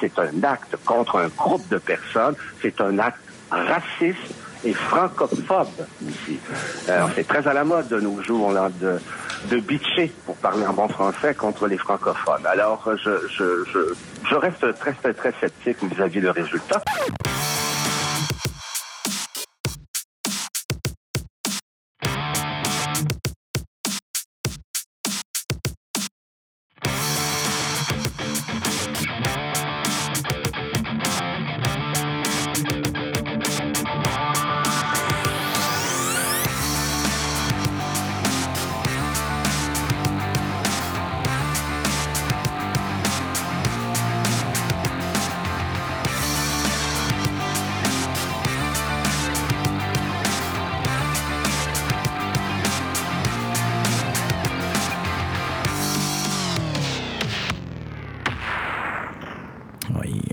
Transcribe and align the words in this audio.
C'est 0.00 0.18
un 0.18 0.44
acte 0.44 0.76
contre 0.84 1.16
un 1.18 1.28
groupe 1.28 1.68
de 1.68 1.78
personnes, 1.78 2.34
c'est 2.62 2.80
un 2.80 2.98
acte 2.98 3.20
raciste 3.50 4.34
et 4.64 4.72
francophobe 4.72 5.68
ici. 6.02 6.38
Alors, 6.88 7.10
c'est 7.14 7.26
très 7.26 7.46
à 7.46 7.52
la 7.52 7.64
mode 7.64 7.88
de 7.88 8.00
nos 8.00 8.22
jours 8.22 8.52
de, 8.80 8.98
de 9.50 9.60
bitcher, 9.60 10.12
pour 10.26 10.36
parler 10.36 10.66
en 10.66 10.72
bon 10.72 10.88
français, 10.88 11.34
contre 11.34 11.66
les 11.66 11.78
francophones. 11.78 12.46
Alors, 12.46 12.86
je, 13.02 13.10
je, 13.28 13.64
je, 13.72 13.94
je 14.28 14.34
reste 14.34 14.78
très, 14.78 14.92
très, 14.92 15.14
très 15.14 15.32
sceptique 15.40 15.82
vis-à-vis 15.84 16.20
le 16.20 16.30
résultat. 16.30 16.82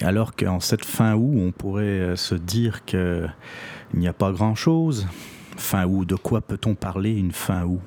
Alors 0.08 0.38
qu'en 0.38 0.62
cette 0.62 0.86
fin 0.86 1.16
août, 1.16 1.34
on 1.38 1.52
pourrait 1.52 1.84
euh, 1.84 2.16
se 2.16 2.34
dire 2.34 2.86
qu'il 2.86 3.30
n'y 3.94 4.08
a 4.08 4.14
pas 4.14 4.32
grand-chose. 4.32 5.06
Fin 5.58 5.86
août, 5.86 6.06
de 6.08 6.16
quoi 6.16 6.40
peut-on 6.40 6.76
parler 6.76 7.12
une 7.12 7.34
fin 7.34 7.66
août? 7.66 7.82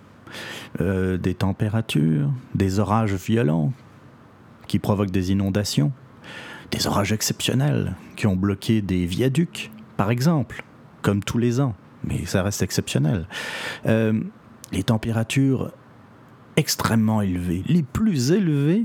Euh, 0.83 1.17
Des 1.17 1.33
températures, 1.33 2.31
des 2.55 2.79
orages 2.79 3.15
violents 3.15 3.73
qui 4.69 4.79
provoquent 4.79 5.11
des 5.11 5.33
inondations, 5.33 5.93
des 6.71 6.87
orages 6.87 7.13
exceptionnels 7.13 7.97
qui 8.17 8.27
ont 8.27 8.37
bloqué 8.37 8.83
des 8.83 9.07
viaducs, 9.07 9.71
par 9.97 10.11
exemple, 10.11 10.63
comme 11.01 11.25
tous 11.25 11.39
les 11.39 11.59
ans, 11.59 11.75
mais 12.05 12.27
ça 12.27 12.43
reste 12.43 12.61
exceptionnel. 12.61 13.29
Euh, 13.87 14.21
les 14.73 14.83
températures 14.83 15.73
extrêmement 16.59 17.23
élevées, 17.23 17.63
les 17.67 17.83
plus 17.83 18.31
élevées 18.31 18.85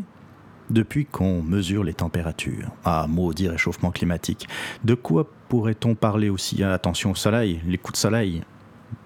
depuis 0.70 1.06
qu'on 1.06 1.42
mesure 1.42 1.84
les 1.84 1.94
températures. 1.94 2.70
Ah, 2.84 3.06
maudit 3.08 3.48
réchauffement 3.48 3.92
climatique. 3.92 4.48
De 4.84 4.94
quoi 4.94 5.30
pourrait-on 5.50 5.96
parler 5.96 6.30
aussi? 6.30 6.64
Attention 6.64 7.12
au 7.12 7.16
soleil, 7.16 7.62
les 7.66 7.78
coups 7.78 7.94
de 7.94 7.98
soleil, 7.98 8.44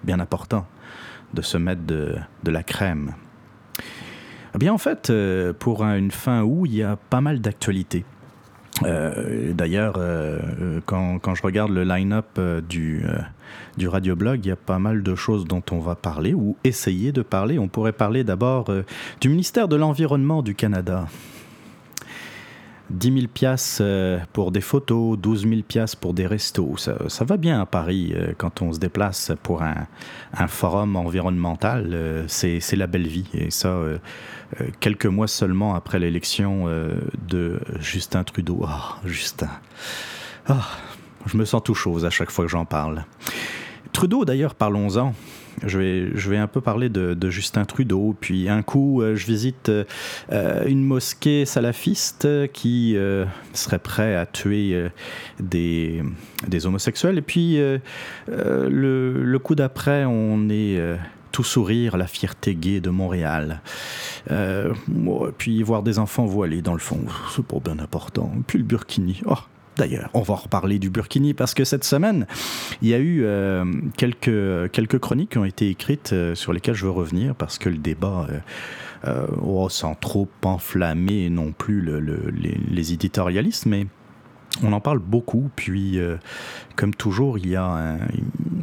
bien 0.04 0.20
important, 0.20 0.66
de 1.34 1.42
se 1.42 1.58
mettre 1.58 1.82
de, 1.82 2.16
la 2.46 2.62
crème. 2.62 3.14
Eh 4.54 4.58
bien, 4.58 4.72
en 4.72 4.78
fait, 4.78 5.10
euh, 5.10 5.52
pour 5.52 5.84
une 5.84 6.10
fin 6.10 6.42
août, 6.42 6.66
il 6.66 6.76
y 6.76 6.82
a 6.82 6.96
pas 6.96 7.20
mal 7.20 7.40
d'actualités. 7.40 8.04
Euh, 8.84 9.52
d'ailleurs, 9.52 9.94
euh, 9.98 10.80
quand, 10.86 11.34
je 11.34 11.42
regarde 11.42 11.70
le 11.70 11.84
line-up 11.84 12.40
du, 12.68 13.04
du 13.76 13.88
radioblog, 13.88 14.44
il 14.44 14.48
y 14.48 14.52
a 14.52 14.56
pas 14.56 14.78
mal 14.78 15.02
de 15.02 15.14
choses 15.14 15.44
dont 15.44 15.62
on 15.70 15.78
va 15.78 15.94
parler 15.94 16.34
ou 16.34 16.56
essayer 16.64 17.12
de 17.12 17.22
parler. 17.22 17.58
On 17.58 17.68
pourrait 17.68 17.92
parler 17.92 18.24
d'abord 18.24 18.72
du 19.20 19.28
ministère 19.28 19.68
de 19.68 19.76
l'Environnement 19.76 20.42
du 20.42 20.54
Canada. 20.54 21.06
10 22.90 23.12
000 23.12 23.26
piastres 23.32 23.82
euh, 23.82 24.18
pour 24.32 24.50
des 24.50 24.60
photos, 24.60 25.18
12 25.18 25.48
000 25.48 25.62
piastres 25.62 25.98
pour 25.98 26.12
des 26.12 26.26
restos. 26.26 26.76
Ça, 26.76 27.24
va 27.24 27.36
bien 27.36 27.60
à 27.60 27.66
Paris 27.66 28.12
euh, 28.14 28.32
quand 28.36 28.62
on 28.62 28.72
se 28.72 28.78
déplace 28.78 29.32
pour 29.42 29.62
un, 29.62 29.86
forum 30.48 30.96
environnemental. 30.96 31.90
Euh, 31.92 32.24
c'est 32.26 32.76
la 32.76 32.86
belle 32.86 33.06
vie. 33.06 33.28
Et 33.34 33.50
ça, 33.50 33.78
quelques 34.80 35.06
mois 35.06 35.28
seulement 35.28 35.74
après 35.74 35.98
l'élection 35.98 36.66
de 37.28 37.60
Justin 37.78 38.24
Trudeau. 38.24 38.64
Ah, 38.66 38.96
Justin. 39.04 39.50
Ah, 40.48 40.66
je 41.26 41.36
me 41.36 41.44
sens 41.44 41.62
tout 41.62 41.74
chose 41.74 42.04
à 42.04 42.10
chaque 42.10 42.30
fois 42.30 42.44
que 42.44 42.50
j'en 42.50 42.64
parle. 42.64 43.04
Trudeau, 43.92 44.24
d'ailleurs, 44.24 44.54
parlons-en 44.54 45.14
je 45.64 45.78
vais, 45.78 46.10
je 46.14 46.30
vais 46.30 46.36
un 46.36 46.46
peu 46.46 46.60
parler 46.60 46.88
de, 46.88 47.30
Justin 47.30 47.64
Trudeau. 47.64 48.14
Puis 48.18 48.48
un 48.48 48.62
coup, 48.62 49.02
euh, 49.02 49.16
je 49.16 49.26
visite 49.26 49.68
euh, 49.68 50.64
une 50.66 50.82
mosquée 50.82 51.44
salafiste 51.44 52.26
qui 52.52 52.96
euh, 52.96 53.24
serait 53.52 53.78
prêt 53.78 54.16
à 54.16 54.26
tuer 54.26 54.90
des, 55.38 56.02
des, 56.48 56.66
homosexuels. 56.66 57.18
Et 57.18 57.22
puis 57.22 57.56
le, 57.56 59.24
le, 59.24 59.38
coup 59.38 59.54
d'après, 59.54 60.04
on 60.04 60.48
est 60.48 60.80
tout 61.32 61.44
sourire, 61.44 61.96
la 61.96 62.06
fierté 62.06 62.54
gay 62.54 62.80
de 62.80 62.90
Montréal. 62.90 63.60
puis 65.38 65.62
voir 65.62 65.82
des 65.82 65.98
enfants 65.98 66.26
voilés 66.26 66.62
dans 66.62 66.74
le 66.74 66.78
fond, 66.80 67.00
c'est 67.34 67.44
pas 67.44 67.58
bien 67.60 67.78
important. 67.78 68.32
Puis 68.46 68.58
le 68.58 68.64
burkini, 68.64 69.20
oh, 69.26 69.34
D'ailleurs, 69.80 70.10
on 70.12 70.20
va 70.20 70.34
reparler 70.34 70.78
du 70.78 70.90
Burkini 70.90 71.32
parce 71.32 71.54
que 71.54 71.64
cette 71.64 71.84
semaine, 71.84 72.26
il 72.82 72.88
y 72.88 72.92
a 72.92 72.98
eu 72.98 73.22
euh, 73.24 73.64
quelques, 73.96 74.70
quelques 74.72 74.98
chroniques 74.98 75.30
qui 75.30 75.38
ont 75.38 75.46
été 75.46 75.70
écrites 75.70 76.12
euh, 76.12 76.34
sur 76.34 76.52
lesquelles 76.52 76.74
je 76.74 76.84
veux 76.84 76.90
revenir 76.90 77.34
parce 77.34 77.56
que 77.56 77.70
le 77.70 77.78
débat, 77.78 78.26
euh, 79.06 79.26
oh, 79.40 79.70
sans 79.70 79.94
trop 79.94 80.28
enflammer 80.44 81.30
non 81.30 81.52
plus 81.52 81.80
les, 82.70 82.92
éditorialistes, 82.92 83.64
mais 83.64 83.86
on 84.62 84.74
en 84.74 84.80
parle 84.80 84.98
beaucoup, 84.98 85.48
puis 85.56 85.98
comme 86.76 86.94
toujours, 86.94 87.38
il 87.38 87.48
y 87.48 87.56
a, 87.56 87.96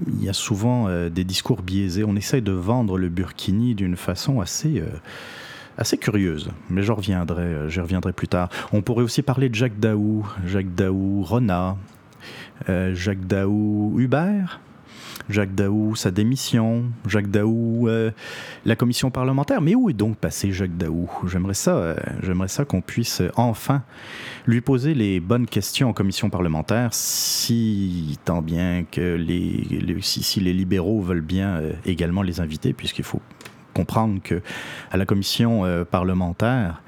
il 0.07 0.23
y 0.23 0.29
a 0.29 0.33
souvent 0.33 1.09
des 1.09 1.23
discours 1.23 1.63
biaisés. 1.63 2.03
On 2.03 2.15
essaye 2.15 2.43
de 2.43 2.51
vendre 2.51 2.99
le 2.99 3.09
Burkini 3.09 3.73
d'une 3.73 3.95
façon 3.95 4.39
assez 4.39 4.83
assez 5.77 5.97
curieuse, 5.97 6.49
mais 6.69 6.83
j'en 6.83 6.95
reviendrai, 6.95 7.43
euh, 7.43 7.69
j'y 7.69 7.79
reviendrai 7.79 8.13
plus 8.13 8.27
tard. 8.27 8.49
On 8.73 8.81
pourrait 8.81 9.03
aussi 9.03 9.21
parler 9.21 9.49
de 9.49 9.55
Jacques 9.55 9.79
Daou, 9.79 10.27
Jacques 10.45 10.73
Daou, 10.73 11.23
Rona, 11.23 11.77
euh, 12.67 12.95
Jacques 12.95 13.25
Daou, 13.27 13.95
Hubert, 13.97 14.59
Jacques 15.29 15.53
Daou, 15.53 15.95
sa 15.95 16.09
démission, 16.09 16.85
Jacques 17.05 17.29
Daou, 17.29 17.87
euh, 17.87 18.11
la 18.65 18.75
commission 18.75 19.11
parlementaire. 19.11 19.61
Mais 19.61 19.75
où 19.75 19.89
est 19.89 19.93
donc 19.93 20.17
passé 20.17 20.51
Jacques 20.51 20.77
Daou? 20.77 21.09
J'aimerais 21.27 21.53
ça, 21.53 21.95
j'aimerais 22.23 22.47
ça 22.47 22.65
qu'on 22.65 22.81
puisse 22.81 23.21
enfin 23.35 23.83
lui 24.47 24.61
poser 24.61 24.93
les 24.93 25.19
bonnes 25.19 25.45
questions 25.45 25.89
en 25.89 25.93
commission 25.93 26.29
parlementaire, 26.29 26.89
si 26.93 28.17
tant 28.23 28.41
bien 28.41 28.85
que 28.89 29.15
les, 29.15 29.97
si, 30.01 30.39
les 30.39 30.53
libéraux 30.53 31.01
veulent 31.01 31.21
bien 31.21 31.61
également 31.85 32.21
les 32.21 32.39
inviter, 32.39 32.71
puisqu'il 32.71 33.03
faut 33.03 33.21
comprendre 33.77 34.21
que 34.23 34.41
à 34.91 34.97
la 34.97 35.05
commission 35.05 35.63
euh, 35.63 35.85
parlementaire, 35.85 36.81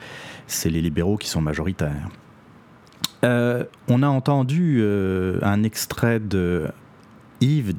c'est 0.47 0.71
les 0.71 0.81
libéraux 0.81 1.17
qui 1.17 1.29
sont 1.29 1.41
majoritaires. 1.41 2.09
Euh, 3.23 3.63
on 3.87 4.01
a 4.01 4.07
entendu 4.07 4.79
euh, 4.79 5.37
un 5.43 5.61
extrait 5.61 6.19
de 6.19 6.67
Yves 7.41 7.75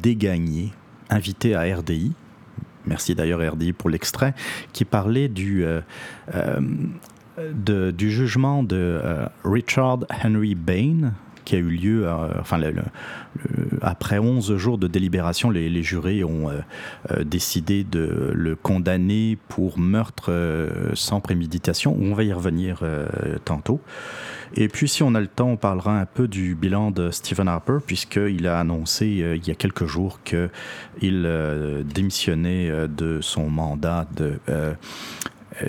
invité 1.10 1.56
à 1.56 1.62
RDI. 1.76 2.12
Merci 2.86 3.16
d'ailleurs 3.16 3.40
RDI 3.52 3.72
pour 3.72 3.90
l'extrait, 3.90 4.32
qui 4.72 4.84
parlait 4.84 5.28
du, 5.28 5.64
du 7.92 8.10
jugement 8.10 8.62
de 8.62 9.00
Richard 9.44 10.00
Henry 10.24 10.54
Bain, 10.54 11.12
qui 11.50 11.56
a 11.56 11.58
eu 11.58 11.70
lieu, 11.70 12.06
euh, 12.06 12.28
après 13.82 14.20
11 14.20 14.56
jours 14.56 14.78
de 14.78 14.86
délibération, 14.86 15.50
les, 15.50 15.82
jurés 15.82 16.22
ont 16.22 16.48
euh, 16.48 16.60
euh, 17.10 17.24
décidé 17.24 17.82
de 17.82 18.30
le 18.32 18.54
condamner 18.54 19.36
pour 19.48 19.76
meurtre 19.76 20.30
sans 20.94 21.20
préméditation. 21.20 21.96
On 22.00 22.14
va 22.14 22.22
y 22.22 22.32
revenir 22.32 22.82
tantôt. 23.44 23.80
Et 24.54 24.68
puis, 24.68 24.88
si 24.88 25.02
on 25.02 25.16
a 25.16 25.20
le 25.20 25.26
temps, 25.26 25.48
on 25.48 25.56
parlera 25.56 25.98
un 25.98 26.06
peu 26.06 26.28
du 26.28 26.54
bilan 26.54 26.92
de 26.92 27.10
Stephen 27.10 27.48
Harper, 27.48 27.78
puisqu'il 27.84 28.46
a 28.46 28.60
annoncé 28.60 29.06
il 29.08 29.46
y 29.46 29.50
a 29.50 29.54
quelques 29.56 29.86
jours 29.86 30.20
qu'il 30.22 31.28
démissionnait 31.92 32.86
de 32.86 33.20
son 33.20 33.50
mandat 33.50 34.06
de 34.14 34.38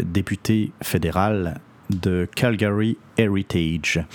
député 0.04 0.74
fédéral 0.84 1.60
de 1.90 2.28
Calgary 2.36 2.98
Heritage. 3.18 4.06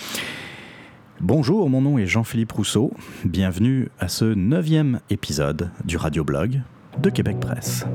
Bonjour, 1.19 1.67
mon 1.67 1.81
nom 1.81 1.97
est 1.97 2.05
Jean-Philippe 2.05 2.51
Rousseau. 2.51 2.91
Bienvenue 3.25 3.89
à 3.99 4.07
ce 4.07 4.25
neuvième 4.25 4.99
épisode 5.09 5.71
du 5.83 5.97
radioblog 5.97 6.61
de 7.01 7.09
Québec 7.09 7.39
Presse. 7.39 7.85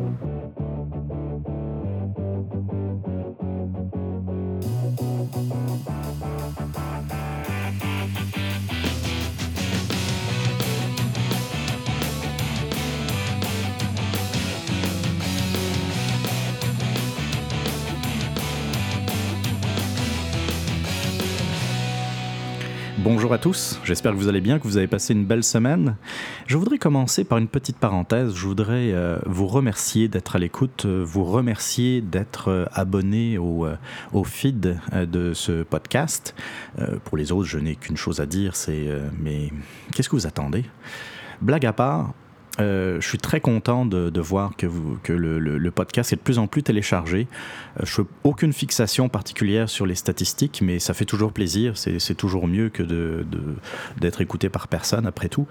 Bonjour 23.05 23.33
à 23.33 23.39
tous, 23.39 23.81
j'espère 23.83 24.13
que 24.13 24.17
vous 24.17 24.29
allez 24.29 24.41
bien, 24.41 24.61
que 24.61 24.63
vous 24.63 24.77
avez 24.77 24.87
passé 24.87 25.13
une 25.13 25.25
belle 25.25 25.43
semaine. 25.43 25.97
Je 26.47 26.57
voudrais 26.57 26.79
commencer 26.79 27.25
par 27.25 27.39
une 27.39 27.49
petite 27.49 27.77
parenthèse. 27.77 28.33
Je 28.33 28.47
voudrais 28.47 28.93
euh, 28.93 29.19
vous 29.27 29.49
remercier 29.49 30.07
d'être 30.07 30.37
à 30.37 30.39
l'écoute, 30.39 30.85
euh, 30.85 31.03
vous 31.05 31.25
remercier 31.25 32.01
d'être 32.01 32.47
euh, 32.47 32.65
abonné 32.73 33.39
au, 33.39 33.67
au, 34.13 34.23
feed 34.23 34.79
de 34.95 35.35
ce 35.35 35.65
podcast. 35.65 36.37
pour 37.05 37.19
les 37.19 37.33
autres, 37.33 37.49
je 37.49 37.59
n'ai 37.59 37.75
qu'une 37.75 37.97
chose 37.97 38.21
à 38.21 38.27
dire, 38.27 38.55
c'est 38.55 38.87
mais 39.19 39.51
qu'est-ce 39.93 40.09
que 40.09 40.15
vous 40.15 40.29
attendez? 40.29 40.65
Blague 41.41 41.67
à 41.67 41.73
part, 41.73 42.15
euh, 42.61 43.01
je 43.01 43.09
suis 43.09 43.19
très 43.19 43.41
content 43.41 43.87
de, 43.87 44.21
voir 44.21 44.53
que, 44.57 44.67
le, 45.13 45.71
podcast 45.71 46.13
est 46.13 46.17
de 46.17 46.21
plus 46.21 46.39
en 46.39 46.47
plus 46.47 46.63
téléchargé. 46.63 47.27
Euh, 47.81 47.85
je 47.87 48.03
n'ai 48.03 48.09
aucune 48.25 48.53
fixation 48.53 49.09
particulière 49.09 49.71
sur 49.71 49.87
les 49.87 49.95
statistiques, 49.95 50.61
mais 50.63 50.79
ça 50.79 50.93
fait 50.93 51.07
toujours 51.07 51.33
plaisir. 51.33 51.77
C'est 51.77 52.15
toujours 52.15 52.47
mieux 52.47 52.69
que 52.69 52.83
d'être 53.99 54.21
écouté 54.21 54.49
par 54.49 54.69
personne, 54.69 55.07
après 55.07 55.29
tout. 55.29 55.47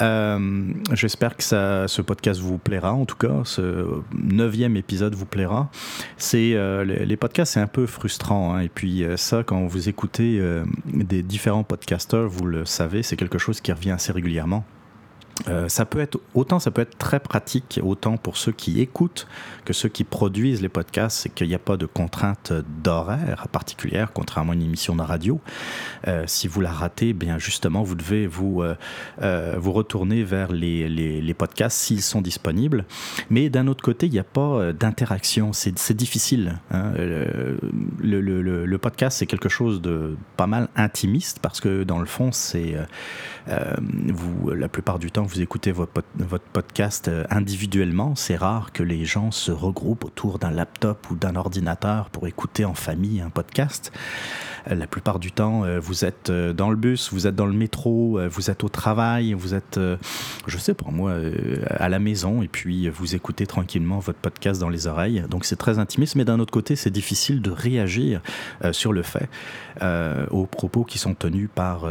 Euh, 0.00 0.72
J'espère 0.92 1.36
que 1.36 1.42
ce 1.42 2.02
podcast 2.02 2.40
vous 2.40 2.58
plaira, 2.58 2.94
en 2.94 3.04
tout 3.04 3.16
cas. 3.16 3.42
Ce 3.44 3.86
neuvième 4.14 4.76
épisode 4.76 5.14
vous 5.14 5.26
plaira. 5.26 5.70
C'est 6.16 6.54
euh, 6.54 6.84
les, 6.84 7.04
les, 7.04 7.16
podcasts, 7.16 7.54
c'est 7.54 7.60
un 7.60 7.66
peu 7.66 7.86
frustrant. 7.86 8.54
Hein, 8.54 8.60
et 8.60 8.68
puis 8.70 9.04
ça, 9.16 9.42
quand 9.42 9.66
vous 9.66 9.88
écoutez 9.90 10.42
des 10.86 11.22
différents 11.22 11.64
podcasteurs, 11.64 12.28
vous 12.28 12.46
le 12.46 12.64
savez, 12.64 13.02
c'est 13.02 13.16
quelque 13.16 13.38
chose 13.38 13.60
qui 13.60 13.70
revient 13.70 13.90
assez 13.90 14.12
régulièrement. 14.12 14.64
Euh, 15.48 15.68
ça 15.68 15.84
peut 15.86 16.00
être 16.00 16.20
autant 16.34 16.58
ça 16.58 16.70
peut 16.70 16.82
être 16.82 16.98
très 16.98 17.18
pratique 17.18 17.80
autant 17.82 18.16
pour 18.16 18.36
ceux 18.36 18.52
qui 18.52 18.80
écoutent 18.80 19.26
que 19.64 19.72
ceux 19.72 19.88
qui 19.88 20.04
produisent 20.04 20.60
les 20.60 20.68
podcasts 20.68 21.18
c'est 21.18 21.30
qu'il 21.30 21.48
n'y 21.48 21.54
a 21.54 21.58
pas 21.58 21.76
de 21.76 21.86
contrainte 21.86 22.52
d'horaire 22.82 23.48
particulière 23.50 24.12
contrairement 24.12 24.52
à 24.52 24.54
une 24.54 24.62
émission 24.62 24.94
de 24.94 25.02
radio. 25.02 25.40
Euh, 26.06 26.24
si 26.26 26.48
vous 26.48 26.60
la 26.60 26.70
ratez 26.70 27.12
bien 27.14 27.38
justement 27.38 27.82
vous 27.82 27.94
devez 27.94 28.26
vous 28.26 28.62
euh, 28.62 29.56
vous 29.58 29.72
retourner 29.72 30.22
vers 30.22 30.52
les, 30.52 30.88
les, 30.88 31.34
podcasts 31.34 31.78
s'ils 31.78 32.02
sont 32.02 32.20
disponibles. 32.20 32.84
Mais 33.30 33.48
d'un 33.48 33.66
autre 33.68 33.82
côté 33.82 34.06
il 34.06 34.12
n'y 34.12 34.18
a 34.18 34.24
pas 34.24 34.72
d'interaction. 34.72 35.52
C'est 35.52 35.96
difficile 35.96 36.58
hein. 36.70 36.92
le, 36.96 37.58
le, 38.00 38.20
le, 38.20 38.66
le, 38.66 38.78
podcast 38.78 39.18
c'est 39.18 39.26
quelque 39.26 39.48
chose 39.48 39.80
de 39.80 40.16
pas 40.36 40.46
mal 40.46 40.68
intimiste 40.76 41.38
parce 41.40 41.60
que 41.60 41.84
dans 41.84 41.98
le 41.98 42.06
fond 42.06 42.32
c'est 42.32 42.76
vous 43.48 44.50
la 44.50 44.68
plupart 44.68 44.98
du 44.98 45.10
temps 45.10 45.21
vous 45.24 45.40
écoutez 45.40 45.72
votre, 45.72 46.02
podcast 46.52 47.08
euh, 47.08 47.24
individuellement, 47.30 48.14
c'est 48.14 48.36
rare 48.36 48.72
que 48.72 48.82
les 48.82 49.04
gens 49.04 49.30
se 49.30 49.52
regroupent 49.52 50.04
autour 50.04 50.38
d'un 50.38 50.50
laptop 50.50 51.10
ou 51.10 51.14
d'un 51.14 51.36
ordinateur 51.36 52.10
pour 52.10 52.26
écouter 52.26 52.64
en 52.64 52.74
famille 52.74 53.20
un 53.20 53.30
podcast. 53.30 53.92
Euh, 54.70 54.74
la 54.74 54.86
plupart 54.86 55.18
du 55.18 55.32
temps, 55.32 55.64
euh, 55.64 55.80
vous 55.80 56.04
êtes 56.04 56.30
dans 56.30 56.70
le 56.70 56.76
bus, 56.76 57.12
vous 57.12 57.26
êtes 57.26 57.34
dans 57.34 57.46
le 57.46 57.52
métro, 57.52 58.20
vous 58.28 58.50
êtes 58.50 58.64
au 58.64 58.68
travail, 58.68 59.32
vous 59.34 59.54
êtes, 59.54 59.78
je 60.46 60.58
sais 60.58 60.74
pas 60.74 60.90
moi, 60.90 61.14
à 61.68 61.88
la 61.88 61.98
maison 61.98 62.42
et 62.42 62.48
puis 62.48 62.88
vous 62.88 63.14
écoutez 63.14 63.46
tranquillement 63.46 63.98
votre 63.98 64.18
podcast 64.18 64.60
dans 64.60 64.68
les 64.68 64.86
oreilles. 64.86 65.24
Donc 65.28 65.44
c'est 65.44 65.56
très 65.56 65.78
intimiste, 65.78 66.16
mais 66.16 66.24
d'un 66.24 66.40
autre 66.40 66.52
côté, 66.52 66.76
c'est 66.76 66.90
difficile 66.90 67.42
de 67.42 67.50
réagir 67.50 68.20
sur 68.72 68.92
le 68.92 69.02
fait 69.02 69.28
aux 70.30 70.46
propos 70.46 70.84
qui 70.84 70.98
sont 70.98 71.14
tenus 71.14 71.48
par, 71.54 71.86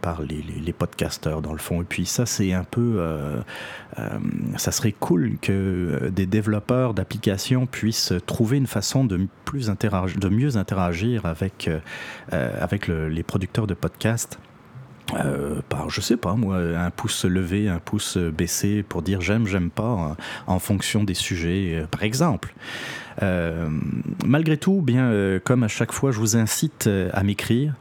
par 0.00 0.22
les, 0.22 0.42
les, 0.42 0.60
les 0.64 0.72
podcasteurs 0.72 1.42
dans 1.42 1.52
le 1.52 1.58
fond. 1.58 1.82
Et 1.82 1.84
puis 1.84 2.06
ça, 2.06 2.26
c'est 2.26 2.52
un 2.56 2.64
peu. 2.64 2.96
Euh, 2.98 3.40
euh, 3.98 4.08
ça 4.56 4.72
serait 4.72 4.92
cool 4.92 5.36
que 5.40 6.10
des 6.12 6.26
développeurs 6.26 6.94
d'applications 6.94 7.66
puissent 7.66 8.12
trouver 8.26 8.56
une 8.56 8.66
façon 8.66 9.04
de, 9.04 9.28
plus 9.44 9.70
interagir, 9.70 10.18
de 10.18 10.28
mieux 10.28 10.56
interagir 10.56 11.26
avec, 11.26 11.68
euh, 11.68 12.50
avec 12.60 12.88
le, 12.88 13.08
les 13.08 13.22
producteurs 13.22 13.66
de 13.66 13.74
podcasts. 13.74 14.38
Euh, 15.14 15.60
par, 15.68 15.88
je 15.88 16.00
sais 16.00 16.16
pas 16.16 16.34
moi, 16.34 16.56
un 16.56 16.90
pouce 16.90 17.24
levé, 17.24 17.68
un 17.68 17.78
pouce 17.78 18.16
baissé 18.16 18.82
pour 18.82 19.02
dire 19.02 19.20
j'aime, 19.20 19.46
j'aime 19.46 19.70
pas, 19.70 20.16
en, 20.46 20.58
fonction 20.58 21.04
des 21.04 21.14
sujets, 21.14 21.84
par 21.90 22.02
exemple. 22.02 22.54
Euh, 23.22 23.68
malgré 24.24 24.56
tout, 24.56 24.82
bien, 24.82 25.06
euh, 25.06 25.38
comme 25.42 25.62
à 25.62 25.68
chaque 25.68 25.92
fois, 25.92 26.10
je 26.10 26.18
vous 26.18 26.36
incite 26.36 26.88
à 27.12 27.22
m'écrire, 27.22 27.74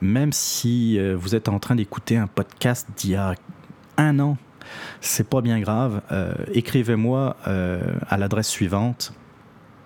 même 0.00 0.32
si 0.32 0.98
vous 1.14 1.34
êtes 1.34 1.48
en 1.48 1.58
train 1.58 1.74
d'écouter 1.74 2.16
un 2.16 2.26
podcast 2.26 2.88
d'il 2.96 3.10
y 3.10 3.16
a 3.16 3.34
un 4.00 4.18
an, 4.18 4.36
c'est 5.00 5.28
pas 5.28 5.42
bien 5.42 5.60
grave. 5.60 6.00
Euh, 6.10 6.32
Écrivez-moi 6.52 7.36
euh, 7.46 7.80
à 8.08 8.16
l'adresse 8.16 8.48
suivante 8.48 9.12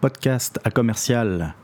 podcast 0.00 0.60
à 0.64 0.70
commercial 0.70 1.54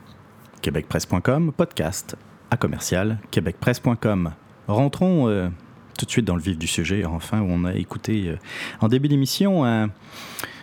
québecpresse.com, 0.62 1.52
podcast 1.56 2.16
à 2.50 2.56
commercial 2.56 3.18
québecpresse.com. 3.30 4.32
Rentrons 4.66 5.28
euh, 5.28 5.48
tout 5.96 6.06
de 6.06 6.10
suite 6.10 6.24
dans 6.24 6.34
le 6.34 6.42
vif 6.42 6.58
du 6.58 6.66
sujet. 6.66 7.04
Enfin, 7.04 7.40
on 7.40 7.64
a 7.64 7.74
écouté 7.74 8.36
en 8.80 8.88
début 8.88 9.08
d'émission 9.08 9.64
un, 9.64 9.90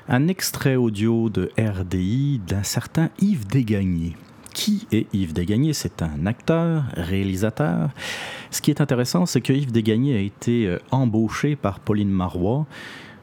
un, 0.09 0.27
extrait 0.27 0.75
audio 0.75 1.29
de 1.29 1.51
RDI 1.57 2.41
d'un 2.45 2.63
certain 2.63 3.09
Yves 3.19 3.47
Desgagnés. 3.47 4.15
Qui 4.57 4.87
est 4.91 5.05
Yves 5.13 5.33
Desgagnés? 5.33 5.73
C'est 5.73 6.01
un 6.01 6.25
acteur, 6.25 6.85
réalisateur. 6.95 7.91
Ce 8.49 8.59
qui 8.59 8.71
est 8.71 8.81
intéressant, 8.81 9.27
c'est 9.27 9.39
que 9.39 9.53
Yves 9.53 9.71
Desgagnés 9.71 10.17
a 10.17 10.19
été 10.19 10.65
euh, 10.65 10.79
embauché 10.89 11.55
par 11.55 11.79
Pauline 11.79 12.09
Marois 12.09 12.65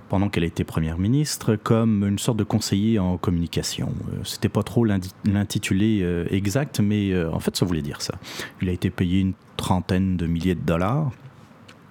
pendant 0.08 0.28
qu'elle 0.28 0.44
était 0.44 0.62
première 0.62 0.96
ministre 0.96 1.56
comme 1.56 2.06
une 2.06 2.20
sorte 2.20 2.38
de 2.38 2.44
conseiller 2.44 3.00
en 3.00 3.16
communication. 3.16 3.92
Euh, 4.12 4.18
c'était 4.22 4.48
pas 4.48 4.62
trop 4.62 4.84
l'intitulé 4.84 6.02
euh, 6.02 6.24
exact, 6.30 6.78
mais 6.78 7.12
en 7.26 7.40
fait, 7.40 7.56
ça 7.56 7.66
voulait 7.66 7.82
dire 7.82 8.00
ça. 8.00 8.14
Il 8.62 8.68
a 8.68 8.72
été 8.72 8.90
payé 8.90 9.18
une 9.18 9.34
trentaine 9.56 10.16
de 10.16 10.28
milliers 10.28 10.54
de 10.54 10.64
dollars. 10.64 11.10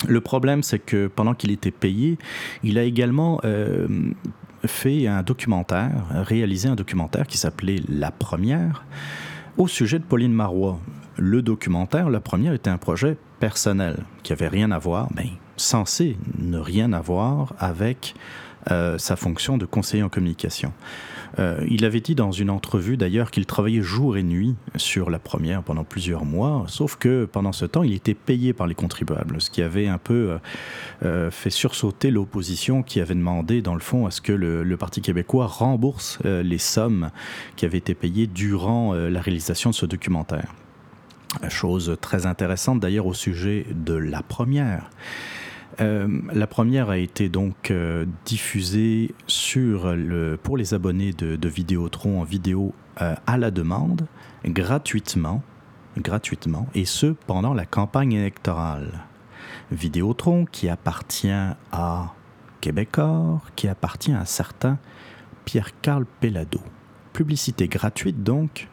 Le 0.08 0.22
problème, 0.22 0.64
c'est 0.64 0.80
que 0.80 1.08
pendant 1.08 1.34
qu'il 1.34 1.52
était 1.52 1.72
payé, 1.72 2.18
il 2.64 2.78
a 2.78 2.84
également 2.84 3.42
fait 4.66 5.08
un 5.08 5.22
documentaire, 5.22 6.06
réalisé 6.12 6.70
un 6.70 6.76
documentaire 6.76 7.28
qui 7.28 7.38
s'appelait 7.38 7.82
La 7.90 8.12
Première 8.12 8.86
au 9.58 9.68
sujet 9.68 10.00
de 10.00 10.04
Pauline 10.04 10.34
Marois. 10.34 10.80
Le 11.18 11.42
documentaire, 11.42 12.10
la 12.10 12.20
première, 12.20 12.54
était 12.54 12.70
un 12.70 12.78
projet 12.78 13.18
personnel 13.40 13.98
qui 14.24 14.34
avait 14.34 14.48
rien 14.48 14.72
à 14.72 14.80
voir, 14.80 15.10
mais 15.16 15.30
censé 15.58 16.18
ne 16.40 16.58
rien 16.58 16.94
avoir 16.94 17.54
avec 17.60 18.16
euh, 18.72 18.98
sa 18.98 19.16
fonction 19.16 19.58
de 19.58 19.66
conseiller 19.66 20.04
en 20.04 20.10
communication. 20.10 20.74
Euh, 21.40 21.66
il 21.70 21.86
avait 21.86 22.00
dit 22.00 22.16
dans 22.16 22.32
une 22.32 22.50
entrevue 22.50 22.98
d'ailleurs 22.98 23.32
qu'il 23.32 23.46
travaillait 23.46 23.82
jour 23.82 24.18
et 24.18 24.24
nuit 24.24 24.56
sur 24.76 25.10
la 25.10 25.20
première 25.20 25.64
pendant 25.64 25.84
plusieurs 25.84 26.26
mois, 26.26 26.66
sauf 26.68 26.96
que 26.96 27.26
pendant 27.26 27.52
ce 27.52 27.66
temps, 27.66 27.84
il 27.84 27.94
était 27.94 28.14
payé 28.14 28.54
par 28.54 28.68
les 28.68 28.76
contribuables, 28.76 29.42
ce 29.42 29.50
qui 29.50 29.62
avait 29.62 29.88
un 29.88 29.98
peu 29.98 30.14
euh, 30.14 30.38
euh 31.04 31.32
fait 31.32 31.50
sursauter 31.50 32.12
l'opposition 32.12 32.84
qui 32.84 33.00
avait 33.00 33.16
demandé, 33.16 33.62
dans 33.62 33.74
le 33.74 33.80
fond, 33.80 34.06
à 34.06 34.12
ce 34.12 34.22
que 34.22 34.34
le, 34.34 34.78
Parti 34.78 35.02
québécois 35.02 35.46
rembourse 35.46 36.20
les 36.26 36.58
sommes 36.58 37.12
qui 37.56 37.66
avaient 37.66 37.78
été 37.78 37.94
payées 37.94 38.28
durant 38.28 38.94
la 38.94 39.22
réalisation 39.22 39.70
de 39.70 39.76
ce 39.76 39.86
documentaire. 39.86 40.54
Chose 41.48 41.96
très 42.02 42.26
intéressante 42.26 42.80
d'ailleurs 42.80 43.06
au 43.06 43.14
sujet 43.14 43.66
de 43.74 43.94
la 43.94 44.22
première. 44.24 44.90
Euh, 45.82 46.08
la 46.32 46.48
première 46.48 46.90
a 46.90 46.98
été 46.98 47.30
donc 47.30 47.72
euh, 47.72 48.06
diffusée 48.26 49.14
pour 50.44 50.58
les 50.58 50.74
abonnés 50.74 51.14
de, 51.14 51.36
de 51.36 51.50
Vidéotron 51.50 52.22
en 52.22 52.24
vidéo 52.24 52.74
euh, 53.02 53.16
à 53.26 53.38
la 53.38 53.52
demande, 53.52 54.06
gratuitement, 54.46 55.42
gratuitement, 55.98 56.68
et 56.76 56.86
ce 56.86 57.08
pendant 57.08 57.54
la 57.54 57.66
campagne 57.66 58.14
électorale. 58.14 59.06
Vidéotron 59.72 60.46
qui 60.46 60.70
appartient 60.70 61.32
à 61.72 62.14
Québecor, 62.62 63.42
qui 63.56 63.68
appartient 63.68 64.12
à 64.12 64.20
un 64.20 64.26
certain 64.26 64.78
Pierre-Carl 65.46 66.06
Pellado. 66.20 66.62
Publicité 67.14 67.68
gratuite 67.68 68.24
donc, 68.24 68.70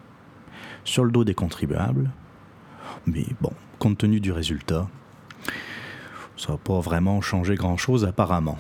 sur 0.85 1.05
le 1.05 1.11
dos 1.11 1.25
des 1.25 1.35
contribuables. 1.35 2.11
Mais 3.07 3.27
bon, 3.41 3.53
compte 3.79 3.99
tenu 3.99 4.21
du 4.21 4.33
résultat, 4.33 4.89
ça 6.41 6.53
n'a 6.53 6.59
pas 6.59 6.81
vraiment 6.81 7.21
changé 7.21 7.55
grand-chose 7.55 8.05
apparemment. 8.05 8.59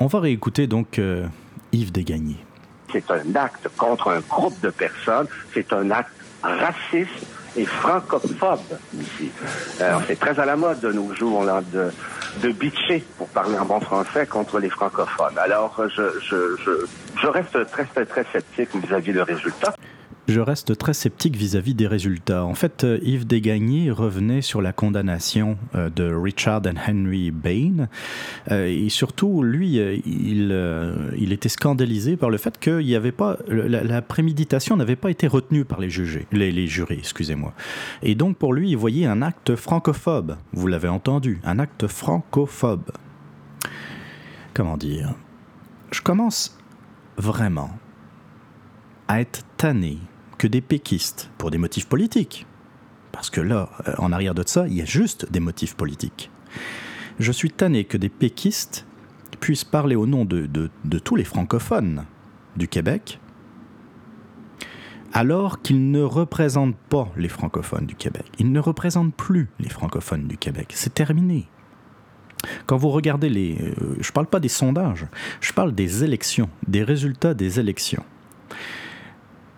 On 0.00 0.06
va 0.06 0.20
réécouter 0.20 0.66
donc 0.66 0.98
euh, 0.98 1.26
Yves 1.72 1.92
Desgagnés. 1.92 2.44
C'est 2.92 3.10
un 3.10 3.34
acte 3.34 3.68
contre 3.76 4.10
un 4.10 4.20
groupe 4.20 4.60
de 4.60 4.70
personnes, 4.70 5.26
c'est 5.54 5.72
un 5.72 5.90
acte 5.90 6.12
raciste 6.42 7.26
et 7.56 7.64
francophobe 7.64 8.60
ici. 8.94 9.30
Alors, 9.80 10.02
c'est 10.06 10.20
très 10.20 10.38
à 10.38 10.44
la 10.44 10.56
mode 10.56 10.80
de 10.80 10.92
nos 10.92 11.14
jours 11.14 11.42
là, 11.42 11.62
de, 11.72 11.90
de 12.42 12.52
bitcher, 12.52 13.02
pour 13.16 13.28
parler 13.28 13.58
en 13.58 13.64
bon 13.64 13.80
français, 13.80 14.26
contre 14.26 14.58
les 14.58 14.68
francophones. 14.68 15.38
Alors, 15.38 15.74
je, 15.96 16.02
je, 16.20 16.56
je, 16.64 16.86
je 17.20 17.26
reste 17.26 17.70
très, 17.70 17.84
très, 17.84 18.04
très 18.04 18.24
sceptique 18.30 18.68
vis-à-vis 18.76 19.12
-vis 19.12 19.14
le 19.14 19.22
résultat. 19.22 19.74
Je 20.28 20.40
reste 20.40 20.76
très 20.76 20.92
sceptique 20.92 21.36
vis-à-vis 21.36 21.74
des 21.74 21.86
résultats. 21.86 22.44
En 22.44 22.54
fait, 22.54 22.82
euh, 22.82 22.98
Yves 23.02 23.26
Desgagnés 23.26 23.90
revenait 23.90 24.42
sur 24.42 24.60
la 24.60 24.72
condamnation 24.72 25.56
euh, 25.74 25.88
de 25.88 26.12
Richard 26.12 26.62
and 26.66 26.80
Henry 26.88 27.30
Bain. 27.30 27.88
Euh, 28.50 28.66
et 28.66 28.88
surtout, 28.88 29.42
lui, 29.42 29.76
il, 29.76 31.32
était 31.32 31.48
scandalisé 31.48 32.16
par 32.16 32.30
le 32.30 32.38
fait 32.38 32.66
n'y 32.66 32.94
avait 32.94 33.12
pas. 33.12 33.38
La, 33.48 34.02
préméditation 34.02 34.76
n'avait 34.76 34.96
pas 34.96 35.10
été 35.10 35.26
retenue 35.26 35.64
par 35.64 35.80
les, 35.80 35.90
jugés, 35.90 36.26
les, 36.32 36.50
les 36.50 36.66
jurés, 36.66 36.96
excusez-moi. 36.98 37.52
Et 38.02 38.14
donc, 38.14 38.36
pour 38.36 38.52
lui, 38.52 38.70
il 38.70 38.76
voyait 38.76 39.06
un 39.06 39.22
acte 39.22 39.54
francophobe. 39.54 40.36
Vous 40.52 40.66
l'avez 40.66 40.88
entendu, 40.88 41.40
un 41.44 41.58
acte 41.58 41.86
francophobe. 41.86 42.90
Comment 44.54 44.76
dire? 44.76 45.14
Je 45.92 46.00
commence 46.00 46.58
vraiment 47.16 47.70
à 49.08 49.20
être 49.20 49.42
tanné 49.56 49.98
que 50.38 50.46
des 50.46 50.60
péquistes, 50.60 51.30
pour 51.38 51.50
des 51.50 51.58
motifs 51.58 51.86
politiques. 51.86 52.46
Parce 53.12 53.30
que 53.30 53.40
là, 53.40 53.70
euh, 53.88 53.94
en 53.98 54.12
arrière 54.12 54.34
de 54.34 54.42
ça, 54.46 54.66
il 54.68 54.74
y 54.74 54.82
a 54.82 54.84
juste 54.84 55.30
des 55.30 55.40
motifs 55.40 55.74
politiques. 55.74 56.30
Je 57.18 57.32
suis 57.32 57.50
tanné 57.50 57.84
que 57.84 57.96
des 57.96 58.10
péquistes 58.10 58.86
puissent 59.40 59.64
parler 59.64 59.96
au 59.96 60.06
nom 60.06 60.24
de, 60.24 60.70
tous 60.98 61.16
les 61.16 61.24
francophones 61.24 62.04
du 62.56 62.68
Québec, 62.68 63.20
alors 65.12 65.62
qu'ils 65.62 65.90
ne 65.90 66.02
représentent 66.02 66.76
pas 66.76 67.08
les 67.16 67.28
francophones 67.28 67.86
du 67.86 67.94
Québec. 67.94 68.26
Ils 68.38 68.52
ne 68.52 68.60
représentent 68.60 69.14
plus 69.14 69.48
les 69.58 69.68
francophones 69.68 70.26
du 70.26 70.36
Québec. 70.36 70.72
C'est 70.74 70.92
terminé. 70.92 71.48
Quand 72.66 72.76
vous 72.76 72.90
regardez 72.90 73.30
les... 73.30 73.56
Euh, 73.60 73.96
je 74.00 74.08
ne 74.08 74.12
parle 74.12 74.26
pas 74.26 74.40
des 74.40 74.48
sondages, 74.48 75.06
je 75.40 75.52
parle 75.52 75.74
des 75.74 76.04
élections, 76.04 76.50
des 76.66 76.82
résultats 76.82 77.34
des 77.34 77.58
élections 77.58 78.04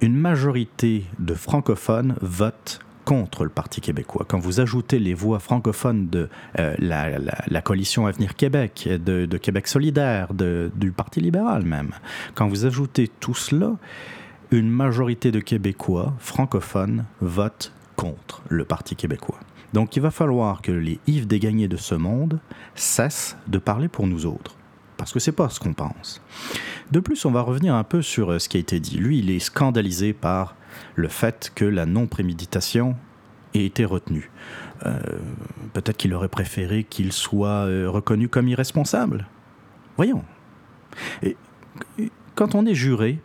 une 0.00 0.16
majorité 0.16 1.04
de 1.18 1.34
francophones 1.34 2.14
votent 2.20 2.80
contre 3.04 3.44
le 3.44 3.50
Parti 3.50 3.80
québécois. 3.80 4.26
Quand 4.28 4.38
vous 4.38 4.60
ajoutez 4.60 4.98
les 4.98 5.14
voix 5.14 5.38
francophones 5.38 6.08
de 6.08 6.28
euh, 6.58 6.74
la, 6.78 7.62
coalition 7.62 8.06
Avenir 8.06 8.36
Québec, 8.36 8.86
de, 8.86 9.36
Québec 9.38 9.66
solidaire, 9.66 10.34
du 10.34 10.92
Parti 10.92 11.20
libéral 11.20 11.64
même, 11.64 11.92
quand 12.34 12.48
vous 12.48 12.66
ajoutez 12.66 13.08
tout 13.08 13.34
cela, 13.34 13.76
une 14.50 14.68
majorité 14.68 15.30
de 15.30 15.40
Québécois 15.40 16.14
francophones 16.18 17.06
votent 17.20 17.72
contre 17.96 18.42
le 18.50 18.64
Parti 18.66 18.94
québécois. 18.94 19.40
Donc 19.72 19.96
il 19.96 20.02
va 20.02 20.10
falloir 20.10 20.60
que 20.60 20.72
les 20.72 20.98
Yves 21.06 21.26
Desgagnés 21.26 21.68
de 21.68 21.76
ce 21.78 21.94
monde 21.94 22.40
cessent 22.74 23.36
de 23.46 23.58
parler 23.58 23.88
pour 23.88 24.06
nous 24.06 24.26
autres 24.26 24.57
parce 24.98 25.12
que 25.12 25.20
c'est 25.20 25.32
pas 25.32 25.48
ce 25.48 25.60
qu'on 25.60 25.72
pense. 25.72 26.20
De 26.90 27.00
plus, 27.00 27.24
on 27.24 27.30
va 27.30 27.40
revenir 27.40 27.74
un 27.74 27.84
peu 27.84 28.02
sur 28.02 28.32
euh, 28.32 28.38
ce 28.38 28.48
qui 28.50 28.58
a 28.58 28.60
été 28.60 28.80
dit. 28.80 28.98
Lui, 28.98 29.20
il 29.20 29.30
est 29.30 29.38
scandalisé 29.38 30.12
par 30.12 30.56
le 30.96 31.08
fait 31.08 31.50
que 31.54 31.64
la 31.64 31.86
non-préméditation 31.86 32.96
ait 33.54 33.64
été 33.64 33.86
retenue. 33.86 34.30
Euh, 34.84 34.98
peut-être 35.72 35.96
qu'il 35.96 36.12
aurait 36.12 36.28
préféré 36.28 36.84
qu'il 36.84 37.12
soit 37.12 37.66
euh, 37.66 37.88
reconnu 37.88 38.28
comme 38.28 38.48
irresponsable. 38.48 39.26
Voyons. 39.96 40.24
Quand 42.34 42.54
on 42.54 42.66
est 42.66 42.74
juré, 42.74 43.20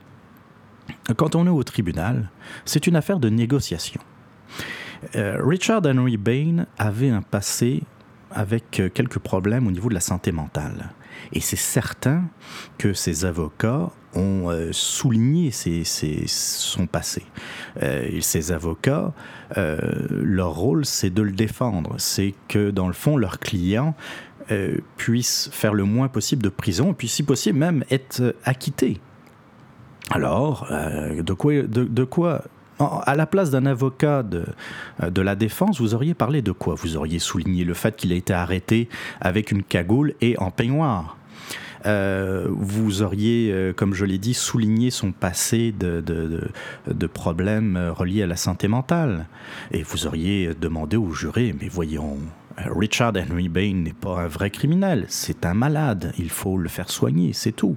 quand 1.17 1.35
on 1.35 1.45
est 1.47 1.51
au 1.51 1.63
tribunal, 1.63 2.29
c'est 2.65 2.87
une 2.87 2.95
affaire 2.95 3.19
de 3.19 3.29
négociation. 3.29 4.01
Richard 5.13 5.81
Henry 5.85 6.17
Bain 6.17 6.65
avait 6.77 7.09
un 7.09 7.21
passé 7.21 7.83
avec 8.31 8.81
quelques 8.93 9.19
problèmes 9.19 9.67
au 9.67 9.71
niveau 9.71 9.89
de 9.89 9.93
la 9.93 9.99
santé 9.99 10.31
mentale. 10.31 10.93
Et 11.31 11.39
c'est 11.39 11.55
certain 11.55 12.23
que 12.77 12.93
ces 12.93 13.25
avocats 13.25 13.89
ont 14.15 14.49
euh, 14.49 14.69
souligné 14.71 15.51
son 15.51 16.87
passé. 16.87 17.23
Euh, 17.81 18.19
ces 18.21 18.51
avocats, 18.51 19.13
euh, 19.57 19.77
leur 20.09 20.53
rôle, 20.53 20.85
c'est 20.85 21.09
de 21.09 21.21
le 21.21 21.31
défendre. 21.31 21.95
C'est 21.97 22.33
que, 22.47 22.71
dans 22.71 22.87
le 22.87 22.93
fond, 22.93 23.17
leurs 23.17 23.39
clients 23.39 23.95
puissent 24.97 25.49
faire 25.53 25.73
le 25.73 25.85
moins 25.85 26.09
possible 26.09 26.43
de 26.43 26.49
prison, 26.49 26.91
et 26.91 26.93
puis, 26.93 27.07
si 27.07 27.23
possible, 27.23 27.57
même 27.57 27.85
être 27.89 28.35
acquittés. 28.43 28.99
Alors, 30.11 30.67
de 30.69 31.33
quoi, 31.33 31.61
de 31.61 32.03
quoi 32.03 32.43
à 32.79 33.15
la 33.15 33.25
place 33.25 33.51
d'un 33.51 33.65
avocat 33.65 34.23
de, 34.23 34.45
de, 35.07 35.21
la 35.21 35.35
défense, 35.35 35.79
vous 35.79 35.93
auriez 35.93 36.13
parlé 36.13 36.41
de 36.41 36.51
quoi? 36.51 36.75
Vous 36.75 36.97
auriez 36.97 37.19
souligné 37.19 37.63
le 37.63 37.73
fait 37.73 37.95
qu'il 37.95 38.11
a 38.11 38.15
été 38.15 38.33
arrêté 38.33 38.89
avec 39.21 39.51
une 39.51 39.63
cagoule 39.63 40.13
et 40.21 40.37
en 40.39 40.51
peignoir. 40.51 41.17
Euh, 41.85 42.47
vous 42.49 43.01
auriez, 43.01 43.51
euh, 43.51 43.73
comme 43.73 43.93
je 43.93 44.05
l'ai 44.05 44.17
dit, 44.17 44.33
souligné 44.33 44.89
son 44.89 45.11
passé 45.11 45.73
de, 45.77 47.07
problèmes 47.07 47.91
reliés 47.95 48.23
à 48.23 48.27
la 48.27 48.37
santé 48.37 48.67
mentale. 48.67 49.27
Et 49.71 49.83
vous 49.83 50.07
auriez 50.07 50.53
demandé 50.59 50.97
aux 50.97 51.11
jurés, 51.11 51.53
mais 51.59 51.67
voyons, 51.67 52.17
Richard 52.57 53.13
Henry 53.15 53.49
Bain 53.49 53.73
n'est 53.73 53.93
pas 53.93 54.21
un 54.21 54.27
vrai 54.27 54.49
criminel, 54.49 55.05
c'est 55.09 55.45
un 55.45 55.53
malade, 55.53 56.13
il 56.17 56.29
faut 56.29 56.57
le 56.57 56.69
faire 56.69 56.89
soigner, 56.89 57.33
c'est 57.33 57.51
tout. 57.51 57.75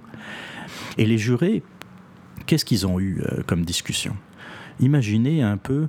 Et 0.99 1.07
les 1.07 1.19
jurés, 1.19 1.63
qu'est-ce 2.47 2.65
qu'ils 2.65 2.87
ont 2.87 3.01
eu 3.01 3.23
euh, 3.23 3.43
comme 3.47 3.65
discussion? 3.65 4.17
Imaginez 4.81 5.43
un 5.43 5.57
peu 5.57 5.89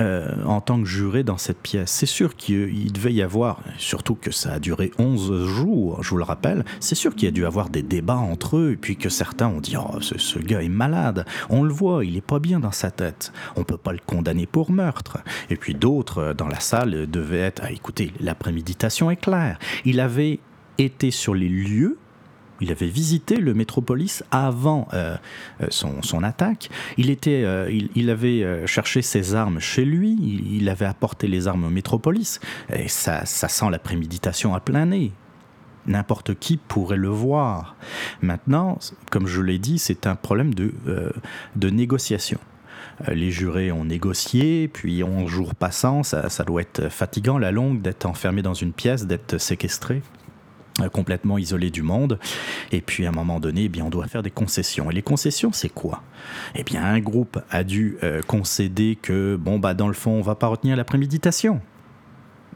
euh, 0.00 0.42
en 0.46 0.62
tant 0.62 0.80
que 0.80 0.86
juré 0.86 1.22
dans 1.22 1.36
cette 1.36 1.58
pièce. 1.58 1.90
C'est 1.90 2.06
sûr 2.06 2.34
qu'il 2.34 2.92
devait 2.92 3.12
y 3.12 3.20
avoir, 3.20 3.60
surtout 3.76 4.14
que 4.14 4.30
ça 4.30 4.54
a 4.54 4.58
duré 4.58 4.90
11 4.98 5.46
jours, 5.46 6.02
je 6.02 6.10
vous 6.10 6.16
le 6.16 6.24
rappelle, 6.24 6.64
c'est 6.80 6.94
sûr 6.94 7.14
qu'il 7.14 7.24
y 7.24 7.28
a 7.28 7.30
dû 7.30 7.44
avoir 7.44 7.68
des 7.68 7.82
débats 7.82 8.16
entre 8.16 8.56
eux, 8.56 8.72
et 8.72 8.76
puis 8.76 8.96
que 8.96 9.10
certains 9.10 9.48
ont 9.48 9.60
dit 9.60 9.76
oh, 9.76 10.00
ce, 10.00 10.38
gars 10.38 10.62
est 10.62 10.70
malade, 10.70 11.26
on 11.50 11.62
le 11.62 11.72
voit, 11.72 12.06
il 12.06 12.16
est 12.16 12.22
pas 12.22 12.38
bien 12.38 12.58
dans 12.58 12.72
sa 12.72 12.90
tête, 12.90 13.32
on 13.56 13.64
peut 13.64 13.76
pas 13.76 13.92
le 13.92 14.00
condamner 14.04 14.46
pour 14.46 14.70
meurtre. 14.70 15.18
Et 15.50 15.56
puis 15.56 15.74
d'autres 15.74 16.18
euh, 16.18 16.34
dans 16.34 16.48
la 16.48 16.60
salle 16.60 17.06
devaient 17.10 17.40
être 17.40 17.62
ah, 17.64 17.70
écoutez, 17.70 18.12
la 18.18 18.34
préméditation 18.34 19.10
est 19.10 19.16
claire. 19.16 19.58
Il 19.84 20.00
avait 20.00 20.40
été 20.78 21.10
sur 21.10 21.34
les 21.34 21.50
lieux 21.50 21.98
il 22.62 22.70
avait 22.70 22.86
visité 22.86 23.36
le 23.36 23.54
métropolis 23.54 24.22
avant 24.30 24.88
euh, 24.94 25.16
euh, 25.60 25.66
son, 25.70 26.22
attaque. 26.22 26.70
Il, 26.96 27.10
était, 27.10 27.42
euh, 27.44 27.70
il, 27.94 28.10
avait 28.10 28.66
cherché 28.66 29.02
ses 29.02 29.34
armes 29.34 29.58
chez 29.58 29.84
lui. 29.84 30.16
Il, 30.52 30.68
avait 30.68 30.86
apporté 30.86 31.26
les 31.26 31.48
armes 31.48 31.64
au 31.64 31.70
métropolis. 31.70 32.40
Et 32.72 32.88
ça, 32.88 33.24
sent 33.24 33.70
la 33.70 33.78
préméditation 33.78 34.54
à 34.54 34.60
plein 34.60 34.86
nez. 34.86 35.12
N'importe 35.86 36.38
qui 36.38 36.56
pourrait 36.56 36.96
le 36.96 37.08
voir. 37.08 37.74
Maintenant, 38.20 38.78
comme 39.10 39.26
je 39.26 39.40
l'ai 39.40 39.58
dit, 39.58 39.78
c'est 39.78 40.06
un 40.06 40.14
problème 40.14 40.54
de, 40.54 40.72
négociation 41.70 42.38
les 43.08 43.32
jurés 43.32 43.72
ont 43.72 43.84
négocié, 43.84 44.68
puis 44.68 45.02
11 45.02 45.28
jours 45.28 45.54
passant, 45.56 46.04
ça, 46.04 46.28
doit 46.46 46.60
être 46.60 46.88
fatigant 46.88 47.36
la 47.36 47.50
longue 47.50 47.80
d'être 47.80 48.06
enfermé 48.06 48.42
dans 48.42 48.54
une 48.54 48.72
pièce, 48.72 49.06
d'être 49.06 49.38
séquestré. 49.38 50.02
Euh, 50.80 50.88
complètement 50.88 51.36
isolé 51.36 51.70
du 51.70 51.82
monde. 51.82 52.18
Et 52.70 52.80
puis 52.80 53.04
à 53.04 53.10
un 53.10 53.12
moment 53.12 53.40
donné, 53.40 53.64
eh 53.64 53.68
bien, 53.68 53.84
on 53.84 53.90
doit 53.90 54.06
faire 54.06 54.22
des 54.22 54.30
concessions. 54.30 54.90
Et 54.90 54.94
les 54.94 55.02
concessions, 55.02 55.52
c'est 55.52 55.68
quoi? 55.68 56.02
Eh 56.54 56.64
bien, 56.64 56.82
un 56.82 56.98
groupe 56.98 57.38
a 57.50 57.62
dû 57.62 57.98
euh, 58.02 58.22
concéder 58.22 58.96
que, 59.00 59.36
bon, 59.36 59.58
bah, 59.58 59.74
dans 59.74 59.86
le 59.86 59.92
fond, 59.92 60.12
on 60.12 60.22
va 60.22 60.34
pas 60.34 60.46
retenir 60.46 60.74
la 60.74 60.84
préméditation. 60.84 61.60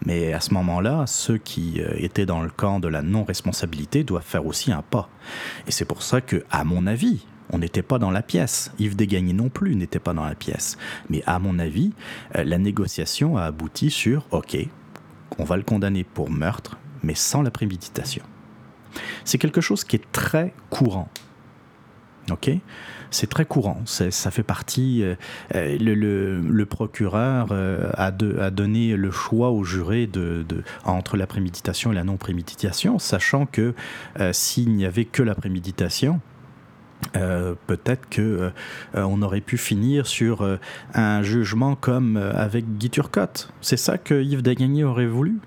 Mais 0.07 0.33
à 0.33 0.41
ce 0.41 0.55
moment-là, 0.55 1.05
ceux 1.07 1.37
qui 1.37 1.83
euh, 1.83 1.93
étaient 1.99 2.25
dans 2.25 2.41
le 2.41 2.49
camp 2.49 2.81
de 2.81 2.89
la 2.89 3.03
non-responsabilité 3.03 4.03
doivent 4.03 4.25
faire 4.25 4.47
aussi 4.47 4.73
un 4.73 4.83
pas. 4.83 5.11
Et 5.67 5.71
c'est 5.71 5.85
pour 5.85 6.03
ça 6.03 6.23
que, 6.23 6.43
à 6.51 6.65
mon 6.65 6.87
avis, 6.87 7.27
on 7.51 7.59
n'était 7.59 7.83
pas 7.83 7.99
dans 7.99 8.11
la 8.11 8.23
pièce. 8.23 8.73
Yves 8.79 8.97
Desgagnés 8.97 9.35
non 9.35 9.51
plus 9.51 9.77
n'était 9.77 9.99
pas 9.99 10.15
dans 10.15 10.25
la 10.25 10.35
pièce. 10.35 10.79
Mais 11.11 11.23
à 11.27 11.39
mon 11.39 11.59
avis, 11.59 11.93
la 12.35 12.59
négociation 12.59 13.37
a 13.37 13.45
abouti 13.45 13.91
sur 13.91 14.27
OK, 14.31 14.57
on 15.39 15.45
va 15.45 15.57
le 15.57 15.63
condamner 15.63 16.03
pour 16.03 16.31
meurtre, 16.31 16.77
mais 17.03 17.15
sans 17.15 17.43
la 17.43 17.51
préméditation. 17.51 18.25
C'est 19.25 19.39
quelque 19.39 19.61
chose 19.61 19.85
qui 19.85 19.97
est 19.97 20.13
très 20.13 20.55
courant. 20.71 21.09
OK? 22.31 22.51
C'est 23.11 23.29
très 23.29 23.45
courant, 23.45 23.83
ça 23.85 24.31
fait 24.31 24.43
partie. 24.43 25.03
Euh, 25.03 25.15
euh, 25.55 25.77
le, 25.79 26.67
procureur 26.67 27.49
euh, 27.51 27.91
a, 27.95 28.11
donné 28.11 28.97
le 28.97 29.11
choix 29.11 29.51
au 29.51 29.65
juré 29.65 30.07
de, 30.07 30.45
entre 30.85 31.17
la 31.17 31.27
préméditation 31.27 31.93
et 31.93 31.95
la 31.95 32.05
non-préméditation, 32.05 32.99
sachant 32.99 33.47
que 33.47 33.75
s'il 34.33 34.75
n'y 34.75 34.85
avait 34.85 35.05
que 35.05 35.23
la 35.23 35.35
préméditation, 35.35 36.21
peut-être 37.13 38.09
que 38.09 38.51
on 38.95 39.23
aurait 39.23 39.41
pu 39.41 39.57
finir 39.57 40.07
sur 40.07 40.59
un 40.95 41.23
jugement 41.23 41.77
comme 41.77 42.17
avec 42.17 42.79
Guy 42.79 42.91
Turcotte. 42.91 43.53
C'est 43.61 43.77
ça 43.77 43.99
que 43.99 44.23
Yves 44.23 44.43
Dagagné 44.43 44.85
aurait 44.85 45.07
voulu? 45.07 45.39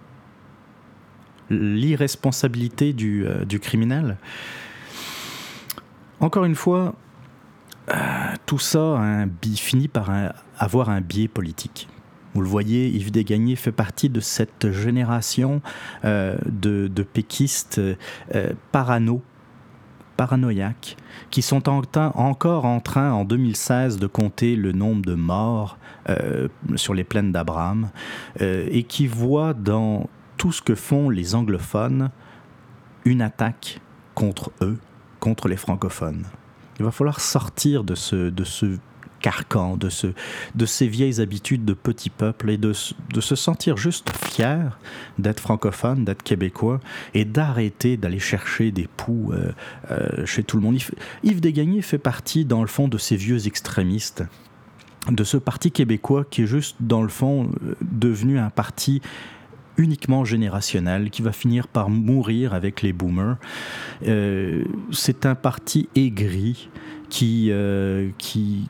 L'irresponsabilité 1.49 2.93
du, 2.93 3.25
euh, 3.25 3.45
du, 3.45 3.59
criminel. 3.59 4.17
Encore 6.19 6.45
une 6.45 6.55
fois, 6.55 6.95
euh, 7.89 7.93
tout 8.45 8.59
ça 8.59 9.25
finit 9.55 9.87
par 9.87 10.11
avoir 10.57 10.89
un 10.89 11.01
biais 11.01 11.27
politique. 11.27 11.87
Vous 12.33 12.41
le 12.41 12.47
voyez, 12.47 12.89
Yves 12.89 13.11
Desgagnés 13.11 13.55
fait 13.55 13.71
partie 13.71 14.09
de 14.09 14.19
cette 14.19 14.71
génération 14.71 15.61
euh, 16.05 16.37
de, 16.45 17.03
péquistes 17.03 17.81
parano 18.71 19.21
paranoïaques, 20.17 20.97
qui 21.29 21.41
sont 21.41 21.69
encore 21.69 22.65
en 22.65 22.81
train, 22.81 23.13
en 23.13 23.23
2016, 23.23 23.97
de 23.99 24.07
compter 24.07 24.57
le 24.57 24.73
nombre 24.73 25.05
de 25.05 25.15
morts 25.15 25.77
sur 26.75 26.93
les 26.93 27.05
plaines 27.05 27.31
d'Abraham, 27.31 27.89
et 28.41 28.83
qui 28.83 29.07
voient 29.07 29.53
dans 29.53 30.09
tout 30.39 30.51
ce 30.53 30.63
que 30.63 30.73
font 30.73 31.11
les 31.11 31.35
anglophones 31.35 32.09
une 33.05 33.21
attaque 33.21 33.81
contre 34.15 34.51
eux, 34.61 34.77
contre 35.19 35.49
les 35.49 35.57
francophones. 35.57 36.23
Il 36.79 36.85
va 36.85 36.91
falloir 36.91 37.19
sortir 37.19 37.83
de 37.83 37.93
ce, 37.93 38.29
de 38.29 38.43
ce 38.45 38.77
carcan, 39.19 39.75
de, 39.75 39.89
ce, 39.89 40.07
de 40.55 40.65
ces 40.65 40.87
vieilles 40.87 41.19
habitudes 41.19 41.65
de 41.65 41.73
petit 41.73 42.09
peuple 42.09 42.49
et 42.51 42.57
de, 42.57 42.73
de 43.13 43.21
se 43.21 43.35
sentir 43.35 43.75
juste 43.75 44.09
fier 44.15 44.79
d'être 45.17 45.41
francophone, 45.41 46.05
d'être 46.05 46.23
québécois 46.23 46.79
et 47.13 47.25
d'arrêter 47.25 47.97
d'aller 47.97 48.19
chercher 48.19 48.71
des 48.71 48.87
poux 48.87 49.33
euh, 49.33 49.51
euh, 49.91 50.25
chez 50.25 50.43
tout 50.43 50.55
le 50.55 50.63
monde. 50.63 50.77
Yves 51.23 51.41
Desgagnés 51.41 51.81
fait 51.81 51.97
partie, 51.97 52.45
dans 52.45 52.61
le 52.61 52.67
fond, 52.67 52.87
de 52.87 52.97
ces 52.97 53.17
vieux 53.17 53.45
extrémistes 53.45 54.23
de 55.09 55.23
ce 55.23 55.37
parti 55.37 55.71
québécois 55.71 56.25
qui 56.29 56.43
est 56.43 56.47
juste, 56.47 56.75
dans 56.79 57.01
le 57.01 57.09
fond, 57.09 57.51
euh, 57.63 57.75
devenu 57.81 58.37
un 58.37 58.49
parti 58.49 59.01
uniquement 59.79 60.25
générationnel 60.25 61.09
qui 61.09 61.21
va 61.21 61.31
finir 61.31 61.67
par 61.67 61.89
mourir 61.89 62.53
avec 62.53 62.81
les 62.81 62.93
boomers. 62.93 63.37
c'est 64.91 65.25
un 65.25 65.35
parti 65.35 65.89
aigri 65.95 66.69
qui, 67.09 67.51
qui, 68.17 68.69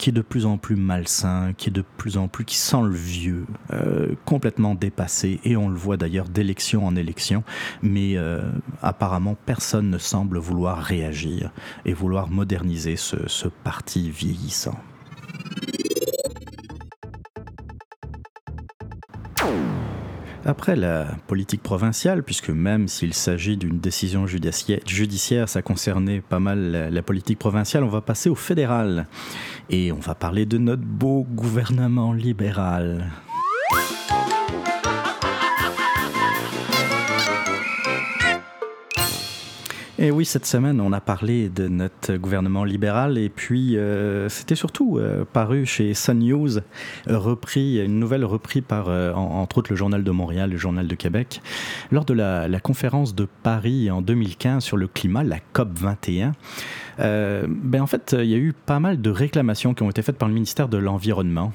qui 0.00 0.08
est 0.08 0.14
de 0.14 0.22
plus 0.22 0.46
en 0.46 0.56
plus 0.56 0.76
malsain, 0.76 1.52
qui 1.52 1.68
est 1.68 1.72
de 1.72 1.84
plus 1.98 2.16
en 2.16 2.26
plus, 2.26 2.46
qui 2.46 2.56
sent 2.56 2.80
le 2.82 2.94
vieux, 2.94 3.44
euh, 3.74 4.14
complètement 4.24 4.74
dépassé, 4.74 5.40
et 5.44 5.58
on 5.58 5.68
le 5.68 5.76
voit 5.76 5.98
d'ailleurs 5.98 6.26
d'élection 6.26 6.86
en 6.86 6.96
élection, 6.96 7.44
mais 7.82 8.16
euh, 8.16 8.40
apparemment 8.80 9.36
personne 9.44 9.90
ne 9.90 9.98
semble 9.98 10.38
vouloir 10.38 10.78
réagir 10.78 11.50
et 11.84 11.92
vouloir 11.92 12.30
moderniser 12.30 12.96
ce 12.96 13.48
parti 13.62 14.10
vieillissant. 14.10 14.78
Après 20.50 20.74
la 20.74 21.06
politique 21.28 21.62
provinciale, 21.62 22.24
puisque 22.24 22.50
même 22.50 22.88
s'il 22.88 23.14
s'agit 23.14 23.56
d'une 23.56 23.78
décision 23.78 24.26
judiciaire, 24.26 25.48
ça 25.48 25.62
concernait 25.62 26.20
pas 26.22 26.40
mal 26.40 26.90
la, 26.92 27.02
politique 27.02 27.38
provinciale, 27.38 27.84
on 27.84 27.88
va 27.88 28.00
passer 28.00 28.28
au 28.28 28.34
fédéral. 28.34 29.06
Et 29.68 29.92
on 29.92 30.00
va 30.00 30.16
parler 30.16 30.46
de 30.46 30.58
notre 30.58 30.82
beau 30.82 31.24
gouvernement 31.30 32.12
libéral. 32.12 33.06
Et 40.02 40.10
oui, 40.10 40.24
cette 40.24 40.46
semaine, 40.46 40.80
on 40.80 40.94
a 40.94 41.00
parlé 41.02 41.50
de 41.50 41.68
notre 41.68 42.16
gouvernement 42.16 42.64
libéral 42.64 43.18
et 43.18 43.28
puis 43.28 43.76
euh, 43.76 44.30
c'était 44.30 44.54
surtout 44.54 44.96
euh, 44.96 45.26
paru 45.30 45.66
chez 45.66 45.92
Sun 45.92 46.20
News, 46.20 46.60
repris, 47.06 47.84
une 47.84 47.98
nouvelle 47.98 48.24
reprise 48.24 48.62
par, 48.66 48.88
euh, 48.88 49.12
entre 49.12 49.58
autres, 49.58 49.70
le 49.70 49.76
Journal 49.76 50.02
de 50.02 50.10
Montréal, 50.10 50.52
le 50.52 50.56
Journal 50.56 50.88
de 50.88 50.94
Québec, 50.94 51.42
lors 51.90 52.06
de 52.06 52.14
la, 52.14 52.48
conférence 52.60 53.14
de 53.14 53.28
Paris 53.42 53.90
en 53.90 54.00
2015 54.00 54.64
sur 54.64 54.78
le 54.78 54.86
climat, 54.86 55.22
la 55.22 55.38
COP 55.52 55.68
21. 55.78 56.32
ben 56.96 57.82
en 57.82 57.86
fait, 57.86 58.16
il 58.18 58.28
y 58.28 58.34
a 58.34 58.38
eu 58.38 58.54
pas 58.54 58.80
mal 58.80 59.02
de 59.02 59.10
réclamations 59.10 59.74
qui 59.74 59.82
ont 59.82 59.90
été 59.90 60.00
faites 60.00 60.16
par 60.16 60.28
le 60.28 60.34
ministère 60.34 60.68
de 60.68 60.78
l'Environnement 60.78 61.52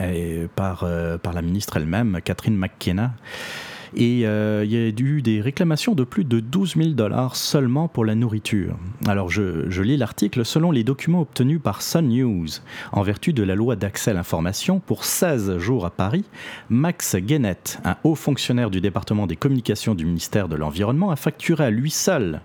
et 0.00 0.46
par, 0.56 0.86
par 1.22 1.34
la 1.34 1.42
ministre 1.42 1.76
elle-même, 1.76 2.20
Catherine 2.24 2.56
McKenna. 2.56 3.12
Et 3.94 4.26
euh, 4.26 4.64
il 4.64 4.72
y 4.72 4.76
a 4.76 4.88
eu 4.88 5.22
des 5.22 5.40
réclamations 5.40 5.94
de 5.94 6.04
plus 6.04 6.24
de 6.24 6.40
12 6.40 6.76
000 6.76 6.88
dollars 6.90 7.36
seulement 7.36 7.88
pour 7.88 8.04
la 8.04 8.14
nourriture. 8.14 8.76
Alors 9.06 9.28
je, 9.28 9.82
lis 9.82 9.96
l'article. 9.96 10.44
Selon 10.44 10.70
les 10.70 10.84
documents 10.84 11.20
obtenus 11.20 11.60
par 11.62 11.82
Sun 11.82 12.08
News, 12.08 12.46
en 12.92 13.02
vertu 13.02 13.32
de 13.32 13.42
la 13.42 13.54
loi 13.54 13.76
d'accès 13.76 14.12
à 14.12 14.14
l'information, 14.14 14.80
pour 14.80 15.04
16 15.04 15.58
jours 15.58 15.84
à 15.84 15.90
Paris, 15.90 16.24
Max 16.70 17.16
Guénette, 17.16 17.80
un 17.84 17.96
haut 18.04 18.14
fonctionnaire 18.14 18.70
du 18.70 18.80
département 18.80 19.26
des 19.26 19.36
communications 19.36 19.94
du 19.94 20.06
ministère 20.06 20.48
de 20.48 20.56
l'Environnement, 20.56 21.10
a 21.10 21.16
facturé 21.16 21.64
à 21.64 21.70
lui 21.70 21.90
seul 21.90 22.40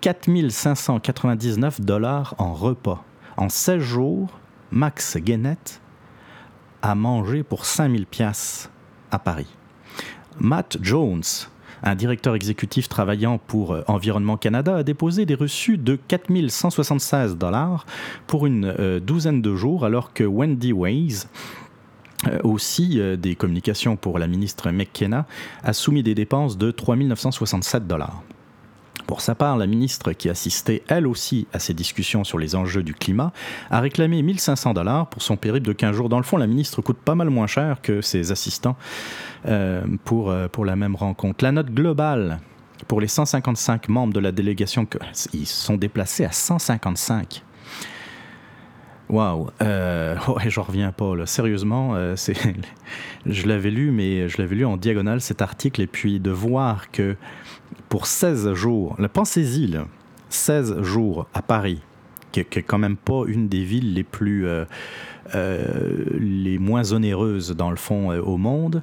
4 0.00 0.50
599 0.50 1.80
dollars 1.80 2.34
en 2.38 2.54
repas. 2.54 3.04
En 3.36 3.48
16 3.48 3.80
jours, 3.80 4.38
Max 4.70 5.16
Guénette 5.16 5.80
a 6.82 6.94
mangé 6.94 7.42
pour 7.42 7.66
5000 7.66 8.06
pièces 8.06 8.70
à 9.10 9.18
Paris. 9.18 9.55
Matt 10.40 10.78
Jones, 10.82 11.22
un 11.82 11.94
directeur 11.94 12.34
exécutif 12.34 12.88
travaillant 12.88 13.38
pour 13.38 13.72
euh, 13.72 13.82
Environnement 13.86 14.36
Canada, 14.36 14.76
a 14.76 14.82
déposé 14.82 15.26
des 15.26 15.34
reçus 15.34 15.78
de 15.78 15.96
4176 15.96 17.36
dollars 17.36 17.86
pour 18.26 18.46
une 18.46 18.74
euh, 18.78 19.00
douzaine 19.00 19.42
de 19.42 19.54
jours, 19.54 19.84
alors 19.84 20.12
que 20.12 20.24
Wendy 20.24 20.72
Ways, 20.72 21.26
euh, 22.26 22.38
aussi 22.44 23.00
des 23.18 23.34
communications 23.34 23.96
pour 23.96 24.18
la 24.18 24.26
ministre 24.26 24.70
McKenna, 24.70 25.26
a 25.62 25.72
soumis 25.72 26.02
des 26.02 26.14
dépenses 26.14 26.58
de 26.58 26.70
3967 26.70 27.86
dollars. 27.86 28.22
Pour 29.06 29.20
sa 29.20 29.36
part, 29.36 29.56
la 29.56 29.66
ministre, 29.66 30.12
qui 30.12 30.28
assistait 30.28 30.82
elle 30.88 31.06
aussi 31.06 31.46
à 31.52 31.60
ces 31.60 31.74
discussions 31.74 32.24
sur 32.24 32.38
les 32.38 32.56
enjeux 32.56 32.82
du 32.82 32.92
climat, 32.92 33.32
a 33.70 33.80
réclamé 33.80 34.20
1500 34.22 34.74
dollars 34.74 35.08
pour 35.08 35.22
son 35.22 35.36
périple 35.36 35.66
de 35.66 35.72
15 35.72 35.94
jours. 35.94 36.08
Dans 36.08 36.18
le 36.18 36.24
fond, 36.24 36.36
la 36.36 36.48
ministre 36.48 36.82
coûte 36.82 36.98
pas 36.98 37.14
mal 37.14 37.30
moins 37.30 37.46
cher 37.46 37.80
que 37.82 38.00
ses 38.00 38.32
assistants 38.32 38.76
euh, 39.46 39.84
pour, 40.04 40.30
euh, 40.30 40.48
pour 40.48 40.64
la 40.64 40.74
même 40.74 40.96
rencontre. 40.96 41.44
La 41.44 41.52
note 41.52 41.70
globale 41.70 42.40
pour 42.88 43.00
les 43.00 43.06
155 43.06 43.88
membres 43.88 44.12
de 44.12 44.20
la 44.20 44.32
délégation, 44.32 44.86
ils 45.32 45.46
sont 45.46 45.76
déplacés 45.76 46.24
à 46.24 46.32
155. 46.32 47.42
Waouh, 49.08 49.50
euh, 49.62 50.16
ouais, 50.28 50.50
j'en 50.50 50.62
reviens 50.62 50.90
pas. 50.90 51.14
Sérieusement, 51.26 51.94
je 53.26 53.46
l'avais 53.46 53.70
lu, 53.70 53.92
mais 53.92 54.28
je 54.28 54.38
l'avais 54.38 54.56
lu 54.56 54.64
en 54.64 54.76
diagonale 54.76 55.20
cet 55.20 55.42
article 55.42 55.80
et 55.80 55.86
puis 55.86 56.18
de 56.18 56.30
voir 56.30 56.90
que 56.90 57.16
pour 57.88 58.06
16 58.06 58.52
jours, 58.54 58.96
pensez-y, 59.12 59.78
16 60.28 60.82
jours 60.82 61.26
à 61.34 61.42
Paris, 61.42 61.80
qui 62.32 62.40
est, 62.40 62.62
quand 62.62 62.78
même 62.78 62.96
pas 62.96 63.22
une 63.26 63.48
des 63.48 63.64
villes 63.64 63.94
les 63.94 64.04
plus, 64.04 64.46
euh, 64.46 64.64
euh, 65.34 66.04
les 66.18 66.58
moins 66.58 66.92
onéreuses 66.92 67.50
dans 67.52 67.70
le 67.70 67.76
fond 67.76 68.12
euh, 68.12 68.20
au 68.20 68.36
monde. 68.36 68.82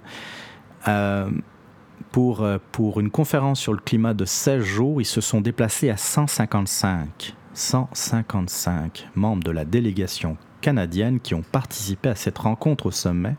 pour, 2.12 2.48
pour 2.72 3.00
une 3.00 3.10
conférence 3.10 3.60
sur 3.60 3.74
le 3.74 3.80
climat 3.80 4.14
de 4.14 4.26
16 4.26 4.64
jours, 4.64 5.02
ils 5.02 5.06
se 5.06 5.22
sont 5.22 5.42
déplacés 5.42 5.90
à 5.90 5.98
155. 5.98 7.36
155 7.54 9.10
membres 9.16 9.44
de 9.44 9.52
la 9.52 9.64
délégation 9.64 10.38
canadienne 10.64 11.20
qui 11.20 11.36
ont 11.36 11.44
participé 11.44 12.08
à 12.08 12.16
cette 12.16 12.38
rencontre 12.38 12.86
au 12.86 12.92
sommet, 12.92 13.36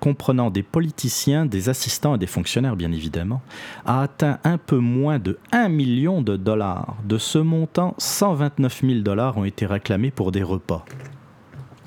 comprenant 0.00 0.50
des 0.50 0.62
politiciens, 0.62 1.44
des 1.44 1.68
assistants 1.68 2.14
et 2.14 2.18
des 2.18 2.26
fonctionnaires 2.26 2.74
bien 2.74 2.90
évidemment, 2.90 3.42
a 3.84 4.00
atteint 4.00 4.38
un 4.44 4.56
peu 4.56 4.78
moins 4.78 5.18
de 5.18 5.38
1 5.52 5.68
million 5.68 6.22
de 6.22 6.36
dollars. 6.36 6.96
De 7.04 7.18
ce 7.18 7.38
montant, 7.38 7.94
129 7.98 8.80
000 8.80 9.00
dollars 9.00 9.36
ont 9.36 9.44
été 9.44 9.66
réclamés 9.66 10.10
pour 10.10 10.32
des 10.32 10.42
repas. 10.42 10.86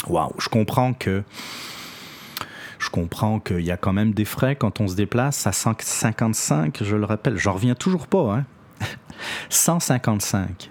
Waouh, 0.08 0.34
je 0.38 0.48
comprends 0.48 0.94
que 0.94 1.24
je 2.78 2.90
comprends 2.92 3.40
qu'il 3.40 3.62
y 3.62 3.72
a 3.72 3.78
quand 3.78 3.94
même 3.94 4.14
des 4.14 4.26
frais 4.26 4.56
quand 4.56 4.80
on 4.80 4.88
se 4.88 4.96
déplace 4.96 5.48
à 5.48 5.52
155, 5.52 6.84
je 6.84 6.96
le 6.96 7.06
rappelle, 7.06 7.36
j'en 7.38 7.54
reviens 7.54 7.74
toujours 7.74 8.06
pas, 8.06 8.36
hein. 8.36 8.46
155. 9.50 10.70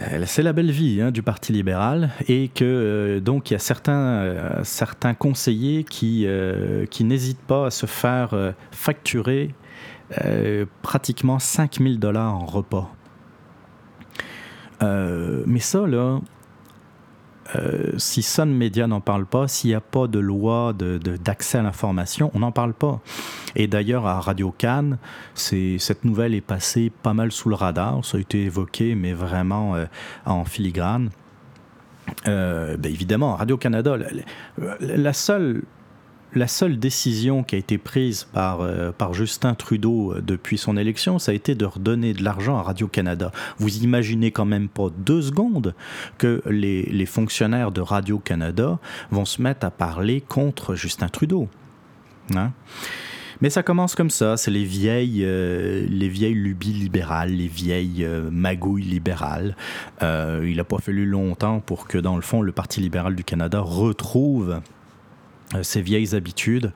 Euh, 0.00 0.24
c'est 0.26 0.42
la 0.42 0.52
belle 0.52 0.70
vie 0.70 1.00
hein, 1.00 1.10
du 1.12 1.22
Parti 1.22 1.52
libéral 1.52 2.10
et 2.26 2.48
que 2.48 2.64
euh, 2.64 3.20
donc 3.20 3.50
il 3.50 3.54
y 3.54 3.56
a 3.56 3.60
certains, 3.60 3.92
euh, 3.92 5.14
conseillers 5.18 5.84
qui, 5.84 6.26
qui 6.90 7.04
n'hésitent 7.04 7.42
pas 7.46 7.66
à 7.66 7.70
se 7.70 7.86
faire 7.86 8.54
facturer 8.70 9.54
pratiquement 10.82 11.38
5000 11.38 11.98
dollars 11.98 12.34
en 12.34 12.46
repas. 12.46 12.92
mais 14.80 15.60
ça, 15.60 15.86
là, 15.86 16.20
euh, 17.56 17.92
si 17.98 18.22
Sun 18.22 18.46
Media 18.46 18.86
n'en 18.86 19.00
parle 19.00 19.26
pas, 19.26 19.48
s'il 19.48 19.70
n'y 19.70 19.74
a 19.74 19.80
pas 19.80 20.06
de 20.06 20.18
loi 20.18 20.72
d'accès 20.72 21.58
à 21.58 21.62
l'information, 21.62 22.30
on 22.34 22.40
n'en 22.40 22.52
parle 22.52 22.72
pas. 22.72 23.00
Et 23.54 23.66
d'ailleurs, 23.66 24.06
à 24.06 24.20
Radio 24.20 24.50
Cannes, 24.50 24.98
cette 25.34 26.04
nouvelle 26.04 26.34
est 26.34 26.40
passée 26.40 26.90
pas 27.02 27.14
mal 27.14 27.32
sous 27.32 27.48
le 27.48 27.54
radar. 27.54 28.04
Ça 28.04 28.16
a 28.16 28.20
été 28.20 28.42
évoqué, 28.44 28.94
mais 28.94 29.12
vraiment 29.12 29.76
euh, 29.76 29.86
en 30.26 30.44
filigrane. 30.44 31.10
Euh, 32.28 32.76
ben 32.76 32.92
évidemment, 32.92 33.34
Radio-Canada, 33.36 33.96
la, 34.80 35.12
seule 35.12 35.62
la 36.34 36.48
seule 36.48 36.78
décision 36.78 37.42
qui 37.42 37.54
a 37.54 37.58
été 37.58 37.78
prise 37.78 38.26
par, 38.32 38.60
euh, 38.60 38.92
Justin 39.12 39.54
Trudeau 39.54 40.12
euh, 40.12 40.20
depuis 40.20 40.58
son 40.58 40.76
élection, 40.76 41.18
ça 41.18 41.32
a 41.32 41.34
été 41.34 41.54
de 41.54 41.64
redonner 41.64 42.14
de 42.14 42.22
l'argent 42.22 42.56
à 42.56 42.62
Radio-Canada. 42.62 43.32
Vous 43.58 43.78
imaginez 43.78 44.30
quand 44.30 44.44
même 44.44 44.68
pas 44.68 44.88
deux 44.98 45.22
secondes 45.22 45.74
que 46.18 46.42
les, 46.46 47.06
fonctionnaires 47.06 47.70
de 47.70 47.82
Radio-Canada 47.82 48.78
vont 49.10 49.24
se 49.24 49.42
mettre 49.42 49.66
à 49.66 49.70
parler 49.70 50.22
contre 50.22 50.74
Justin 50.74 51.08
Trudeau. 51.08 51.48
Hein? 52.34 52.52
Mais 53.42 53.50
ça 53.50 53.62
commence 53.62 53.94
comme 53.94 54.10
ça, 54.10 54.38
c'est 54.38 54.50
les 54.50 54.64
vieilles, 54.64 55.22
euh, 55.22 55.86
lubies 55.86 56.72
libérales, 56.72 57.30
les 57.30 57.46
vieilles 57.46 58.08
magouilles 58.30 58.84
libérales. 58.84 59.54
Il 60.00 60.56
n'a 60.56 60.64
pas 60.64 60.78
fallu 60.78 61.04
longtemps 61.04 61.60
pour 61.60 61.86
que, 61.86 61.98
dans 61.98 62.16
le 62.16 62.22
fond, 62.22 62.40
le 62.40 62.52
Parti 62.52 62.80
libéral 62.80 63.14
du 63.14 63.22
Canada 63.22 63.60
retrouve 63.60 64.60
ces 65.62 65.82
vieilles 65.82 66.14
habitudes 66.14 66.72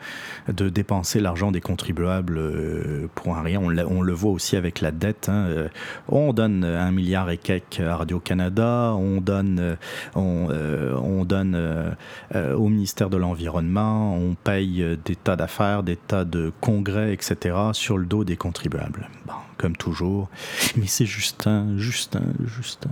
de 0.49 0.69
dépenser 0.69 1.21
l'argent 1.21 1.51
des 1.51 1.61
contribuables 1.61 2.39
euh, 2.39 3.07
pour 3.15 3.37
un 3.37 3.43
rien. 3.43 3.61
On, 3.61 4.03
le 4.03 4.13
voit 4.13 4.31
aussi 4.31 4.57
avec 4.57 4.81
la 4.81 4.91
dette. 4.91 5.29
Hein. 5.29 5.47
Euh, 5.49 5.69
on 6.09 6.33
donne 6.33 6.65
un 6.65 6.91
milliard 6.91 7.31
et 7.31 7.39
quelques 7.39 7.81
à 7.81 7.97
Radio-Canada, 7.97 8.95
on 8.97 9.21
donne, 9.21 9.77
on, 10.15 11.25
donne 11.25 11.97
au 12.35 12.69
ministère 12.69 13.11
de 13.11 13.17
l'Environnement, 13.17 14.17
on 14.17 14.35
paye 14.35 14.99
des 15.05 15.17
tas 15.17 15.37
d'affaires, 15.37 15.83
des 15.83 15.97
tas 15.97 16.25
de 16.25 16.53
congrès, 16.61 17.13
etc. 17.13 17.57
sur 17.73 17.99
le 17.99 18.07
dos 18.07 18.25
des 18.25 18.37
contribuables. 18.37 19.09
Comme 19.57 19.77
toujours. 19.77 20.29
Mais 20.77 20.87
c'est 20.87 21.07
Justin, 21.07 21.77
Justin, 21.77 22.23
Justin. 22.45 22.91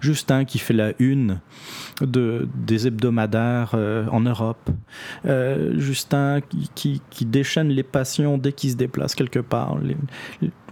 Justin 0.00 0.44
qui 0.44 0.58
fait 0.58 0.74
la 0.74 0.92
une 0.98 1.40
de, 2.00 2.48
des 2.54 2.86
hebdomadaires 2.86 3.72
euh, 3.74 4.06
en 4.10 4.20
Europe. 4.20 4.70
Euh, 5.26 5.78
Justin 5.78 6.40
qui, 6.74 7.02
qui, 7.10 7.26
déchaîne 7.26 7.68
les 7.68 7.82
passions 7.82 8.38
dès 8.38 8.52
qu'il 8.52 8.70
se 8.70 8.76
déplace 8.76 9.14
quelque 9.14 9.38
part. 9.38 9.76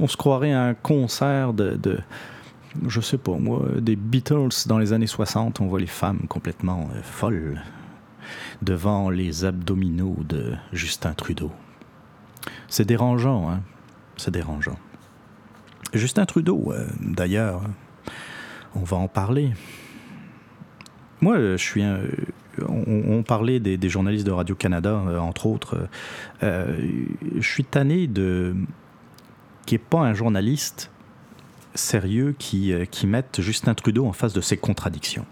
on 0.00 0.08
se 0.08 0.16
croirait 0.16 0.52
à 0.52 0.62
un 0.62 0.74
concert 0.74 1.52
de, 1.52 1.76
de, 1.76 1.98
je 2.86 3.00
sais 3.00 3.18
pas 3.18 3.36
moi, 3.38 3.64
des 3.78 3.96
Beatles 3.96 4.66
dans 4.66 4.78
les 4.78 4.92
années 4.92 5.06
60. 5.06 5.60
On 5.60 5.66
voit 5.66 5.80
les 5.80 5.86
femmes 5.86 6.26
complètement 6.28 6.88
euh, 6.94 7.00
folles 7.02 7.62
devant 8.62 9.10
les 9.10 9.44
abdominaux 9.44 10.16
de 10.28 10.54
Justin 10.72 11.12
Trudeau. 11.12 11.52
C'est 12.68 12.86
dérangeant, 12.86 13.50
hein? 13.50 13.60
C'est 14.16 14.30
dérangeant. 14.30 14.76
Justin 15.94 16.26
Trudeau, 16.26 16.72
d'ailleurs, 17.00 17.62
on 18.80 18.84
va 18.84 18.96
en 18.96 19.08
parler. 19.08 19.50
Moi, 21.20 21.36
je 21.38 21.56
suis 21.56 21.82
un, 21.82 22.00
on, 22.66 23.22
parlait 23.22 23.60
des, 23.60 23.88
journalistes 23.88 24.26
de 24.26 24.32
Radio-Canada, 24.32 25.02
euh, 25.06 25.18
entre 25.18 25.46
autres. 25.46 25.88
Euh, 26.42 26.76
je 27.36 27.48
suis 27.48 27.64
tanné 27.64 28.06
de 28.06 28.54
qui 29.66 29.74
n'est 29.74 29.78
pas 29.78 30.00
un 30.00 30.14
journaliste 30.14 30.90
sérieux 31.74 32.34
euh, 32.54 32.84
qui 32.86 33.06
mette 33.06 33.40
Justin 33.40 33.74
Trudeau 33.74 34.06
en 34.06 34.12
face 34.12 34.32
de 34.32 34.40
ses 34.40 34.56
contradictions. 34.56 35.26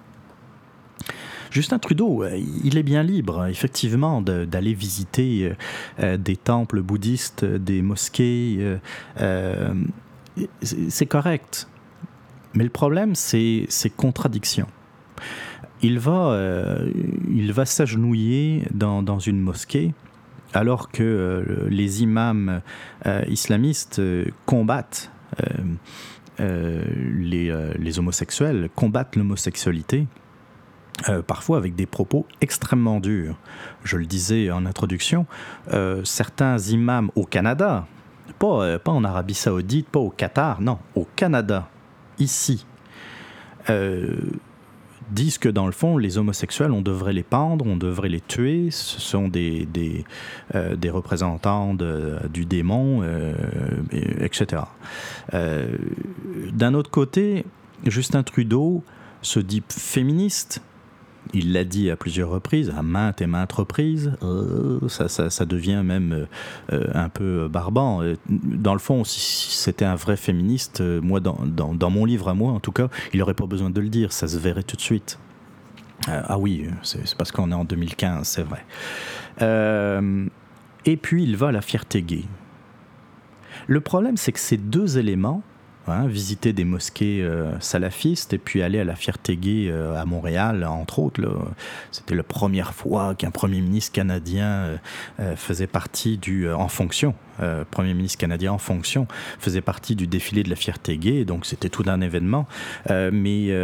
Justin 1.51 1.79
Trudeau, 1.79 2.25
il 2.65 2.77
est 2.77 2.83
bien 2.83 3.03
libre, 3.03 3.47
effectivement, 3.47 4.21
d'aller 4.21 4.75
visiter 4.75 5.53
des 5.99 6.37
temples 6.37 6.83
bouddhistes, 6.83 7.47
des 7.47 7.81
mosquées. 7.81 8.77
c'est 10.61 11.07
correct. 11.07 11.67
Mais 12.57 12.65
le 12.65 12.71
problème, 12.71 13.15
c'est 13.15 13.67
ces 13.69 13.91
contradictions. 13.91 14.67
Il 15.83 15.99
va, 15.99 16.31
euh, 16.31 16.91
va 17.51 17.67
s'agenouiller 17.67 18.67
dans, 18.73 19.03
dans, 19.03 19.19
une 19.19 19.39
mosquée 19.39 19.93
alors 20.55 20.91
que 20.91 21.03
euh, 21.03 21.69
les 21.69 22.03
imams 22.03 22.63
euh, 23.05 23.23
islamistes 23.29 24.01
combattent 24.47 25.13
les, 26.39 27.53
les, 27.79 27.99
homosexuels, 27.99 28.71
combattent 28.75 29.17
l'homosexualité. 29.17 30.07
parfois 31.27 31.59
avec 31.59 31.75
des 31.75 31.85
propos 31.85 32.27
extrêmement 32.41 33.01
durs. 33.01 33.37
Je 33.85 33.99
le 33.99 34.07
disais 34.07 34.51
en 34.51 34.65
introduction, 34.65 35.27
certains 36.05 36.59
imams 36.59 37.11
au 37.17 37.25
Canada, 37.25 37.87
pas, 38.39 38.79
pas 38.79 38.93
en 38.93 39.05
Arabie 39.05 39.35
saoudite, 39.35 39.89
pas 39.89 40.01
au 40.01 40.11
Qatar, 40.11 40.63
non, 40.63 40.79
au 40.95 41.07
Canada, 41.17 41.69
ici, 42.19 42.67
euh, 43.71 44.17
disent 45.11 45.39
que 45.39 45.49
dans 45.49 45.67
le 45.67 45.73
fond, 45.73 45.99
les 45.99 46.19
homosexuels, 46.19 46.73
on 46.73 46.83
devrait 46.83 47.13
les 47.13 47.23
pendre, 47.23 47.65
on 47.67 47.77
devrait 47.77 48.09
les 48.09 48.21
tuer, 48.21 48.71
ce 48.71 49.01
sont 49.01 49.29
des, 49.29 50.05
euh, 50.55 50.77
représentants 50.93 51.75
du 52.33 52.45
démon, 52.45 53.03
euh, 53.03 53.35
etc. 54.21 54.63
D'un 55.33 56.75
autre 56.75 56.91
côté, 56.91 57.45
Justin 57.85 58.25
Trudeau 58.25 58.83
se 59.23 59.39
dit 59.39 59.63
féministe, 59.69 60.61
il 61.33 61.53
l'a 61.53 61.65
dit 61.65 61.91
à 61.91 61.97
plusieurs 61.97 62.31
reprises, 62.31 62.73
à 62.77 62.83
maintes 62.83 63.21
et 63.21 63.27
maintes 63.27 63.53
reprises. 63.53 64.13
Euh, 64.23 64.81
ça, 64.89 65.09
ça, 65.09 65.45
devient 65.45 65.83
même 65.85 66.27
euh, 66.73 66.87
un 66.95 67.09
peu 67.09 67.49
barbant. 67.49 68.03
Dans 68.29 68.73
le 68.73 68.79
fond, 68.79 69.05
si 69.05 69.51
c'était 69.57 69.85
un 69.85 69.97
vrai 69.97 70.17
féministe, 70.17 70.81
euh, 70.81 71.01
moi, 71.01 71.21
dans, 71.21 71.39
dans, 71.45 71.91
mon 71.91 72.05
livre 72.05 72.29
à 72.29 72.35
moi, 72.35 72.53
en 72.53 72.61
tout 72.61 72.73
cas, 72.73 72.89
il 73.13 73.21
n'aurait 73.21 73.35
pas 73.35 73.47
besoin 73.47 73.71
de 73.71 73.81
le 73.81 73.89
dire. 73.89 74.13
Ça 74.13 74.29
se 74.29 74.39
verrait 74.39 74.63
tout 74.63 74.77
de 74.77 74.81
suite. 74.81 75.19
ah 76.07 76.39
oui, 76.39 76.67
c'est 76.83 77.17
parce 77.17 77.33
qu'on 77.33 77.51
est 77.51 77.55
en 77.55 77.65
2015, 77.65 78.27
c'est 78.27 78.45
vrai. 78.45 78.65
et 80.85 80.97
puis, 80.97 81.25
il 81.25 81.37
va 81.37 81.49
à 81.49 81.53
la 81.53 81.63
fierté 81.63 82.03
gay. 82.03 82.25
Le 83.67 83.81
problème, 83.81 84.17
c'est 84.17 84.33
que 84.33 84.39
ces 84.39 84.59
deux 84.59 84.99
éléments, 84.99 85.43
Hein, 85.89 86.09
visiter 86.09 86.53
des 86.53 86.65
mosquées 86.65 87.23
euh, 87.23 87.53
salafistes 87.61 88.33
et 88.33 88.39
puis 88.39 88.61
aller 88.61 88.81
à 88.81 88.85
la 88.85 88.97
Fierté 88.97 89.37
Gay 89.37 89.69
euh, 89.69 89.95
à 89.95 90.05
Montréal, 90.05 90.65
entre 90.65 90.99
autres. 90.99 91.23
C'était 91.93 92.17
la 92.17 92.25
première 92.25 92.75
fois 92.75 93.15
qu'un 93.15 93.31
Premier 93.31 93.61
ministre 93.61 93.93
canadien 93.93 94.79
euh, 95.21 95.37
faisait 95.37 95.69
partie 95.69 96.19
du... 96.19 96.51
en 96.51 96.67
fonction, 96.67 97.15
Premier 97.71 97.95
ministre 97.95 98.19
canadien 98.19 98.53
en 98.53 98.59
fonction, 98.59 99.07
faisait 99.39 99.61
partie 99.61 99.95
du 99.95 100.07
défilé 100.07 100.43
de 100.43 100.51
la 100.51 100.57
Fierté 100.57 100.97
Gay, 100.97 101.25
donc 101.25 101.47
c'était 101.47 101.69
tout 101.69 101.85
un 101.87 102.01
événement. 102.01 102.49
mais 102.89 103.55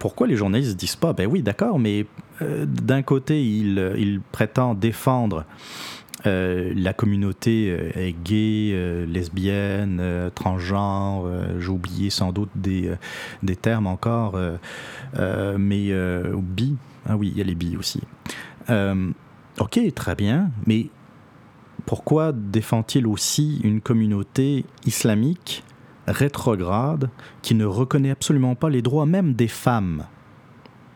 pourquoi 0.00 0.26
les 0.26 0.34
journalistes 0.34 0.72
ne 0.72 0.76
disent 0.76 0.96
pas, 0.96 1.12
ben 1.12 1.26
oui, 1.26 1.40
d'accord, 1.42 1.78
mais 1.78 2.06
d'un 2.40 3.02
côté, 3.02 3.44
ils 3.44 3.94
il 3.96 4.20
prétendent 4.20 4.80
défendre 4.80 5.44
euh, 6.26 6.72
la 6.74 6.92
communauté 6.92 7.70
euh, 7.70 7.90
est 7.94 8.12
gay, 8.12 8.70
euh, 8.72 9.06
lesbienne, 9.06 10.30
transgenre, 10.34 11.28
j'ai 11.58 11.68
oublié 11.68 12.10
sans 12.10 12.32
doute 12.32 12.50
des, 12.54 12.92
des 13.42 13.56
termes 13.56 13.86
encore, 13.86 14.38
mais 15.58 15.92
bi, 16.38 16.76
ah 17.08 17.16
oui, 17.16 17.30
il 17.32 17.38
y 17.38 17.40
a 17.40 17.44
les 17.44 17.54
bi 17.54 17.76
aussi. 17.76 18.00
ok, 19.58 19.94
très 19.94 20.14
bien, 20.14 20.50
mais 20.66 20.88
pourquoi 21.84 22.32
défend-il 22.32 23.06
aussi 23.06 23.60
une 23.62 23.80
communauté 23.80 24.64
islamique 24.84 25.62
rétrograde 26.06 27.10
qui 27.42 27.54
ne 27.54 27.64
reconnaît 27.64 28.10
absolument 28.10 28.54
pas 28.54 28.70
les 28.70 28.82
droits 28.82 29.06
même 29.06 29.34
des 29.34 29.48
femmes? 29.48 30.04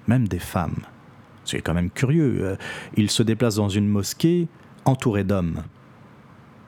Même 0.08 0.26
des 0.26 0.38
femmes. 0.38 0.82
C'est 1.44 1.60
quand 1.60 1.74
même 1.74 1.90
curieux. 1.90 2.56
Il 2.96 3.10
se 3.10 3.22
déplace 3.22 3.56
dans 3.56 3.68
une 3.68 3.88
mosquée, 3.88 4.48
entouré 4.84 5.24
d'hommes. 5.24 5.62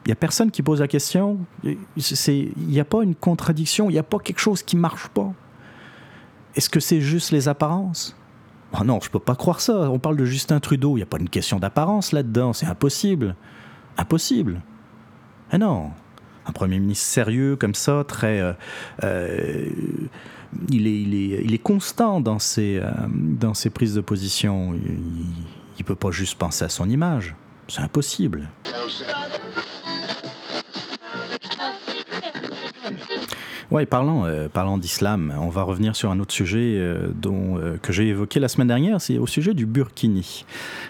Il 0.05 0.09
n'y 0.09 0.13
a 0.13 0.17
personne 0.17 0.51
qui 0.51 0.63
pose 0.63 0.81
la 0.81 0.89
question. 0.89 1.39
Il 1.65 1.79
n'y 2.57 2.81
a 2.81 2.85
pas 2.85 3.03
une 3.03 3.15
contradiction, 3.15 3.89
il 3.89 3.93
n'y 3.93 3.99
a 3.99 4.05
pas 4.05 4.19
quelque 4.19 4.41
chose 4.41 4.63
qui 4.63 4.77
marche 4.77 5.09
pas. 5.09 5.33
Est-ce 6.57 6.69
que 6.69 6.81
c'est 6.81 7.01
juste 7.01 7.31
les 7.31 7.49
apparences? 7.49 8.17
Oh 8.79 8.85
Non, 8.85 8.99
je 9.01 9.09
ne 9.09 9.13
peux 9.13 9.21
pas 9.21 9.37
croire 9.37 9.61
ça. 9.61 9.91
On 9.91 9.99
parle 9.99 10.17
de 10.17 10.25
Justin 10.25 10.61
Trudeau, 10.61 10.97
il 10.97 11.01
n'y 11.01 11.03
a 11.03 11.07
pas 11.07 11.19
une 11.19 11.29
question 11.29 11.59
d'apparence 11.59 12.13
là-dedans, 12.13 12.53
c'est 12.53 12.67
impossible. 12.67 13.37
Impossible. 13.97 14.61
Ah 15.51 15.59
non. 15.59 15.91
Un 16.47 16.53
Premier 16.53 16.81
ministre 16.81 17.07
sérieux 17.07 17.57
comme 17.57 17.75
ça, 17.75 18.05
très... 18.07 18.41
Euh, 18.41 18.53
euh, 19.05 19.69
il, 20.69 20.87
est, 20.87 21.03
il, 21.03 21.15
est, 21.15 21.45
il, 21.45 21.55
est, 21.55 21.59
constant 21.59 22.21
dans 22.21 22.39
ses, 22.39 22.79
euh, 22.83 22.91
dans 23.09 23.55
ses 23.55 23.71
prises 23.71 23.95
de 23.95 24.01
position. 24.01 24.75
Il 24.75 25.79
ne 25.79 25.85
peut 25.85 25.95
pas 25.95 26.11
juste 26.11 26.37
penser 26.37 26.65
à 26.65 26.69
son 26.69 26.89
image. 26.91 27.37
C'est 27.73 27.81
impossible. 27.81 28.51
Parlant, 33.89 34.27
euh, 34.27 34.49
parlant 34.51 34.77
d'islam, 34.77 35.33
on 35.41 35.49
va 35.49 35.63
revenir 35.63 35.97
sur 35.97 36.11
un 36.11 36.21
autre 36.21 36.35
sujet 36.35 36.77
euh, 36.77 37.09
euh, 37.25 37.79
que 37.79 37.91
j'ai 37.95 38.09
évoqué 38.09 38.41
la 38.41 38.49
semaine 38.49 38.69
dernière, 38.69 39.01
c'est 39.01 39.17
au 39.17 39.27
sujet 39.27 39.55
du 39.55 39.65
Burkini. 39.65 40.45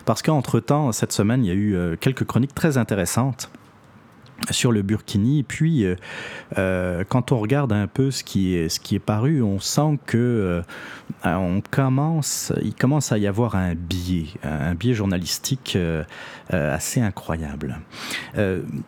Parce 0.07 0.23
qu'entre-temps, 0.23 0.90
cette 0.90 1.12
semaine, 1.12 1.45
il 1.45 1.49
y 1.49 1.53
a 1.53 1.55
eu 1.55 1.97
quelques 2.01 2.25
chroniques 2.25 2.55
très 2.55 2.79
intéressantes 2.79 3.49
sur 4.51 4.73
le 4.73 4.83
Burkini. 4.83 5.43
Puis, 5.43 5.85
euh, 5.85 5.97
euh, 6.59 7.05
quand 7.09 7.33
on 7.33 7.39
regarde 7.39 7.73
un 7.73 7.87
peu 7.87 8.11
ce 8.11 8.25
qui 8.25 8.55
est, 8.55 8.99
paru, 8.99 9.43
on 9.43 9.59
sent 9.59 9.99
que 10.07 10.19
euh, 10.19 10.63
on 11.25 11.63
commence, 11.71 12.53
il 12.63 12.75
commence 12.75 13.13
à 13.13 13.19
y 13.19 13.27
avoir 13.27 13.57
un 13.57 13.75
biais, 13.75 14.27
un 14.43 14.75
biais 14.75 14.95
journalistique 14.95 15.79
assez 16.51 17.01
incroyable. 17.01 17.79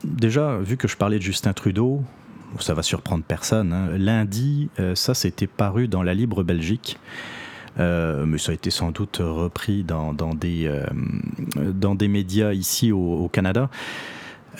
déjà, 0.04 0.58
vu 0.58 0.76
que 0.76 0.88
je 0.88 0.96
parlais 0.96 1.18
de 1.18 1.22
Justin 1.22 1.52
Trudeau, 1.52 2.02
ça 2.60 2.74
va 2.74 2.82
surprendre 2.82 3.24
personne. 3.24 3.72
Hein, 3.72 3.88
lundi, 3.98 4.70
ça, 4.94 5.14
c'était 5.14 5.46
paru 5.46 5.88
dans 5.88 6.02
la 6.02 6.14
Libre 6.14 6.42
Belgique. 6.42 6.98
mais 7.78 8.38
ça 8.38 8.52
a 8.52 8.54
été 8.54 8.70
sans 8.70 8.90
doute 8.90 9.18
repris 9.20 9.84
dans, 9.84 10.12
des, 10.34 10.68
médias 12.08 12.52
ici 12.52 12.92
au 12.92 13.28
Canada. 13.28 13.70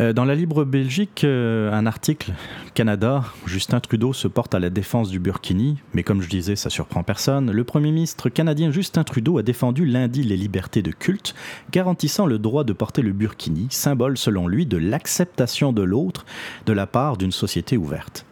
Euh, 0.00 0.12
dans 0.12 0.24
la 0.24 0.34
Libre 0.34 0.64
Belgique, 0.64 1.22
euh, 1.22 1.72
un 1.72 1.86
article 1.86 2.32
Canada, 2.74 3.24
Justin 3.46 3.78
Trudeau 3.78 4.12
se 4.12 4.26
porte 4.26 4.54
à 4.54 4.58
la 4.58 4.68
défense 4.68 5.08
du 5.08 5.20
Burkini, 5.20 5.78
mais 5.92 6.02
comme 6.02 6.20
je 6.20 6.28
disais, 6.28 6.56
ça 6.56 6.68
surprend 6.68 7.04
personne. 7.04 7.52
Le 7.52 7.64
Premier 7.64 7.92
ministre 7.92 8.28
canadien 8.28 8.72
Justin 8.72 9.04
Trudeau 9.04 9.38
a 9.38 9.42
défendu 9.42 9.84
lundi 9.84 10.24
les 10.24 10.36
libertés 10.36 10.82
de 10.82 10.90
culte, 10.90 11.36
garantissant 11.70 12.26
le 12.26 12.40
droit 12.40 12.64
de 12.64 12.72
porter 12.72 13.02
le 13.02 13.12
Burkini, 13.12 13.68
symbole 13.70 14.18
selon 14.18 14.48
lui 14.48 14.66
de 14.66 14.78
l'acceptation 14.78 15.72
de 15.72 15.82
l'autre 15.82 16.26
de 16.66 16.72
la 16.72 16.88
part 16.88 17.16
d'une 17.16 17.32
société 17.32 17.76
ouverte. 17.76 18.26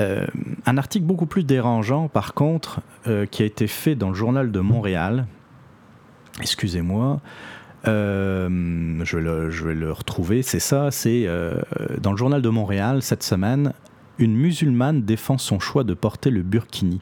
Euh, 0.00 0.26
un 0.64 0.78
article 0.78 1.04
beaucoup 1.04 1.26
plus 1.26 1.44
dérangeant, 1.44 2.08
par 2.08 2.32
contre, 2.32 2.80
qui 3.30 3.42
a 3.42 3.46
été 3.46 3.66
fait 3.66 3.94
dans 3.94 4.08
le 4.08 4.14
journal 4.14 4.50
de 4.50 4.60
Montréal, 4.60 5.26
excusez-moi, 6.40 7.20
euh, 7.86 9.04
je, 9.04 9.64
vais 9.64 9.74
le 9.74 9.92
retrouver, 9.92 10.42
c'est 10.42 10.60
ça, 10.60 10.90
c'est 10.90 11.24
euh, 11.26 11.54
dans 12.00 12.12
le 12.12 12.16
journal 12.16 12.40
de 12.40 12.48
Montréal 12.48 13.02
cette 13.02 13.22
semaine, 13.22 13.72
une 14.18 14.34
musulmane 14.34 15.02
défend 15.02 15.38
son 15.38 15.58
choix 15.60 15.84
de 15.84 15.94
porter 15.94 16.30
le 16.30 16.42
burkini. 16.42 17.00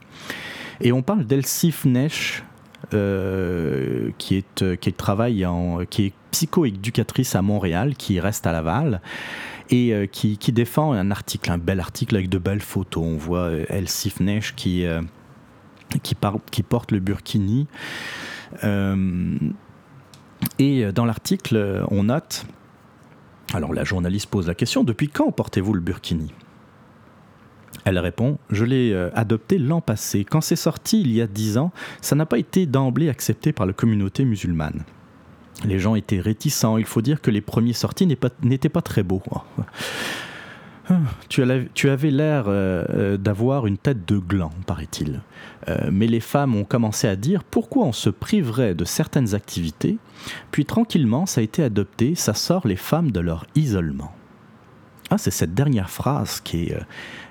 Et 0.80 0.92
on 0.92 1.02
parle 1.02 1.24
d'Elsif 1.24 1.84
Nesh, 1.84 2.42
euh, 2.94 4.10
qui, 4.18 4.36
est, 4.36 4.96
travaille 4.96 5.46
en, 5.46 5.84
qui 5.88 6.06
est 6.06 6.12
psychoéducatrice 6.32 7.36
à 7.36 7.42
Montréal, 7.42 7.94
qui 7.94 8.18
reste 8.18 8.46
à 8.46 8.52
Laval, 8.52 9.00
et 9.70 10.08
qui, 10.10 10.36
défend 10.52 10.92
un 10.92 11.10
article, 11.10 11.50
un 11.50 11.58
bel 11.58 11.80
article 11.80 12.16
avec 12.16 12.28
de 12.28 12.38
belles 12.38 12.60
photos. 12.60 13.04
On 13.06 13.16
voit 13.16 13.52
Elsif 13.68 14.20
Nesh 14.20 14.54
qui, 14.54 14.84
porte 16.68 16.90
le 16.90 16.98
burkini. 16.98 17.68
Et 20.58 20.84
euh, 20.84 20.92
dans 20.92 21.04
l'article, 21.04 21.56
euh, 21.56 21.84
on 21.90 22.04
note, 22.04 22.46
alors 23.54 23.72
la 23.72 23.84
journaliste 23.84 24.28
pose 24.28 24.46
la 24.46 24.54
question, 24.54 24.84
depuis 24.84 25.08
quand 25.08 25.30
portez-vous 25.32 25.74
le 25.74 25.80
burkini? 25.80 26.32
Elle 27.84 27.98
répond 27.98 28.38
Je 28.50 28.64
l'ai 28.64 28.92
euh, 28.92 29.10
adopté 29.14 29.58
l'an 29.58 29.80
passé. 29.80 30.24
Quand 30.24 30.40
c'est 30.40 30.56
sorti 30.56 31.00
il 31.00 31.12
y 31.12 31.20
a 31.20 31.26
dix 31.26 31.58
ans, 31.58 31.72
ça 32.00 32.14
n'a 32.14 32.26
pas 32.26 32.38
été 32.38 32.66
d'emblée 32.66 33.08
accepté 33.08 33.52
par 33.52 33.66
la 33.66 33.72
communauté 33.72 34.24
musulmane. 34.24 34.84
Les 35.64 35.78
gens 35.78 35.94
étaient 35.94 36.20
réticents. 36.20 36.76
Il 36.78 36.84
faut 36.84 37.02
dire 37.02 37.20
que 37.20 37.30
les 37.30 37.40
premiers 37.40 37.72
sortis 37.72 38.06
n'étaient 38.06 38.68
pas, 38.68 38.82
très 38.82 39.02
beaux. 39.02 39.22
Ah, 40.90 40.98
tu, 41.28 41.42
avais 41.88 42.10
l'air 42.10 42.44
euh, 42.48 42.84
euh, 42.90 43.16
d'avoir 43.16 43.66
une 43.66 43.78
tête 43.78 44.06
de 44.06 44.18
gland, 44.18 44.50
paraît-il. 44.66 45.20
Euh, 45.68 45.90
mais 45.92 46.06
les 46.06 46.20
femmes 46.20 46.56
ont 46.56 46.64
commencé 46.64 47.06
à 47.06 47.14
dire 47.14 47.44
pourquoi 47.44 47.86
on 47.86 47.92
se 47.92 48.10
priverait 48.10 48.74
de 48.74 48.84
certaines 48.84 49.34
activités, 49.34 49.98
puis 50.50 50.64
tranquillement 50.64 51.26
ça 51.26 51.40
a 51.40 51.44
été 51.44 51.62
adopté, 51.62 52.14
ça 52.16 52.34
sort 52.34 52.66
les 52.66 52.76
femmes 52.76 53.12
de 53.12 53.20
leur 53.20 53.46
isolement. 53.54 54.12
Ah, 55.10 55.18
c'est 55.18 55.30
cette 55.30 55.54
dernière 55.54 55.90
phrase 55.90 56.40
qui 56.40 56.64
est, 56.64 56.78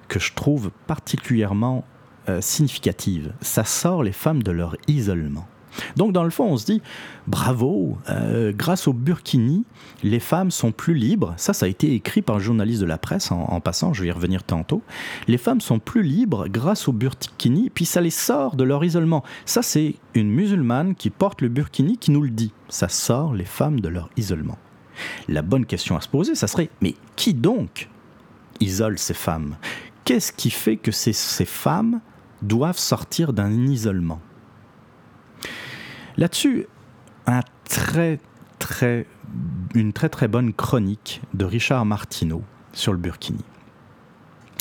que 0.08 0.20
je 0.20 0.34
trouve 0.34 0.72
particulièrement 0.88 1.84
significative. 2.40 3.34
Ça 3.42 3.64
sort 3.64 4.04
les 4.04 4.12
femmes 4.12 4.44
de 4.44 4.52
leur 4.52 4.78
isolement. 4.88 5.48
Donc 5.96 6.14
dans 6.14 6.24
le 6.24 6.30
fond, 6.30 6.46
on 6.46 6.58
se 6.58 6.66
dit, 6.66 6.82
bravo, 7.28 7.98
euh, 8.10 8.52
grâce 8.56 8.88
au 8.88 8.94
burkini, 8.94 9.66
les 10.04 10.20
femmes 10.20 10.52
sont 10.52 10.72
plus 10.72 10.94
libres. 10.94 11.34
Ça, 11.38 11.54
ça 11.54 11.66
a 11.66 11.70
été 11.70 11.94
écrit 11.94 12.22
par 12.22 12.38
un 12.38 12.40
journaliste 12.40 12.82
de 12.82 12.86
la 12.86 12.98
presse 12.98 13.32
en, 13.32 13.60
passant, 13.60 13.94
je 13.94 14.02
vais 14.02 14.10
y 14.10 14.12
revenir 14.12 14.44
tantôt. 14.44 14.82
Les 15.28 15.38
femmes 15.38 15.62
sont 15.62 15.80
plus 15.80 16.04
libres 16.04 16.48
grâce 16.48 16.88
au 16.88 16.94
burkini, 16.94 17.70
puis 17.70 17.86
ça 17.86 18.02
les 18.02 18.10
sort 18.10 18.56
de 18.56 18.64
leur 18.64 18.84
isolement. 18.84 19.24
Ça, 19.46 19.62
c'est 19.62 19.96
une 20.14 20.30
musulmane 20.30 20.96
qui 20.96 21.10
porte 21.10 21.42
le 21.42 21.50
burkini 21.50 21.98
qui 21.98 22.12
nous 22.12 22.22
le 22.22 22.30
dit. 22.30 22.54
Ça 22.70 22.90
sort 22.90 23.34
les 23.34 23.46
femmes 23.46 23.80
de 23.80 23.90
leur 23.90 24.10
isolement. 24.18 24.58
La 25.28 25.42
bonne 25.42 25.66
question 25.66 25.96
à 25.98 26.02
se 26.02 26.08
poser, 26.08 26.36
ça 26.36 26.48
serait, 26.48 26.70
mais 26.82 26.96
qui 27.16 27.34
donc 27.34 27.90
isole 28.60 28.98
ces 28.98 29.14
femmes? 29.14 29.56
Qu'est-ce 30.06 30.32
qui 30.32 30.50
fait 30.50 30.78
que 30.78 30.92
ces 30.92 31.14
femmes 31.46 32.02
doivent 32.42 32.78
sortir 32.78 33.34
d'un 33.34 33.66
isolement? 33.66 34.20
Là-dessus, 36.18 36.68
une 39.74 39.94
très 39.94 40.10
très 40.10 40.28
bonne 40.28 40.54
chronique 40.54 41.22
de 41.34 41.46
Richard 41.46 41.86
Martineau 41.86 42.44
sur 42.74 42.92
le 42.92 42.98
Burkini. 42.98 43.44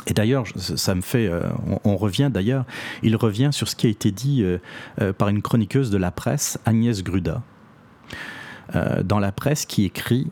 Et 0.07 0.15
d'ailleurs, 0.15 0.45
ça 0.57 0.95
me 0.95 1.03
fait. 1.03 1.27
Euh, 1.27 1.43
on, 1.85 1.97
revient 1.97 2.31
d'ailleurs, 2.33 2.65
il 3.03 3.17
revient 3.17 3.51
sur 3.53 3.69
ce 3.69 3.77
qui 3.77 3.87
a 3.87 3.91
été 3.91 4.11
dit 4.11 4.43
euh, 4.43 4.59
euh, 5.01 5.13
par 5.13 5.29
une 5.29 5.43
chroniqueuse 5.43 5.91
de 5.91 5.99
la 5.99 6.11
presse, 6.11 6.59
Agnès 6.65 7.03
Gruda, 7.03 7.43
dans 9.03 9.19
la 9.19 9.33
presse 9.33 9.67
qui 9.67 9.85
écrit 9.85 10.31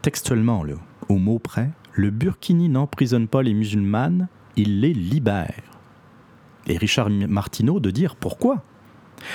textuellement, 0.00 0.62
le, 0.62 0.78
au 1.10 1.18
mot 1.18 1.38
près, 1.38 1.70
le 1.92 2.10
Burkini 2.10 2.70
n'emprisonne 2.70 3.28
pas 3.28 3.42
les 3.42 3.52
musulmanes, 3.52 4.28
il 4.56 4.80
les 4.80 4.94
libère. 4.94 5.60
Et 6.66 6.78
Richard 6.78 7.10
Martineau 7.10 7.80
de 7.80 7.90
dire 7.90 8.16
pourquoi? 8.16 8.64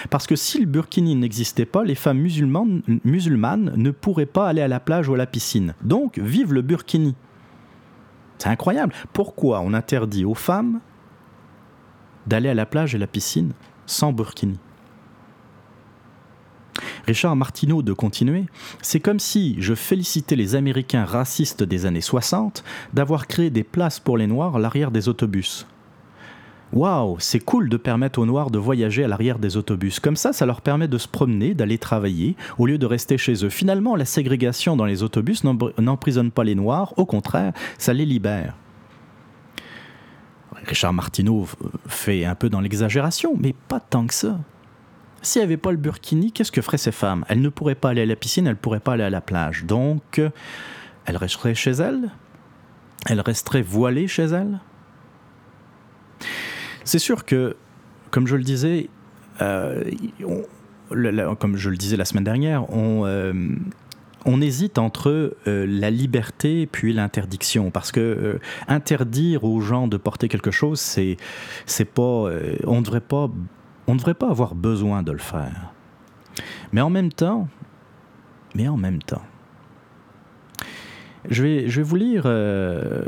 Parce 0.09 0.27
que 0.27 0.35
si 0.35 0.59
le 0.59 0.65
burkini 0.65 1.15
n'existait 1.15 1.65
pas, 1.65 1.83
les 1.83 1.95
femmes 1.95 2.19
musulmanes, 2.19 3.73
ne 3.75 3.91
pourraient 3.91 4.25
pas 4.25 4.47
aller 4.47 4.61
à 4.61 4.67
la 4.67 4.79
plage 4.79 5.09
ou 5.09 5.13
à 5.13 5.17
la 5.17 5.25
piscine. 5.25 5.73
Donc, 5.81 6.19
vive 6.19 6.53
le 6.53 6.61
burkini. 6.61 7.15
C'est 8.37 8.49
incroyable. 8.49 8.93
Pourquoi 9.13 9.61
on 9.61 9.73
interdit 9.73 10.25
aux 10.25 10.35
femmes 10.35 10.79
d'aller 12.27 12.49
à 12.49 12.53
la 12.53 12.65
plage 12.65 12.93
et 12.93 12.97
à 12.97 12.99
la 12.99 13.07
piscine 13.07 13.53
sans 13.85 14.11
burkini? 14.11 14.59
Richard 17.05 17.35
Martineau 17.35 17.81
de 17.81 17.91
continuer, 17.93 18.45
c'est 18.81 19.01
comme 19.01 19.19
si 19.19 19.57
je 19.59 19.75
félicitais 19.75 20.37
les 20.37 20.55
Américains 20.55 21.05
racistes 21.05 21.63
des 21.63 21.85
années 21.85 22.01
60 22.01 22.63
d'avoir 22.93 23.27
créé 23.27 23.49
des 23.49 23.63
places 23.63 23.99
pour 23.99 24.17
les 24.17 24.27
Noirs 24.27 24.55
à 24.55 24.59
l'arrière 24.59 24.89
des 24.89 25.09
autobus. 25.09 25.67
Waouh, 26.73 27.17
c'est 27.19 27.39
cool 27.39 27.69
de 27.69 27.77
permettre 27.77 28.17
aux 28.17 28.25
Noirs 28.25 28.49
de 28.49 28.57
voyager 28.57 29.03
à 29.03 29.07
l'arrière 29.07 29.37
des 29.37 29.57
autobus. 29.57 29.99
Comme 29.99 30.15
ça, 30.15 30.33
ça 30.33 30.47
leur 30.47 30.61
permet 30.61 30.87
de 30.87 30.97
se 30.97 31.07
promener, 31.07 31.53
d'aller 31.53 31.77
travailler, 31.77 32.35
au 32.57 32.65
lieu 32.65 32.79
de 32.79 32.87
rester 32.87 33.19
chez 33.19 33.45
eux. 33.45 33.49
Finalement, 33.49 33.95
la 33.95 34.05
ségrégation 34.05 34.75
dans 34.75 34.85
les 34.85 35.03
autobus 35.03 35.43
n'emprisonne 35.43 36.31
pas 36.31 36.43
les 36.43 36.55
Noirs, 36.55 36.93
au 36.97 37.05
contraire, 37.05 37.53
ça 37.77 37.93
les 37.93 38.07
libère. 38.07 38.55
Richard 40.65 40.93
Martineau 40.93 41.45
fait 41.85 42.25
un 42.25 42.33
peu 42.33 42.49
dans 42.49 42.61
l'exagération, 42.61 43.35
mais 43.39 43.53
pas 43.67 43.79
tant 43.79 44.07
que 44.07 44.13
ça. 44.15 44.39
S'il 45.21 45.41
n'y 45.41 45.45
avait 45.45 45.57
pas 45.57 45.71
le 45.71 45.77
burkini, 45.77 46.31
qu'est-ce 46.31 46.51
que 46.51 46.61
feraient 46.61 46.77
ces 46.79 46.91
femmes? 46.91 47.23
Elles 47.29 47.41
ne 47.41 47.49
pourraient 47.49 47.75
pas 47.75 47.89
aller 47.89 48.01
à 48.01 48.05
la 48.07 48.15
piscine, 48.15 48.47
elles 48.47 48.53
ne 48.53 48.57
pourraient 48.57 48.79
pas 48.79 48.93
aller 48.93 49.03
à 49.03 49.11
la 49.11 49.21
plage. 49.21 49.65
Donc, 49.65 50.19
elles 51.05 51.17
resteraient 51.17 51.53
chez 51.53 51.71
elles? 51.71 52.09
Elles 53.05 53.21
resteraient 53.21 53.61
voilées 53.61 54.07
chez 54.07 54.23
elles? 54.23 54.59
C'est 56.83 56.99
sûr 56.99 57.25
que, 57.25 57.55
comme 58.11 58.27
je 58.27 58.35
le 58.35 58.43
disais, 58.43 58.89
euh, 59.41 59.83
comme 61.39 61.57
je 61.57 61.69
le 61.69 61.77
disais 61.77 61.97
la 61.97 62.05
semaine 62.05 62.23
dernière, 62.23 62.69
on, 62.71 63.05
euh, 63.05 63.33
hésite 64.41 64.77
entre 64.77 65.35
euh, 65.47 65.65
la 65.67 65.89
liberté 65.89 66.67
puis 66.67 66.93
l'interdiction. 66.93 67.71
Parce 67.71 67.91
que 67.91 68.39
interdire 68.67 69.43
aux 69.43 69.61
gens 69.61 69.87
de 69.87 69.97
porter 69.97 70.27
quelque 70.27 70.51
chose 70.51 70.79
c'est 70.79 71.17
c'est 71.65 71.85
pas 71.85 72.29
on 72.65 72.81
devrait 72.81 73.01
pas 73.01 73.29
on 73.87 73.95
devrait 73.95 74.13
pas 74.13 74.29
avoir 74.29 74.55
besoin 74.55 75.03
de 75.03 75.11
le 75.11 75.17
faire. 75.17 75.73
Mais 76.71 76.81
en 76.81 76.89
même 76.89 77.11
temps 77.11 77.47
mais 78.55 78.67
en 78.67 78.77
même 78.77 79.01
temps 79.01 79.23
je 81.29 81.43
vais, 81.43 81.81
vous 81.81 81.95
lire 81.95 82.23
euh, 82.25 83.05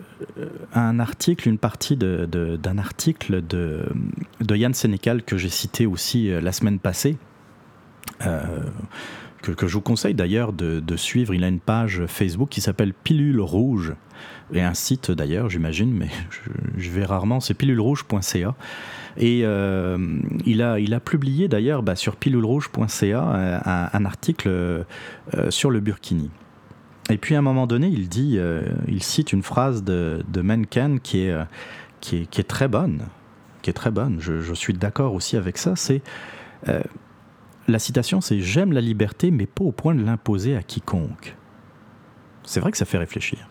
un 0.73 0.99
article, 0.99 1.49
une 1.49 1.57
partie 1.57 1.97
d'un 1.97 2.77
article 2.77 3.41
de, 3.45 3.85
Yann 4.49 4.73
Sénécal 4.73 5.23
que 5.23 5.37
j'ai 5.37 5.49
cité 5.49 5.85
aussi 5.85 6.29
euh, 6.29 6.39
la 6.39 6.51
semaine 6.51 6.79
passée. 6.79 7.17
Euh, 8.25 8.41
que, 9.41 9.67
je 9.67 9.73
vous 9.73 9.81
conseille 9.81 10.13
d'ailleurs 10.13 10.53
de, 10.53 10.95
suivre. 10.95 11.33
Il 11.33 11.43
a 11.43 11.47
une 11.47 11.59
page 11.59 12.05
Facebook 12.07 12.49
qui 12.49 12.61
s'appelle 12.61 12.93
Pilule 12.93 13.41
Rouge, 13.41 13.93
et 14.53 14.61
un 14.61 14.73
site 14.73 15.11
d'ailleurs, 15.11 15.49
j'imagine, 15.49 15.91
mais 15.93 16.09
je, 16.77 16.89
vais 16.89 17.03
rarement, 17.03 17.39
c'est 17.39 17.53
pilulerouge.ca. 17.53 18.55
Et 19.17 19.39
il, 19.41 20.61
a, 20.63 20.99
publié 20.99 21.47
d'ailleurs 21.47 21.83
bah, 21.83 21.95
sur 21.95 22.15
pilulerouge.ca 22.15 23.89
un, 23.93 24.05
article 24.05 24.85
sur 25.49 25.69
le 25.69 25.79
Burkini. 25.79 26.31
Et 27.09 27.17
puis 27.17 27.35
à 27.35 27.39
un 27.39 27.43
moment 27.43 27.67
donné, 27.67 27.87
il 27.87 28.09
euh, 28.39 28.63
cite 28.99 29.31
une 29.31 29.43
phrase 29.43 29.83
de, 29.83 30.23
de 30.27 30.41
Mencken 30.41 30.99
qui 30.99 31.21
est, 31.21 31.31
euh, 31.31 31.43
qui, 32.01 32.17
est, 32.17 32.47
très 32.47 32.67
bonne, 32.67 33.05
qui 33.61 33.69
est 33.69 33.73
très 33.73 33.91
bonne. 33.91 34.17
Je, 34.19 34.53
suis 34.53 34.73
d'accord 34.73 35.13
aussi 35.13 35.37
avec 35.37 35.57
ça. 35.57 35.75
C'est 35.75 36.01
euh, 36.67 36.81
la 37.67 37.79
citation, 37.79 38.21
c'est 38.21 38.39
j'aime 38.39 38.73
la 38.73 38.81
liberté, 38.81 39.29
mais 39.29 39.45
pas 39.45 39.63
au 39.63 39.71
point 39.71 39.93
de 39.93 40.03
l'imposer 40.03 40.55
à 40.55 40.63
quiconque. 40.63 41.35
C'est 42.43 42.59
vrai 42.59 42.71
que 42.71 42.77
ça 42.77 42.85
fait 42.85 42.97
réfléchir. 42.97 43.49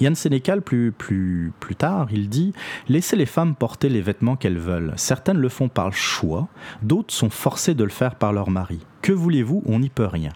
Yann 0.00 0.14
Sénécal, 0.14 0.62
plus, 0.62 0.92
plus, 0.92 1.52
tard, 1.76 2.08
il 2.10 2.28
dit 2.28 2.52
Laissez 2.88 3.16
les 3.16 3.26
femmes 3.26 3.54
porter 3.54 3.88
les 3.88 4.00
vêtements 4.00 4.36
qu'elles 4.36 4.58
veulent. 4.58 4.92
Certaines 4.96 5.38
le 5.38 5.48
font 5.48 5.68
par 5.68 5.92
choix, 5.92 6.48
d'autres 6.82 7.14
sont 7.14 7.30
forcées 7.30 7.74
de 7.74 7.84
le 7.84 7.90
faire 7.90 8.16
par 8.16 8.32
leur 8.32 8.50
mari. 8.50 8.80
Que 9.02 9.12
voulez-vous? 9.12 9.62
On 9.66 9.80
n'y 9.80 9.90
peut 9.90 10.06
rien. 10.06 10.30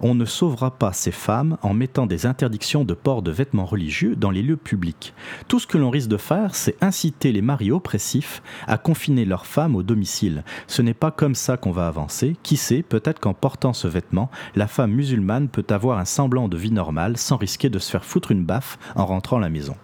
On 0.00 0.14
ne 0.14 0.24
sauvera 0.24 0.70
pas 0.70 0.92
ces 0.92 1.10
femmes 1.10 1.56
en 1.62 1.74
mettant 1.74 2.06
des 2.06 2.26
interdictions 2.26 2.84
de 2.84 2.94
port 2.94 3.22
de 3.22 3.30
vêtements 3.30 3.64
religieux 3.64 4.16
dans 4.16 4.30
les 4.30 4.42
lieux 4.42 4.56
publics. 4.56 5.14
Tout 5.48 5.58
ce 5.58 5.66
que 5.66 5.78
l'on 5.78 5.90
risque 5.90 6.08
de 6.08 6.16
faire, 6.16 6.54
c'est 6.54 6.76
inciter 6.82 7.32
les 7.32 7.42
maris 7.42 7.70
oppressifs 7.70 8.42
à 8.66 8.78
confiner 8.78 9.24
leurs 9.24 9.46
femmes 9.46 9.76
au 9.76 9.82
domicile. 9.82 10.44
Ce 10.66 10.82
n'est 10.82 10.94
pas 10.94 11.10
comme 11.10 11.34
ça 11.34 11.56
qu'on 11.56 11.72
va 11.72 11.86
avancer. 11.86 12.36
Qui 12.42 12.56
sait, 12.56 12.82
peut-être 12.82 13.20
qu'en 13.20 13.34
portant 13.34 13.72
ce 13.72 13.88
vêtement, 13.88 14.30
la 14.54 14.66
femme 14.66 14.92
musulmane 14.92 15.48
peut 15.48 15.66
avoir 15.68 15.98
un 15.98 16.04
semblant 16.04 16.48
de 16.48 16.56
vie 16.56 16.72
normale 16.72 17.16
sans 17.16 17.36
risquer 17.36 17.68
de 17.68 17.78
se 17.78 17.90
faire 17.90 18.04
foutre 18.04 18.30
une 18.30 18.44
baffe 18.44 18.78
en 18.94 19.06
rentrant 19.06 19.36
à 19.38 19.40
la 19.40 19.50
maison. 19.50 19.76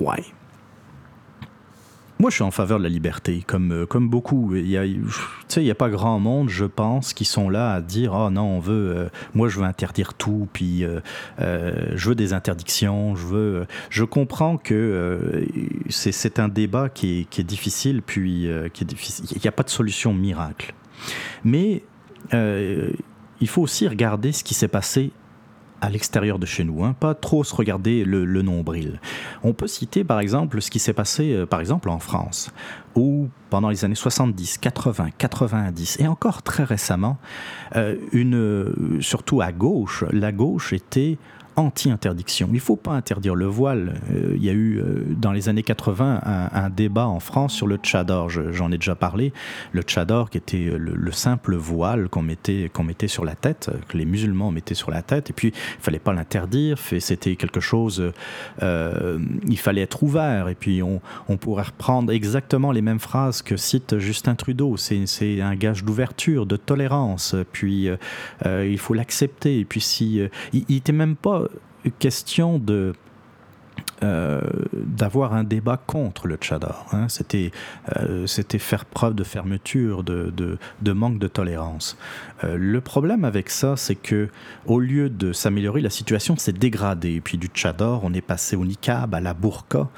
Ouais. 0.00 0.24
Moi, 2.22 2.30
je 2.30 2.36
suis 2.36 2.44
en 2.44 2.52
faveur 2.52 2.78
de 2.78 2.84
la 2.84 2.88
liberté, 2.88 3.42
comme, 3.44 3.72
euh, 3.72 3.84
comme 3.84 4.08
beaucoup. 4.08 4.54
Il 4.54 4.68
y 4.68 4.76
il 4.76 5.62
n'y 5.64 5.70
a 5.72 5.74
pas 5.74 5.90
grand 5.90 6.20
monde, 6.20 6.50
je 6.50 6.64
pense, 6.64 7.14
qui 7.14 7.24
sont 7.24 7.50
là 7.50 7.72
à 7.72 7.80
dire 7.80 8.12
Oh 8.14 8.30
non, 8.30 8.44
on 8.44 8.60
veut, 8.60 8.94
euh, 8.96 9.08
moi, 9.34 9.48
je 9.48 9.58
veux 9.58 9.64
interdire 9.64 10.14
tout, 10.14 10.46
puis 10.52 10.84
euh, 10.84 11.00
je 11.40 12.08
veux 12.08 12.14
des 12.14 12.32
interdictions, 12.32 13.16
je 13.16 13.26
veux. 13.26 13.66
Je 13.90 14.04
comprends 14.04 14.56
que 14.56 15.44
c'est 15.88 16.38
un 16.38 16.46
débat 16.46 16.88
qui 16.90 17.22
est, 17.22 17.24
qui 17.24 17.40
est 17.40 17.44
difficile, 17.44 18.02
puis 18.02 18.48
qui 18.72 18.84
est 18.84 18.86
difficile. 18.86 19.24
Il 19.32 19.40
n'y 19.42 19.48
a 19.48 19.52
pas 19.52 19.64
de 19.64 19.70
solution 19.70 20.14
miracle. 20.14 20.74
Mais 21.42 21.82
il 22.32 23.48
faut 23.48 23.62
aussi 23.62 23.88
regarder 23.88 24.30
ce 24.30 24.44
qui 24.44 24.54
s'est 24.54 24.68
passé 24.68 25.10
à 25.82 25.90
l'extérieur 25.90 26.38
de 26.38 26.46
chez 26.46 26.62
nous, 26.62 26.84
hein, 26.84 26.94
pas 26.98 27.14
trop 27.14 27.42
se 27.42 27.54
regarder 27.54 28.04
le, 28.04 28.42
nombril. 28.42 29.00
On 29.42 29.52
peut 29.52 29.66
citer 29.66 30.04
par 30.04 30.20
exemple 30.20 30.62
ce 30.62 30.70
qui 30.70 30.78
s'est 30.78 30.92
passé 30.92 31.34
euh, 31.34 31.44
par 31.44 31.60
exemple 31.60 31.90
en 31.90 31.98
France, 31.98 32.52
où 32.94 33.28
pendant 33.50 33.68
les 33.68 33.84
années 33.84 33.96
70, 33.96 34.58
80, 34.58 35.08
90 35.18 35.98
et 36.00 36.06
encore 36.06 36.42
très 36.42 36.62
récemment, 36.62 37.18
euh, 37.74 37.96
une, 38.12 38.36
euh, 38.36 39.00
surtout 39.00 39.40
à 39.40 39.50
gauche, 39.50 40.04
la 40.12 40.30
gauche 40.30 40.72
était 40.72 41.18
anti-interdiction. 41.56 42.48
Il 42.50 42.54
ne 42.54 42.60
faut 42.60 42.76
pas 42.76 42.92
interdire 42.92 43.34
le 43.34 43.46
voile. 43.46 44.00
Euh, 44.10 44.34
il 44.36 44.44
y 44.44 44.50
a 44.50 44.52
eu 44.52 44.78
euh, 44.78 45.04
dans 45.16 45.32
les 45.32 45.48
années 45.48 45.62
80 45.62 46.20
un, 46.52 46.70
débat 46.70 47.06
en 47.06 47.20
France 47.20 47.52
sur 47.54 47.66
le 47.66 47.76
tchador, 47.76 48.30
j'en 48.30 48.70
ai 48.72 48.78
déjà 48.78 48.94
parlé. 48.94 49.32
Le 49.72 49.82
tchador 49.82 50.30
qui 50.30 50.38
était 50.38 50.68
euh, 50.68 50.78
le, 50.78 51.12
simple 51.12 51.56
voile 51.56 52.08
qu'on 52.08 52.22
mettait, 52.22 52.70
qu'on 52.72 52.84
mettait 52.84 53.08
sur 53.08 53.24
la 53.24 53.34
tête, 53.34 53.70
que 53.88 53.98
les 53.98 54.06
musulmans 54.06 54.50
mettaient 54.50 54.74
sur 54.74 54.90
la 54.90 55.02
tête, 55.02 55.30
et 55.30 55.32
puis 55.32 55.48
il 55.48 55.82
fallait 55.82 55.98
pas 55.98 56.12
l'interdire, 56.14 56.78
c'était 56.78 57.36
quelque 57.36 57.60
chose, 57.60 58.02
il 58.60 59.58
fallait 59.58 59.82
être 59.82 60.02
ouvert, 60.02 60.48
et 60.48 60.54
puis 60.54 60.82
on, 60.82 61.00
on, 61.28 61.36
pourrait 61.36 61.64
reprendre 61.64 62.10
exactement 62.12 62.72
les 62.72 62.80
mêmes 62.80 62.98
phrases 62.98 63.42
que 63.42 63.56
cite 63.56 63.98
Justin 63.98 64.34
Trudeau, 64.34 64.76
c'est 64.78 65.42
un 65.42 65.54
gage 65.54 65.84
d'ouverture, 65.84 66.46
de 66.46 66.56
tolérance, 66.56 67.36
puis 67.52 67.88
il 68.46 68.78
faut 68.78 68.94
l'accepter, 68.94 69.60
et 69.60 69.64
puis 69.66 69.82
si... 69.82 70.20
il 70.54 70.64
n'était 70.70 70.92
même 70.92 71.16
pas 71.16 71.41
question 71.90 72.58
de 72.58 72.94
euh, 74.02 74.40
d'avoir 74.72 75.32
un 75.32 75.44
débat 75.44 75.76
contre 75.76 76.26
le 76.26 76.36
Tchador. 76.36 76.86
Hein. 76.92 77.06
Euh, 77.96 78.26
c'était 78.26 78.58
faire 78.58 78.84
preuve 78.84 79.14
de 79.14 79.22
fermeture, 79.22 80.02
de, 80.02 80.32
de, 80.80 80.92
manque 80.92 81.18
de 81.20 81.28
tolérance. 81.28 81.96
Euh, 82.42 82.56
le 82.58 82.80
problème 82.80 83.24
avec 83.24 83.48
ça, 83.48 83.76
c'est 83.76 83.94
que 83.94 84.28
au 84.66 84.80
lieu 84.80 85.08
de 85.08 85.32
s'améliorer, 85.32 85.80
la 85.80 85.90
situation 85.90 86.36
s'est 86.36 86.52
dégradée. 86.52 87.14
Et 87.14 87.20
puis 87.20 87.38
du 87.38 87.46
Tchador, 87.46 88.00
on 88.02 88.12
est 88.12 88.22
passé 88.22 88.56
au 88.56 88.64
niqab, 88.64 89.14
à 89.14 89.20
la 89.20 89.34
burqa, 89.34 89.88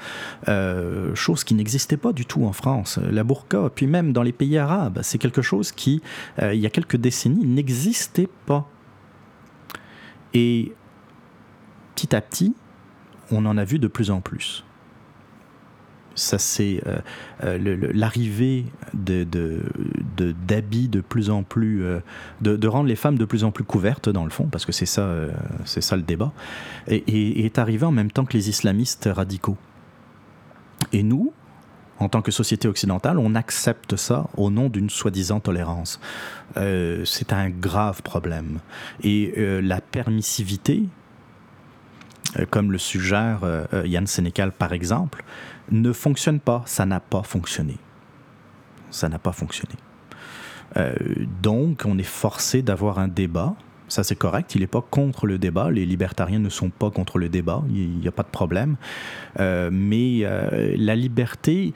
chose 1.15 1.43
qui 1.43 1.55
n'existait 1.55 1.97
pas 1.97 2.13
du 2.13 2.25
tout 2.25 2.45
en 2.45 2.53
France. 2.53 2.99
La 3.11 3.23
burqa, 3.23 3.71
puis 3.73 3.87
même 3.87 4.13
dans 4.13 4.23
les 4.23 4.33
pays 4.33 4.57
arabes, 4.59 4.99
c'est 5.01 5.17
quelque 5.17 5.41
chose 5.41 5.71
qui, 5.71 6.01
il 6.41 6.59
y 6.59 6.67
a 6.67 6.69
quelques 6.69 6.97
décennies, 6.97 7.45
n'existait 7.45 8.29
pas. 8.45 8.69
Et 10.33 10.73
petit 11.95 12.15
à 12.15 12.21
petit, 12.21 12.53
on 13.31 13.45
en 13.45 13.57
a 13.57 13.63
vu 13.63 13.79
de 13.79 13.87
plus 13.87 14.11
en 14.11 14.21
plus. 14.21 14.65
Ça, 16.15 16.37
c'est 16.37 16.81
euh, 16.87 16.97
euh, 17.43 17.91
l'arrivée 17.93 18.65
d'habits 18.93 20.87
de, 20.87 21.01
plus 21.01 21.29
en 21.29 21.43
plus. 21.43 21.83
Euh, 21.83 21.99
de, 22.41 22.67
rendre 22.67 22.87
les 22.87 22.95
femmes 22.95 23.17
de 23.17 23.25
plus 23.25 23.43
en 23.43 23.51
plus 23.51 23.65
couvertes, 23.65 24.07
dans 24.07 24.23
le 24.23 24.29
fond, 24.29 24.45
parce 24.45 24.65
que 24.65 24.71
c'est 24.71 24.85
ça, 24.85 25.05
le 25.05 26.01
débat, 26.01 26.31
et, 26.87 27.45
est 27.45 27.59
arrivé 27.59 27.85
en 27.85 27.91
même 27.91 28.11
temps 28.11 28.23
que 28.25 28.33
les 28.33 28.49
islamistes 28.49 29.09
radicaux. 29.11 29.57
Et 30.93 31.03
nous, 31.03 31.33
en 31.99 32.07
tant 32.07 32.21
que 32.21 32.31
société 32.31 32.69
occidentale, 32.69 33.19
on 33.19 33.35
accepte 33.35 33.97
ça 33.97 34.27
au 34.37 34.49
nom 34.49 34.69
d'une 34.69 34.89
soi-disant 34.89 35.41
tolérance. 35.41 35.99
c'est 36.55 37.33
un 37.33 37.49
grave 37.49 38.01
problème. 38.03 38.59
Et 39.03 39.33
la 39.61 39.81
permissivité, 39.81 40.83
comme 42.49 42.71
le 42.71 42.77
suggère 42.77 43.39
euh, 43.43 43.65
euh, 43.73 43.87
Yann 43.87 44.07
Sénécal 44.07 44.51
par 44.51 44.73
exemple, 44.73 45.23
ne 45.71 45.91
fonctionne 45.91 46.39
pas. 46.39 46.63
Ça 46.65 46.85
n'a 46.85 46.99
pas 46.99 47.23
fonctionné. 47.23 47.77
Ça 48.91 49.09
n'a 49.09 49.19
pas 49.19 49.31
fonctionné. 49.31 49.75
donc, 51.41 51.83
on 51.85 51.97
est 51.97 52.03
forcé 52.03 52.61
d'avoir 52.61 52.99
un 52.99 53.07
débat. 53.07 53.55
Ça, 53.87 54.03
c'est 54.03 54.15
correct. 54.15 54.55
Il 54.55 54.61
n'est 54.61 54.67
pas 54.67 54.81
contre 54.81 55.27
le 55.27 55.37
débat. 55.37 55.69
Les 55.69 55.85
libertariens 55.85 56.39
ne 56.39 56.49
sont 56.49 56.69
pas 56.69 56.89
contre 56.91 57.17
le 57.17 57.29
débat. 57.29 57.63
Il 57.69 57.97
n'y 57.97 58.07
a 58.07 58.11
pas 58.11 58.23
de 58.23 58.29
problème. 58.29 58.77
mais 59.37 60.23
la 60.77 60.95
liberté, 60.95 61.73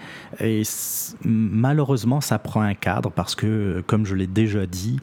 malheureusement, 1.24 2.22
ça 2.22 2.40
prend 2.40 2.62
un 2.62 2.74
cadre 2.74 3.12
parce 3.12 3.36
que, 3.36 3.84
comme 3.86 4.06
je 4.06 4.16
l'ai 4.16 4.28
déjà 4.28 4.66
dit, 4.66 5.00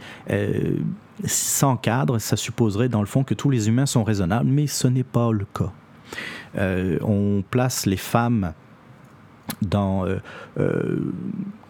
sans 1.24 1.76
cadre, 1.76 2.18
ça 2.18 2.36
supposerait 2.36 2.88
dans 2.88 3.00
le 3.00 3.06
fond 3.06 3.24
que 3.24 3.34
tous 3.34 3.50
les 3.50 3.68
humains 3.68 3.86
sont 3.86 4.04
raisonnables, 4.04 4.48
mais 4.48 4.66
ce 4.66 4.86
n'est 4.88 5.04
pas 5.04 5.32
le 5.32 5.46
cas. 5.54 5.72
Euh, 6.56 6.98
on 7.02 7.42
place 7.42 7.86
les 7.86 7.96
femmes 7.96 8.52
dans 9.62 10.06
euh, 10.06 10.18
euh, 10.58 10.98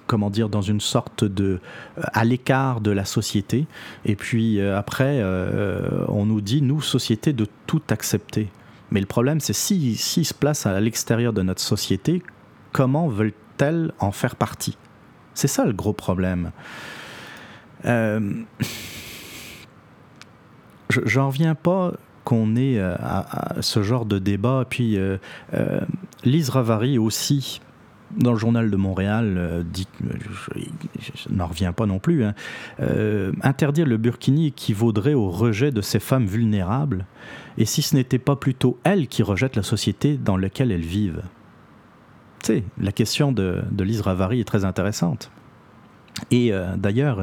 comment 0.07 0.31
dire 0.31 0.49
dans 0.49 0.63
une 0.63 0.81
sorte 0.81 1.25
de 1.25 1.61
à 1.97 2.25
l'écart 2.25 2.81
de 2.81 2.91
la 2.91 3.05
société 3.05 3.67
et 4.05 4.15
puis 4.17 4.61
après 4.61 5.23
on 6.09 6.27
nous 6.27 6.41
dit 6.41 6.63
nous 6.63 6.81
société 6.81 7.33
de 7.33 7.47
tout 7.67 7.83
accepter. 7.91 8.49
Mais 8.93 9.01
le 9.01 9.07
problème 9.07 9.41
c'est 9.41 9.53
s'ils 9.53 9.97
si, 9.97 10.25
se 10.25 10.33
placent 10.33 10.67
à 10.67 10.79
l'extérieur 10.81 11.33
de 11.33 11.43
notre 11.43 11.61
société 11.61 12.23
comment 12.73 13.09
veulent-elles 13.09 13.93
en 13.99 14.13
faire 14.13 14.37
partie? 14.37 14.77
C'est 15.35 15.49
ça 15.49 15.65
le 15.65 15.73
gros 15.73 15.93
problème 15.93 16.53
j'en 20.91 21.29
reviens 21.29 21.55
pas 21.55 21.93
qu'on 22.27 22.57
ait 22.57 22.79
euh, 22.79 22.97
ce 23.61 23.83
genre 23.85 24.05
de 24.05 24.19
débat. 24.19 24.67
Puis 24.69 24.99
euh, 24.99 25.17
euh, 25.55 25.81
Lise 26.25 26.51
Ravary 26.51 26.99
aussi, 26.99 27.61
dans 28.17 28.33
le 28.33 28.39
journal 28.39 28.69
de 28.69 28.77
Montréal, 28.77 29.65
dit, 29.73 29.87
je, 30.99 31.33
n'en 31.33 31.47
reviens 31.47 31.73
pas 31.73 31.87
non 31.87 31.99
plus, 31.99 32.25
hein, 32.25 32.35
interdire 33.43 33.87
le 33.87 33.97
burkini 33.97 34.49
équivaudrait 34.49 35.15
au 35.15 35.31
rejet 35.31 35.71
de 35.71 35.81
ces 35.81 35.99
femmes 35.99 36.27
vulnérables, 36.27 37.05
et 37.59 37.65
si 37.65 37.83
ce 37.83 37.97
n'était 37.97 38.21
pas 38.21 38.37
plutôt 38.37 38.79
elles 38.85 39.09
qui 39.09 39.25
rejettent 39.25 39.57
la 39.57 39.65
société 39.65 40.17
dans 40.17 40.37
laquelle 40.37 40.71
elles 40.71 40.81
vivent? 40.81 41.23
Tu 42.45 42.47
sais, 42.47 42.65
la 42.81 42.93
question 42.93 43.33
de, 43.33 43.63
de 43.73 43.85
Lise 43.85 44.03
Ravary 44.03 44.41
est 44.41 44.45
très 44.45 44.65
intéressante. 44.65 45.31
Et 46.31 46.53
d'ailleurs, 46.77 47.21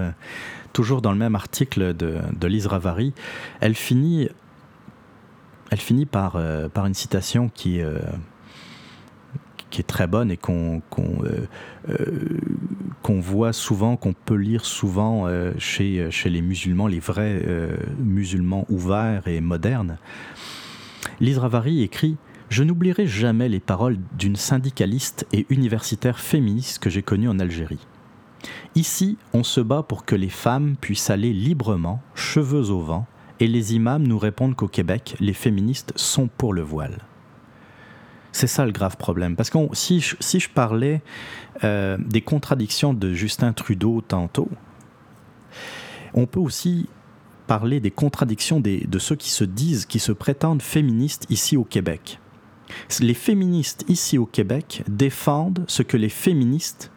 toujours 0.73 1.01
dans 1.01 1.12
le 1.12 1.17
même 1.17 1.36
article 1.36 1.95
de, 1.95 2.47
Lise 2.47 2.67
Ravary, 2.67 3.13
elle 3.62 3.75
finit, 3.75 4.29
par, 6.12 6.36
euh, 6.36 6.67
une 6.75 6.93
citation 6.93 7.49
qui, 7.49 7.81
euh, 7.81 7.99
qui 9.69 9.79
est 9.79 9.86
très 9.86 10.07
bonne 10.07 10.31
et 10.31 10.38
qu'on 10.38 10.81
euh, 10.99 11.47
qu'on 13.01 13.19
voit 13.19 13.53
souvent, 13.53 13.97
qu'on 13.97 14.13
peut 14.13 14.36
lire 14.36 14.65
souvent 14.65 15.27
chez, 15.57 16.09
chez 16.09 16.29
les 16.29 16.41
musulmans, 16.41 16.88
les 16.88 16.99
vrais 16.99 17.45
musulmans 17.99 18.65
ouverts 18.69 19.27
et 19.27 19.41
modernes. 19.41 19.97
Lise 21.19 21.38
Ravary 21.38 21.81
écrit 21.81 22.17
je 22.49 22.63
n'oublierai 22.63 23.07
jamais 23.07 23.49
les 23.49 23.59
paroles 23.59 23.97
d'une 24.17 24.36
syndicaliste 24.36 25.25
et 25.33 25.47
universitaire 25.49 26.19
féministe 26.19 26.77
que 26.77 26.91
j'ai 26.91 27.01
connue 27.01 27.27
en 27.27 27.39
Algérie. 27.39 27.79
Ici, 28.75 29.17
on 29.33 29.43
se 29.43 29.62
bat 29.62 29.83
pour 29.83 30.03
que 30.03 30.15
les 30.15 30.29
femmes 30.29 30.75
puissent 30.79 31.12
aller 31.12 31.31
librement, 31.31 32.01
cheveux 32.15 32.71
au 32.71 32.81
vent, 32.81 33.05
et 33.39 33.47
les 33.47 33.75
imams 33.75 34.07
nous 34.07 34.17
répondent 34.17 34.55
qu'au 34.55 34.67
Québec, 34.67 35.15
les 35.19 35.33
féministes 35.33 35.93
sont 35.95 36.27
pour 36.27 36.53
le 36.53 36.62
voile. 36.62 36.99
C'est 38.31 38.48
ça 38.48 38.65
le 38.65 38.71
grave 38.71 38.98
problème. 38.98 39.35
Parce 39.35 39.52
que 39.52 39.60
si, 39.73 40.00
je, 40.00 40.50
parlais 40.50 41.02
euh, 41.63 41.98
des 42.00 42.21
contradictions 42.21 42.93
de 42.95 43.13
Justin 43.13 43.54
Trudeau 43.54 44.02
tantôt, 44.02 44.50
on 46.15 46.25
peut 46.25 46.39
aussi 46.39 46.89
parler 47.45 47.79
des 47.79 47.91
contradictions 47.91 48.60
de 48.60 49.00
ceux 49.00 49.15
qui 49.15 49.29
se 49.29 49.43
disent, 49.43 49.85
qui 49.85 50.00
se 50.00 50.12
prétendent 50.12 50.62
féministes 50.62 51.27
ici 51.29 51.58
au 51.58 51.63
Québec. 51.63 52.19
Les 53.02 53.13
féministes 53.13 53.85
ici 53.87 54.17
au 54.17 54.25
Québec 54.25 54.83
défendent 54.87 55.63
ce 55.67 55.83
que 55.83 55.98
les 55.98 56.10
féministes 56.10 56.92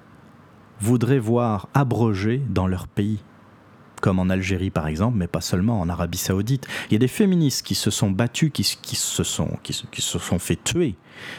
voudraient 0.80 1.18
voir 1.18 1.68
abrogé 1.74 2.42
dans 2.48 2.66
leur 2.66 2.88
pays. 2.88 3.22
comme 4.02 4.18
en 4.18 4.28
Algérie 4.28 4.70
par 4.70 4.86
exemple, 4.88 5.16
mais 5.16 5.26
pas 5.26 5.40
seulement 5.40 5.80
en 5.80 5.88
Arabie 5.88 6.18
Saoudite. 6.18 6.66
Il 6.90 6.92
y 6.92 6.96
a 6.96 6.98
des 6.98 7.08
féministes 7.08 7.66
qui 7.66 7.74
se 7.74 7.90
sont 7.90 8.10
battues, 8.10 8.50
qui, 8.50 8.62
se, 8.62 9.24
sont, 9.24 9.58
qui, 9.62 9.72
se 9.72 10.18
sont 10.18 10.38
fait 10.38 10.62
tuer 10.62 10.96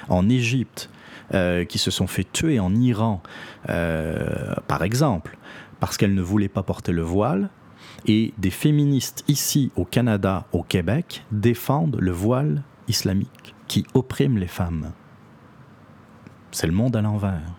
en 0.09 0.27
Égypte, 0.27 0.89
euh, 1.33 1.65
qui 1.65 1.77
se 1.77 1.91
sont 1.91 2.07
fait 2.07 2.25
tuer 2.29 2.59
en 2.59 2.75
Iran, 2.75 3.21
euh, 3.69 4.55
par 4.67 4.83
exemple, 4.83 5.37
parce 5.79 5.97
qu'elles 5.97 6.15
ne 6.15 6.21
voulaient 6.21 6.49
pas 6.49 6.63
porter 6.63 6.91
le 6.91 7.03
voile. 7.03 7.49
Et 8.05 8.33
des 8.37 8.51
féministes 8.51 9.23
ici 9.27 9.71
au 9.75 9.85
Canada, 9.85 10.47
au 10.51 10.63
Québec, 10.63 11.25
défendent 11.31 11.97
le 11.99 12.11
voile 12.11 12.63
islamique 12.87 13.55
qui 13.67 13.85
opprime 13.93 14.37
les 14.37 14.47
femmes. 14.47 14.91
C'est 16.51 16.67
le 16.67 16.73
monde 16.73 16.95
à 16.95 17.01
l'envers. 17.01 17.53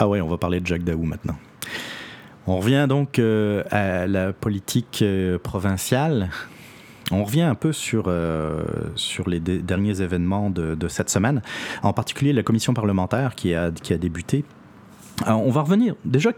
Ah 0.00 0.06
ouais, 0.06 0.20
on 0.20 0.28
va 0.28 0.38
parler 0.38 0.60
de 0.60 0.66
Jacques 0.66 0.84
Daou 0.84 1.02
maintenant. 1.02 1.36
On 2.46 2.58
revient 2.58 2.86
donc 2.88 3.18
euh, 3.18 3.64
à 3.72 4.06
la 4.06 4.32
politique 4.32 5.00
euh, 5.02 5.38
provinciale. 5.38 6.30
On 7.10 7.24
revient 7.24 7.42
un 7.42 7.56
peu 7.56 7.72
sur, 7.72 8.04
euh, 8.06 8.62
sur 8.94 9.28
les 9.28 9.40
derniers 9.40 10.00
événements 10.00 10.50
de, 10.50 10.88
cette 10.88 11.10
semaine, 11.10 11.42
en 11.82 11.92
particulier 11.92 12.32
la 12.32 12.44
commission 12.44 12.74
parlementaire 12.74 13.34
qui 13.34 13.54
a, 13.54 13.70
qui 13.70 13.92
a 13.92 13.98
débuté 13.98 14.44
on 15.26 15.50
va 15.50 15.62
revenir. 15.62 15.96
Déjà, 16.04 16.30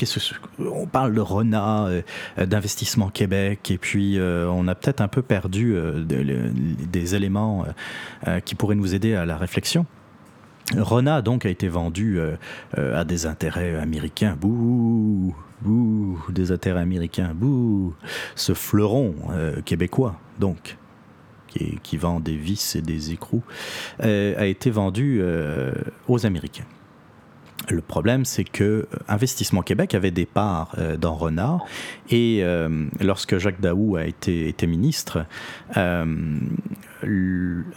on 0.58 0.86
parle 0.86 1.14
de 1.14 1.20
RONA, 1.20 1.90
d'investissement 2.38 3.10
Québec, 3.10 3.70
et 3.70 3.76
puis 3.76 4.18
on 4.18 4.66
a 4.68 4.74
peut-être 4.74 5.02
un 5.02 5.08
peu 5.08 5.20
perdu 5.20 5.76
des 5.98 7.14
éléments 7.14 7.66
qui 8.46 8.54
pourraient 8.54 8.76
nous 8.76 8.94
aider 8.94 9.14
à 9.14 9.26
la 9.26 9.36
réflexion. 9.36 9.84
Rona 10.76 11.22
donc 11.22 11.46
a 11.46 11.48
été 11.48 11.68
vendu 11.68 12.18
euh, 12.18 12.36
euh, 12.78 13.00
à 13.00 13.04
des 13.04 13.26
intérêts 13.26 13.76
américains. 13.76 14.36
Bouh, 14.40 15.34
bouh, 15.62 16.18
des 16.28 16.52
intérêts 16.52 16.80
américains. 16.80 17.32
Bouh, 17.34 17.94
ce 18.34 18.54
fleuron 18.54 19.14
euh, 19.30 19.60
québécois 19.62 20.16
donc. 20.38 20.76
Qui, 21.82 21.96
vend 21.96 22.20
des 22.20 22.36
vis 22.36 22.76
et 22.76 22.80
des 22.80 23.10
écrous, 23.10 23.42
a 23.98 24.46
été 24.46 24.70
vendu 24.70 25.20
aux 26.06 26.24
Américains. 26.24 26.62
Le 27.68 27.82
problème, 27.82 28.24
c'est 28.24 28.44
que 28.44 28.64
euh, 28.64 28.86
Investissement 29.08 29.62
Québec 29.62 29.94
avait 29.94 30.10
des 30.10 30.26
parts 30.26 30.74
euh, 30.78 30.96
dans 30.96 31.14
Renard 31.14 31.64
et 32.08 32.40
euh, 32.42 32.86
lorsque 33.00 33.38
Jacques 33.38 33.60
Daou 33.60 33.96
a 33.96 34.06
été, 34.06 34.54
ministre, 34.66 35.24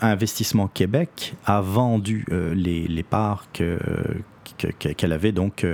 Investissement 0.02 0.68
Québec 0.68 1.36
a 1.46 1.62
vendu 1.62 2.26
les, 2.30 2.88
les, 2.88 3.04
parts 3.04 3.48
qu'elle 3.54 5.12
avait 5.12 5.32
donc 5.32 5.66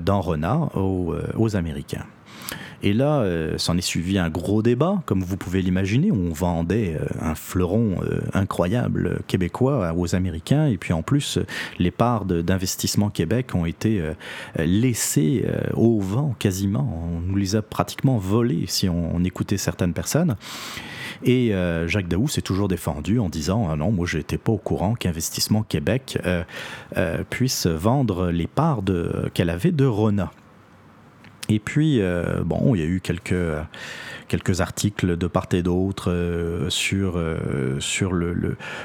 dans 0.00 0.20
Renard 0.20 0.76
aux 0.76 1.56
Américains. 1.56 2.04
Et 2.82 2.92
là, 2.92 3.20
euh, 3.20 3.58
s'en 3.58 3.76
est 3.76 3.82
suivi 3.82 4.18
un 4.18 4.28
gros 4.28 4.62
débat, 4.62 5.02
comme 5.06 5.22
vous 5.22 5.36
pouvez 5.36 5.62
l'imaginer, 5.62 6.10
où 6.10 6.16
on 6.16 6.32
vendait 6.32 6.96
euh, 7.00 7.06
un 7.20 7.34
fleuron 7.34 7.96
euh, 8.02 8.20
incroyable 8.34 9.20
québécois 9.26 9.92
aux 9.96 10.14
Américains. 10.14 10.66
Et 10.66 10.76
puis 10.76 10.92
en 10.92 11.02
plus, 11.02 11.38
les 11.78 11.90
parts 11.90 12.24
d'investissement 12.24 13.10
Québec 13.10 13.54
ont 13.54 13.64
été 13.64 14.02
laissées 14.58 15.44
au 15.74 16.00
vent 16.00 16.34
quasiment. 16.38 17.08
On 17.12 17.20
nous 17.20 17.36
les 17.36 17.56
a 17.56 17.62
pratiquement 17.62 18.18
volées 18.18 18.64
si 18.66 18.88
on, 18.88 19.22
écoutait 19.24 19.56
certaines 19.56 19.92
personnes. 19.92 20.36
Et 21.24 21.52
Jacques 21.86 22.08
Daou 22.08 22.28
s'est 22.28 22.42
toujours 22.42 22.68
défendu 22.68 23.18
en 23.18 23.28
disant 23.28 23.68
ah 23.70 23.76
non, 23.76 23.90
moi 23.90 24.06
je 24.06 24.18
n'étais 24.18 24.38
pas 24.38 24.52
au 24.52 24.58
courant 24.58 24.94
qu'Investissement 24.94 25.62
Québec 25.62 26.18
puisse 27.30 27.66
vendre 27.66 28.30
les 28.30 28.46
parts 28.46 28.82
qu'elle 29.34 29.50
avait 29.50 29.72
de 29.72 29.86
Rona. 29.86 30.30
Et 31.48 31.58
puis, 31.58 32.00
euh, 32.00 32.42
bon, 32.44 32.74
il 32.74 32.80
y 32.80 32.84
a 32.84 32.86
eu 32.86 33.00
quelques, 33.00 33.34
quelques 34.26 34.60
articles 34.60 35.16
de 35.16 35.26
part 35.26 35.46
et 35.52 35.62
d'autre 35.62 36.10
euh, 36.10 36.68
sur, 36.70 37.16
euh, 37.16 37.78
sur 37.78 38.12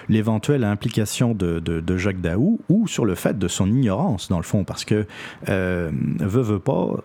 l'éventuelle 0.09 0.61
le, 0.61 0.67
implication 0.67 1.33
de, 1.33 1.59
de, 1.59 1.97
Jacques 1.97 2.21
Daou 2.21 2.59
ou 2.69 2.87
sur 2.87 3.05
le 3.05 3.15
fait 3.15 3.37
de 3.37 3.47
son 3.47 3.67
ignorance, 3.67 4.29
dans 4.29 4.37
le 4.37 4.43
fond, 4.43 4.63
parce 4.63 4.85
que, 4.85 5.05
veut, 5.47 6.41
veut 6.41 6.59
pas, 6.59 7.03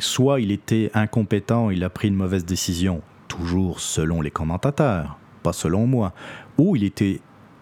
soit 0.00 0.40
il 0.40 0.52
était 0.52 0.90
incompétent, 0.94 1.70
il 1.70 1.84
a 1.84 1.90
pris 1.90 2.08
une 2.08 2.14
mauvaise 2.14 2.44
décision, 2.44 3.02
toujours 3.28 3.80
selon 3.80 4.20
les 4.20 4.30
commentateurs, 4.30 5.18
pas 5.42 5.52
selon 5.52 5.86
moi, 5.86 6.12
ou 6.58 6.76
il 6.76 6.84
était 6.84 7.20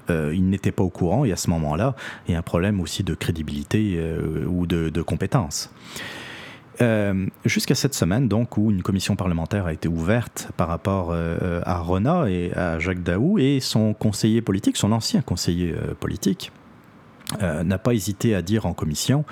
il 0.08 0.48
n'était 0.48 0.72
pas 0.72 0.82
au 0.82 0.90
courant 0.90 1.24
et 1.24 1.30
à 1.30 1.36
ce 1.36 1.48
moment-là, 1.50 1.94
il 2.26 2.32
y 2.32 2.34
a 2.34 2.38
un 2.38 2.42
problème 2.42 2.80
aussi 2.80 3.04
de 3.04 3.14
crédibilité 3.14 4.00
ou 4.46 4.66
de 4.66 5.02
compétence. 5.02 5.72
Euh, 6.80 7.26
jusqu'à 7.44 7.74
cette 7.74 7.94
semaine, 7.94 8.28
donc, 8.28 8.56
où 8.56 8.70
une 8.70 8.82
commission 8.82 9.16
parlementaire 9.16 9.66
a 9.66 9.72
été 9.72 9.88
ouverte 9.88 10.50
par 10.56 10.68
rapport 10.68 11.10
euh, 11.10 11.60
à 11.64 11.78
Rona 11.78 12.28
et 12.28 12.52
à 12.54 12.78
Jacques 12.78 13.02
Daou 13.02 13.38
et 13.38 13.60
son 13.60 13.92
conseiller 13.92 14.40
politique, 14.40 14.76
son 14.76 14.92
ancien 14.92 15.20
conseiller 15.20 15.72
euh, 15.72 15.94
politique, 15.94 16.52
n'a 17.40 17.78
pas 17.78 17.94
hésité 17.94 18.34
à 18.34 18.42
dire 18.42 18.66
en 18.66 18.72
commission 18.72 19.24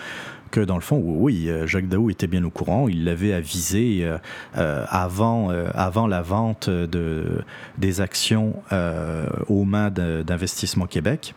que 0.52 0.60
dans 0.60 0.76
le 0.76 0.82
fond, 0.82 1.02
oui, 1.04 1.50
Jacques 1.64 1.88
Daou 1.88 2.10
était 2.10 2.28
bien 2.28 2.44
au 2.44 2.50
courant, 2.50 2.86
il 2.86 3.02
l'avait 3.02 3.32
avisé 3.32 4.08
avant, 4.54 5.50
la 5.50 6.22
vente 6.22 6.70
de, 6.70 7.42
des 7.76 8.00
actions 8.00 8.54
aux 9.48 9.64
mains 9.64 9.90
d'Investissement 9.90 10.86
Québec 10.86 11.34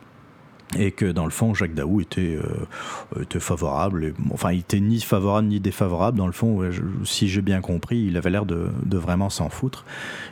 et 0.77 0.91
que 0.91 1.05
dans 1.05 1.25
le 1.25 1.31
fond, 1.31 1.53
Jacques 1.53 1.73
Daou 1.73 2.01
était, 2.01 2.37
euh, 2.37 3.39
favorable. 3.39 4.13
enfin, 4.31 4.51
il 4.51 4.59
était 4.59 4.79
ni 4.79 4.99
favorable 5.01 5.47
ni 5.47 5.59
défavorable. 5.59 6.17
Dans 6.17 6.27
le 6.27 6.31
fond, 6.31 6.61
si 7.03 7.27
j'ai 7.27 7.41
bien 7.41 7.61
compris, 7.61 8.05
il 8.05 8.17
avait 8.17 8.29
l'air 8.29 8.45
de, 8.45 8.69
vraiment 8.91 9.29
s'en 9.29 9.49
foutre. 9.49 9.85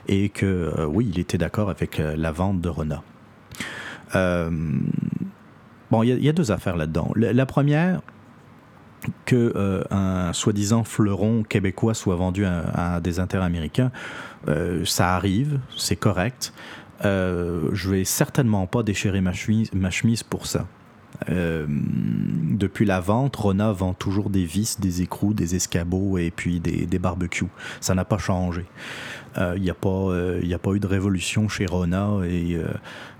Et 0.07 0.29
que, 0.29 0.45
euh, 0.77 0.85
oui, 0.85 1.09
il 1.11 1.19
était 1.19 1.37
d'accord 1.37 1.69
avec 1.69 1.99
euh, 1.99 2.15
la 2.15 2.31
vente 2.31 2.61
de 2.61 2.69
Rona. 2.69 3.03
bon, 5.91 6.03
il 6.03 6.23
y, 6.23 6.29
a 6.29 6.33
deux 6.33 6.51
affaires 6.51 6.77
là-dedans. 6.77 7.11
La, 7.15 7.45
première, 7.45 8.01
que 9.25 9.83
un 9.91 10.33
soi-disant 10.33 10.83
fleuron 10.83 11.43
québécois 11.43 11.93
soit 11.93 12.15
vendu 12.15 12.45
à, 12.45 12.95
à 12.95 12.99
des 13.01 13.19
intérêts 13.19 13.45
américains, 13.45 13.91
ça 14.85 15.15
arrive, 15.15 15.59
c'est 15.75 15.95
correct. 15.95 16.53
Euh, 17.05 17.69
je 17.73 17.89
vais 17.89 18.03
certainement 18.03 18.67
pas 18.67 18.83
déchirer 18.83 19.21
ma 19.21 19.31
chemise, 19.33 20.23
pour 20.23 20.45
ça. 20.45 20.67
Euh, 21.29 21.65
depuis 21.67 22.85
la 22.85 22.99
vente, 22.99 23.35
Rona 23.35 23.71
vend 23.71 23.93
toujours 23.93 24.29
des 24.29 24.45
vis, 24.45 24.79
des 24.79 25.01
écrous, 25.01 25.33
des 25.33 25.55
escabeaux 25.55 26.17
et 26.17 26.31
puis 26.31 26.59
des, 26.59 26.99
barbecues. 26.99 27.47
Ça 27.81 27.95
n'a 27.95 28.05
pas 28.05 28.17
changé. 28.17 28.65
Il 29.35 29.41
euh, 29.41 29.59
n'y 29.59 29.69
a, 29.69 29.73
pas, 29.73 30.13
a 30.13 30.57
pas 30.57 30.71
eu 30.71 30.79
de 30.79 30.87
révolution 30.87 31.47
chez 31.47 31.65
Rona 31.65 32.19
et 32.25 32.57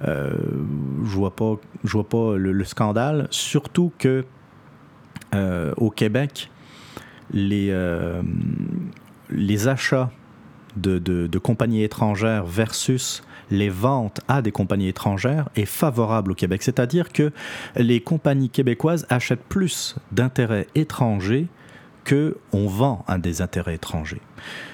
je 0.06 1.16
vois 1.16 1.36
pas, 1.36 1.56
vois 1.84 2.08
pas 2.08 2.36
le, 2.38 2.64
scandale. 2.64 3.28
Surtout 3.32 3.92
que 3.98 4.26
au 5.78 5.90
Québec, 5.90 6.50
les, 7.32 7.72
achats 9.68 10.12
de, 10.76 11.38
compagnies 11.38 11.84
étrangères 11.84 12.46
versus 12.46 13.24
les 13.52 13.70
ventes 13.70 14.22
à 14.28 14.42
des 14.42 14.52
compagnies 14.52 14.88
étrangères 14.88 15.50
est 15.56 15.66
favorable 15.66 16.32
au 16.32 16.36
Québec. 16.36 16.64
C'est-à-dire 16.64 17.12
que 17.12 17.32
les 17.76 18.02
compagnies 18.02 18.50
québécoises 18.50 19.06
achètent 19.10 19.44
plus 19.44 19.96
d'intérêts 20.12 20.68
étrangers 20.76 21.48
que 22.04 22.38
on 22.54 22.68
vend 22.68 23.04
à 23.08 23.18
des 23.18 23.42
intérêts 23.42 23.76
étrangers. 23.76 24.22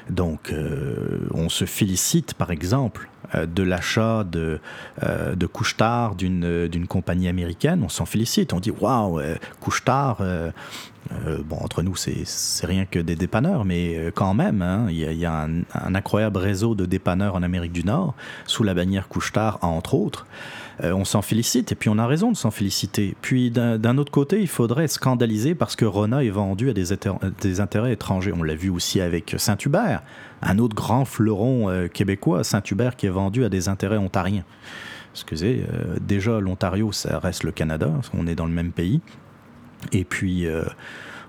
Donc, 0.09 0.51
euh, 0.51 1.27
on 1.33 1.49
se 1.49 1.65
félicite, 1.65 2.33
par 2.33 2.51
exemple, 2.51 3.09
euh, 3.33 3.45
de 3.45 3.63
l'achat 3.63 4.23
de, 4.23 4.59
euh, 5.03 5.35
de 5.35 5.45
couche-tard 5.45 6.15
d'une 6.15 6.87
compagnie 6.87 7.27
américaine. 7.27 7.81
On 7.83 7.89
s'en 7.89 8.05
félicite. 8.05 8.53
On 8.53 8.59
dit 8.59 8.71
Waouh, 8.71 9.19
couche-tard, 9.59 10.19
bon, 11.45 11.57
entre 11.57 11.81
nous, 11.81 11.95
c'est 11.95 12.65
rien 12.65 12.85
que 12.85 12.99
des 12.99 13.15
dépanneurs, 13.15 13.65
mais 13.65 14.11
quand 14.15 14.33
même, 14.33 14.61
hein, 14.61 14.87
il 14.89 14.97
y, 14.97 15.25
a, 15.25 15.43
un, 15.43 15.95
incroyable 15.95 16.37
réseau 16.37 16.75
de 16.75 16.85
dépanneurs 16.85 17.35
en 17.35 17.43
Amérique 17.43 17.71
du 17.71 17.83
Nord, 17.83 18.15
sous 18.45 18.63
la 18.63 18.73
bannière 18.73 19.07
couche-tard, 19.07 19.59
entre 19.61 19.93
autres. 19.93 20.25
Euh, 20.83 20.91
on 20.91 21.05
s'en 21.05 21.21
félicite, 21.21 21.71
et 21.71 21.75
puis 21.75 21.89
on 21.89 21.97
a 21.97 22.07
raison 22.07 22.31
de 22.31 22.37
s'en 22.37 22.51
féliciter. 22.51 23.15
Puis 23.21 23.51
d'un 23.51 23.97
autre 23.97 24.11
côté, 24.11 24.41
il 24.41 24.47
faudrait 24.47 24.87
scandaliser 24.87 25.55
parce 25.55 25.75
que 25.75 25.85
Rona 25.85 26.23
est 26.23 26.29
vendu 26.29 26.69
à 26.69 26.73
des, 26.73 27.61
intérêts 27.61 27.93
étrangers. 27.93 28.33
On 28.35 28.43
l'a 28.43 28.55
vu 28.55 28.69
aussi 28.69 28.99
avec 29.01 29.35
Saint-Hubert, 29.37 30.03
un 30.41 30.59
autre 30.59 30.75
grand 30.75 31.05
fleuron 31.05 31.69
euh, 31.69 31.87
québécois, 31.87 32.43
Saint-Hubert, 32.43 32.95
qui 32.95 33.05
est 33.05 33.11
vendu 33.11 33.45
à 33.45 33.49
des 33.49 33.69
intérêts 33.69 33.97
ontariens. 33.97 34.43
Excusez, 35.13 35.65
euh, 35.71 35.95
déjà 36.01 36.41
l'Ontario, 36.41 36.91
ça 36.91 37.19
reste 37.19 37.43
le 37.43 37.51
Canada, 37.51 37.89
on 38.13 38.27
est 38.27 38.35
dans 38.35 38.45
le 38.45 38.51
même 38.51 38.71
pays. 38.71 38.99
Et 39.91 40.03
puis, 40.03 40.47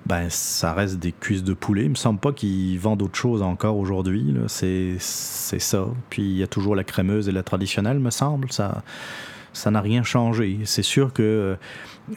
ben, 0.07 0.29
ça 0.31 0.73
reste 0.73 0.99
des 0.99 1.13
cuisses 1.13 1.43
de 1.43 1.53
poulet. 1.53 1.85
Il 1.85 1.91
me 1.91 1.95
semble 1.97 2.21
pas 2.21 2.33
qu'ils 2.33 2.79
vendent 2.79 3.03
autre 3.03 3.17
chose 3.17 3.43
encore 3.43 3.77
aujourd'hui. 3.77 4.35
C'est 4.47 4.99
ça. 4.99 5.87
Puis 6.11 6.23
il 6.23 6.37
y 6.37 6.43
a 6.43 6.47
toujours 6.47 6.77
la 6.77 6.85
crémeuse 6.85 7.29
et 7.29 7.33
la 7.33 7.43
traditionnelle, 7.43 7.99
me 7.99 8.11
semble. 8.11 8.53
Ça, 8.53 8.83
ça 9.57 9.71
n'a 9.71 9.81
rien 9.81 10.03
changé. 10.03 10.59
C'est 10.65 10.83
sûr 10.83 11.13
que 11.13 11.57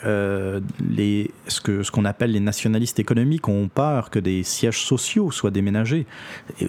euh, 0.06 0.60
les, 0.88 1.32
ce 1.48 1.90
qu'on 1.92 2.06
appelle 2.06 2.32
les 2.32 2.40
nationalistes 2.40 3.00
économiques 3.00 3.48
ont 3.48 3.68
peur 3.68 4.12
que 4.12 4.20
des 4.20 4.44
sièges 4.44 4.84
sociaux 4.84 5.32
soient 5.32 5.50
déménagés. 5.50 6.06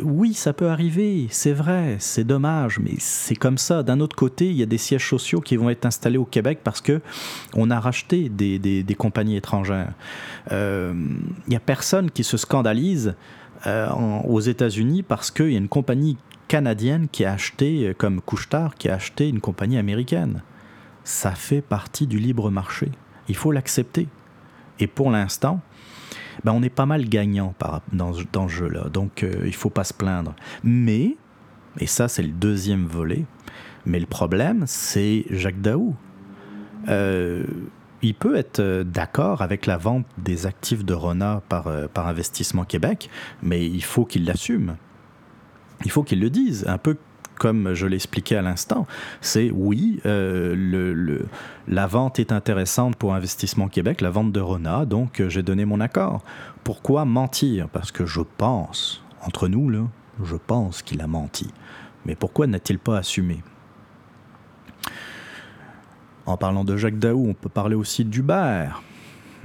oui, 0.02 0.32
ça 0.32 0.52
peut 0.52 0.68
arriver, 0.68 1.26
c'est 1.30 1.52
vrai, 1.52 1.96
c'est 1.98 2.24
dommage, 2.24 2.78
mais 2.78 2.94
c'est 2.98 3.34
comme 3.34 3.58
ça. 3.58 3.82
D'un 3.82 4.00
autre 4.00 4.16
côté, 4.16 4.46
il 4.46 4.56
y 4.56 4.62
a 4.62 4.66
des 4.66 4.78
sièges 4.78 5.06
sociaux 5.08 5.40
qui 5.40 5.56
vont 5.56 5.68
être 5.68 5.84
installés 5.84 6.18
au 6.18 6.24
Québec 6.24 6.60
parce 6.64 6.80
que 6.80 7.00
on 7.54 7.70
a 7.70 7.78
racheté 7.78 8.28
des, 8.28 8.58
des, 8.58 8.94
compagnies 8.94 9.36
étrangères. 9.36 9.92
Euh, 10.52 10.94
il 11.46 11.50
n'y 11.50 11.56
a 11.56 11.60
personne 11.60 12.10
qui 12.10 12.24
se 12.24 12.36
scandalise 12.36 13.14
euh, 13.66 13.90
aux 14.26 14.40
États-Unis 14.40 15.02
parce 15.02 15.30
qu'il 15.30 15.52
y 15.52 15.54
a 15.56 15.58
une 15.58 15.68
compagnie 15.68 16.16
canadienne 16.48 17.08
qui 17.10 17.24
a 17.24 17.32
acheté, 17.32 17.94
comme 17.98 18.20
Couchetard, 18.20 18.74
qui 18.76 18.88
a 18.88 18.94
acheté 18.94 19.28
une 19.28 19.40
compagnie 19.40 19.78
américaine. 19.78 20.42
Ça 21.10 21.32
fait 21.32 21.60
partie 21.60 22.06
du 22.06 22.20
libre 22.20 22.52
marché. 22.52 22.88
Il 23.28 23.34
faut 23.34 23.50
l'accepter. 23.50 24.06
Et 24.78 24.86
pour 24.86 25.10
l'instant, 25.10 25.60
ben 26.44 26.52
on 26.52 26.62
est 26.62 26.70
pas 26.70 26.86
mal 26.86 27.04
gagnant 27.08 27.52
par, 27.58 27.82
dans, 27.92 28.12
ce 28.12 28.48
jeu-là. 28.48 28.88
Donc, 28.90 29.24
euh, 29.24 29.32
il 29.40 29.48
ne 29.48 29.52
faut 29.52 29.70
pas 29.70 29.82
se 29.82 29.92
plaindre. 29.92 30.36
Mais, 30.62 31.16
et 31.80 31.88
ça, 31.88 32.06
c'est 32.06 32.22
le 32.22 32.30
deuxième 32.30 32.86
volet, 32.86 33.24
mais 33.84 33.98
le 33.98 34.06
problème, 34.06 34.62
c'est 34.68 35.24
Jacques 35.30 35.60
Daou. 35.60 35.96
Euh, 36.88 37.44
il 38.02 38.14
peut 38.14 38.36
être 38.36 38.60
euh, 38.60 38.84
d'accord 38.84 39.42
avec 39.42 39.66
la 39.66 39.78
vente 39.78 40.06
des 40.16 40.46
actifs 40.46 40.84
de 40.84 40.94
Rona 40.94 41.42
par, 41.48 41.68
par 41.92 42.06
Investissement 42.06 42.64
Québec, 42.64 43.10
mais 43.42 43.66
il 43.66 43.82
faut 43.82 44.04
qu'il 44.04 44.24
l'assume. 44.26 44.76
Il 45.84 45.90
faut 45.90 46.04
qu'il 46.04 46.20
le 46.20 46.30
dise, 46.30 46.64
un 46.68 46.78
peu 46.78 46.96
comme 47.40 47.72
je 47.72 47.86
l'expliquais 47.86 48.36
à 48.36 48.42
l'instant, 48.42 48.86
c'est 49.22 49.50
oui, 49.50 49.98
euh, 50.04 51.24
la 51.66 51.86
vente 51.86 52.18
est 52.18 52.32
intéressante 52.32 52.96
pour 52.96 53.14
Investissement 53.14 53.68
Québec, 53.68 54.02
la 54.02 54.10
vente 54.10 54.30
de 54.30 54.40
Rona, 54.40 54.84
donc 54.84 55.20
euh, 55.20 55.30
j'ai 55.30 55.42
donné 55.42 55.64
mon 55.64 55.80
accord. 55.80 56.22
Pourquoi 56.64 57.06
mentir? 57.06 57.70
Parce 57.70 57.92
que 57.92 58.04
je 58.04 58.20
pense, 58.36 59.02
entre 59.22 59.48
nous, 59.48 59.72
je 60.22 60.36
pense 60.36 60.82
qu'il 60.82 61.00
a 61.00 61.06
menti. 61.06 61.48
Mais 62.04 62.14
pourquoi 62.14 62.46
n'a-t-il 62.46 62.78
pas 62.78 62.98
assumé? 62.98 63.42
En 66.26 66.36
parlant 66.36 66.64
de 66.64 66.76
Jacques 66.76 66.98
Daou, 66.98 67.26
on 67.26 67.32
peut 67.32 67.48
parler 67.48 67.74
aussi 67.74 68.04
d'Hubert. 68.04 68.82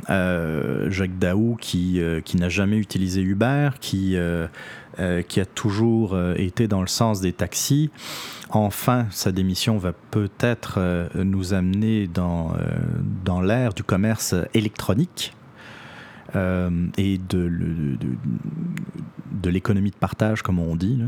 Euh, 0.10 0.92
Jacques 0.92 1.18
Daou 1.18 1.56
qui, 1.62 2.02
n'a 2.36 2.50
jamais 2.50 2.78
utilisé 2.78 3.22
Uber, 3.22 3.70
qui 3.80 4.18
qui 5.28 5.40
a 5.40 5.46
toujours 5.46 6.14
euh, 6.14 6.36
été 6.38 6.68
dans 6.68 6.82
le 6.82 6.88
sens 6.88 7.22
des 7.22 7.34
taxis. 7.34 7.90
Enfin, 8.50 9.08
sa 9.10 9.32
démission 9.32 9.78
va 9.78 9.94
peut-être 10.12 10.76
euh, 10.78 11.08
nous 11.16 11.54
amener 11.54 12.08
dans, 12.08 12.54
dans 13.24 13.42
l'ère 13.42 13.74
du 13.74 13.84
commerce 13.84 14.36
électronique. 14.54 15.34
et 16.34 17.18
de, 17.30 17.98
de, 19.32 19.50
l'économie 19.50 19.92
de 19.92 19.96
partage, 19.96 20.42
comme 20.42 20.60
on 20.60 20.76
dit. 20.76 21.02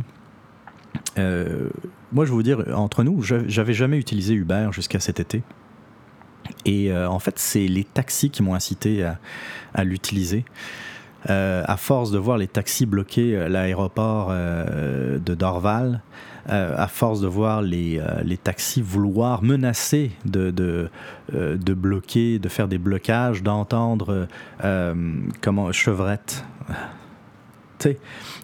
moi, 1.15 2.25
je 2.25 2.29
vais 2.29 2.35
vous 2.35 2.43
dire, 2.43 2.63
entre 2.73 3.03
nous, 3.03 3.21
j'avais 3.21 3.73
jamais 3.73 3.97
utilisé 3.97 4.33
Uber 4.33 4.69
jusqu'à 4.71 4.99
cet 4.99 5.19
été. 5.19 5.43
Et 6.65 6.95
en 6.95 7.19
fait, 7.19 7.39
c'est 7.39 7.67
les 7.67 7.83
taxis 7.83 8.29
qui 8.29 8.41
m'ont 8.41 8.55
incité 8.55 9.03
à 9.73 9.83
l'utiliser. 9.83 10.45
Euh, 11.29 11.63
à 11.65 11.75
force 11.75 12.11
de 12.11 12.17
voir 12.17 12.37
les 12.37 12.47
taxis 12.47 12.85
bloquer 12.85 13.35
euh, 13.35 13.49
l'aéroport 13.49 14.29
euh, 14.31 15.19
de 15.19 15.35
Dorval, 15.35 16.01
à 16.49 16.87
force 16.87 17.19
de 17.19 17.27
voir 17.27 17.61
les, 17.61 18.01
les 18.23 18.37
taxis 18.37 18.81
vouloir 18.81 19.43
menacer 19.43 20.13
de, 20.23 20.49
de, 20.49 20.89
de, 21.33 21.73
bloquer, 21.73 22.39
de 22.39 22.47
faire 22.47 22.69
des 22.69 22.77
blocages, 22.77 23.43
d'entendre 23.43 24.29
comment 25.41 25.73
chevrette. 25.73 26.45
tu 26.69 27.89
sais, 27.89 27.99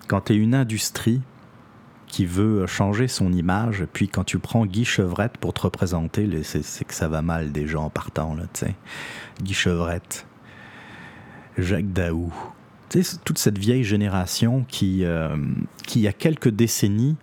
quand 0.09 0.19
tu 0.25 0.34
es 0.34 0.36
une 0.36 0.53
industrie 0.53 1.21
qui 2.07 2.25
veut 2.25 2.67
changer 2.67 3.07
son 3.07 3.31
image, 3.31 3.86
puis 3.93 4.09
quand 4.09 4.25
tu 4.25 4.38
prends 4.38 4.65
Guy 4.65 4.84
Chevrette 4.84 5.38
pour 5.38 5.53
te 5.53 5.61
représenter, 5.61 6.29
c'est 6.43 6.84
que 6.84 6.93
ça 6.93 7.07
va 7.07 7.21
mal 7.21 7.53
gens 7.67 7.86
en 7.86 7.89
partant, 7.89 8.36
tu. 8.53 8.65
Guy 9.41 9.53
Chevrette, 9.53 10.25
Jacques 11.57 11.93
Daou, 11.93 12.34
toute 13.23 13.37
cette 13.37 13.57
vieille 13.57 13.83
génération 13.83 14.65
qui, 14.67 15.03
euh, 15.03 15.35
qui 15.87 15.99
il 15.99 16.03
y 16.03 16.07
a 16.07 16.13
quelques 16.13 16.49
décennies, 16.49 17.15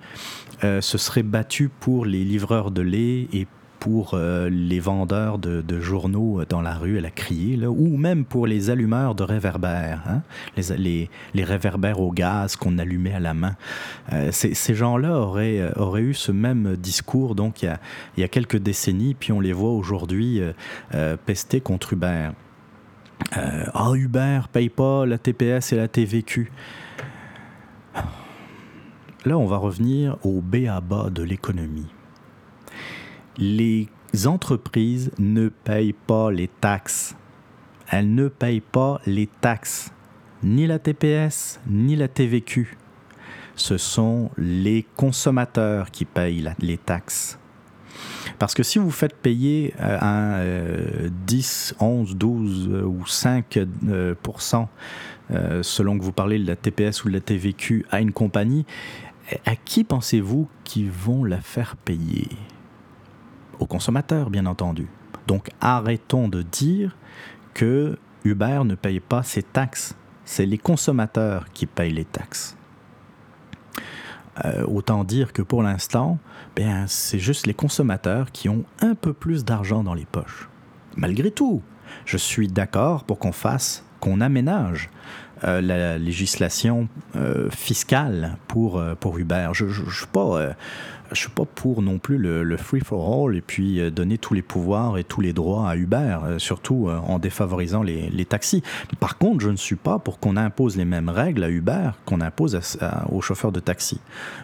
euh, 0.65 0.81
se 0.81 0.99
serait 0.99 1.23
battue 1.23 1.69
pour 1.69 2.05
les 2.07 2.25
livreurs 2.25 2.71
de 2.71 2.83
lait 2.83 3.29
et 3.33 3.47
pour 3.79 4.13
euh, 4.13 4.51
les 4.51 4.79
vendeurs 4.79 5.39
de, 5.39 5.81
journaux 5.81 6.43
dans 6.47 6.61
la 6.61 6.75
rue, 6.75 6.99
elle 6.99 7.07
a 7.07 7.11
crié, 7.11 7.67
ou 7.67 7.97
même 7.97 8.27
pour 8.27 8.47
les 8.47 8.69
allumeurs 8.69 9.15
de 9.15 9.23
réverbères, 9.23 10.03
hein, 10.07 10.21
les, 10.77 11.09
réverbères 11.35 12.01
au 12.01 12.13
gaz 12.13 12.57
qu'on 12.57 12.77
allumait 12.77 13.15
à 13.15 13.21
la 13.21 13.33
main. 13.33 13.57
ces 14.33 14.75
gens-là 14.75 15.19
auraient, 15.19 15.73
eu 16.03 16.13
ce 16.13 16.31
même 16.31 16.77
discours 16.77 17.35
donc 17.35 17.63
il 17.63 17.79
y 18.19 18.23
a, 18.23 18.29
quelques 18.29 18.59
décennies, 18.59 19.15
puis 19.15 19.33
on 19.33 19.41
les 19.41 19.55
voit 19.55 19.73
aujourd'hui 19.73 20.43
pester 21.25 21.63
contre 21.63 21.95
Uber. 21.95 22.33
Euh, 23.37 23.65
ah, 23.75 23.93
Uber 23.95 24.41
paye 24.53 24.69
pas 24.69 25.07
la 25.07 25.19
TPS 25.19 25.73
et 25.73 25.77
la 25.77 25.89
TVQ. 25.89 26.51
Là, 29.25 29.37
on 29.37 29.47
va 29.47 29.59
revenir 29.59 30.17
au 30.25 30.41
B 30.41 30.67
à 30.69 30.81
bas 30.81 31.11
de 31.11 31.23
l'économie. 31.23 31.93
Les 33.37 33.89
entreprises 34.25 35.11
ne 35.19 35.49
payent 35.49 35.93
pas 35.93 36.31
les 36.31 36.49
taxes. 36.49 37.17
Elles 37.91 38.15
ne 38.15 38.29
payent 38.29 38.61
pas 38.61 39.01
les 39.05 39.27
taxes, 39.27 39.93
ni 40.43 40.67
la 40.67 40.79
TPS, 40.79 41.61
ni 41.67 41.97
la 41.97 42.09
TVQ. 42.09 42.77
Ce 43.57 43.77
sont 43.77 44.31
les 44.39 44.87
consommateurs 44.97 45.91
qui 45.91 46.05
payent 46.05 46.49
les 46.61 46.79
taxes. 46.79 47.40
Parce 48.41 48.55
que 48.55 48.63
si 48.63 48.79
vous 48.79 48.91
faites 48.91 49.15
payer 49.15 49.75
euh, 49.83 49.99
un 50.01 51.11
10, 51.27 51.75
11, 51.79 52.17
12 52.17 52.69
ou 52.87 53.03
5% 53.05 53.47
euh, 53.87 54.15
euh, 55.31 55.63
selon 55.63 55.99
que 55.99 56.03
vous 56.03 56.11
parlez 56.11 56.39
de 56.39 56.47
la 56.47 56.57
TPS 56.57 57.05
ou 57.05 57.09
de 57.09 57.13
la 57.13 57.21
TVQ 57.21 57.85
à 57.91 58.01
une 58.01 58.13
compagnie, 58.13 58.65
à 59.45 59.57
qui 59.57 59.85
pensez-vous 59.85 60.49
qu'ils 60.65 60.91
vont 60.91 61.23
la 61.23 61.43
faire 61.43 61.77
payer? 61.77 62.29
Aux 63.59 63.67
consommateurs, 63.67 64.31
bien 64.31 64.47
entendu. 64.47 64.89
Donc 65.27 65.51
arrêtons 65.61 66.29
de 66.29 66.41
dire 66.41 66.97
que 67.53 67.99
Uber 68.25 68.63
ne 68.65 68.75
paye 68.75 69.01
pas 69.01 69.23
ses 69.23 69.43
taxes. 69.43 69.95
C'est 70.25 70.47
les 70.47 70.59
consommateurs 70.59 71.45
qui 71.53 71.67
payent 71.67 71.93
les 71.93 72.07
taxes. 72.07 72.57
Euh, 74.45 74.65
autant 74.67 75.05
dire 75.05 75.35
que 75.35 75.43
pour 75.43 75.63
l'instant, 75.63 76.19
ben, 76.57 76.85
c'est 76.87 77.19
juste 77.19 77.47
les 77.47 77.55
consommateurs 77.55 78.33
qui 78.33 78.49
ont 78.49 78.65
un 78.81 78.95
peu 78.95 79.13
plus 79.13 79.45
d'argent 79.45 79.83
dans 79.83 79.95
les 79.95 80.05
poches. 80.05 80.49
Malgré 80.97 81.31
tout, 81.31 81.63
je 82.05 82.17
suis 82.17 82.49
d'accord 82.49 83.05
pour 83.05 83.19
qu'on 83.19 83.33
fasse, 83.33 83.85
qu'on 84.01 84.21
aménage 84.21 84.91
euh, 85.45 85.61
la 85.61 85.99
législation 85.99 86.89
euh, 87.17 87.51
fiscale 87.51 88.37
pour, 88.49 88.83
pour 89.01 89.19
Uber. 89.19 89.51
Je 89.53 89.65
ne 89.65 89.91
suis 89.91 90.07
pas 90.07 90.55
je 91.13 91.21
suis 91.21 91.31
pas 91.31 91.45
pour 91.45 91.83
non 91.83 91.99
plus 91.99 92.19
le, 92.19 92.57
free 92.57 92.81
for 92.81 93.27
all 93.27 93.37
et 93.37 93.41
puis 93.41 93.81
euh, 93.81 93.91
donner 93.91 94.19
tous 94.19 94.35
les 94.35 94.43
pouvoirs 94.43 94.99
et 94.99 95.05
tous 95.05 95.21
les 95.21 95.33
droits 95.33 95.69
à 95.69 95.77
Uber, 95.77 96.19
euh, 96.25 96.39
surtout 96.39 96.89
euh, 96.89 96.99
en 96.99 97.19
défavorisant 97.19 97.83
les, 97.83 98.25
taxis. 98.25 98.63
Par 99.01 99.19
contre, 99.19 99.41
je 99.41 99.51
ne 99.51 99.57
suis 99.57 99.77
pas 99.77 99.99
pour 99.99 100.21
qu'on 100.21 100.37
impose 100.37 100.77
les 100.77 100.85
mêmes 100.85 101.09
règles 101.09 101.43
à 101.43 101.51
Uber 101.51 101.91
qu'on 102.05 102.21
impose 102.21 102.61
aux 103.11 103.21
chauffeurs 103.21 103.51
de 103.51 103.59
taxi. 103.59 103.99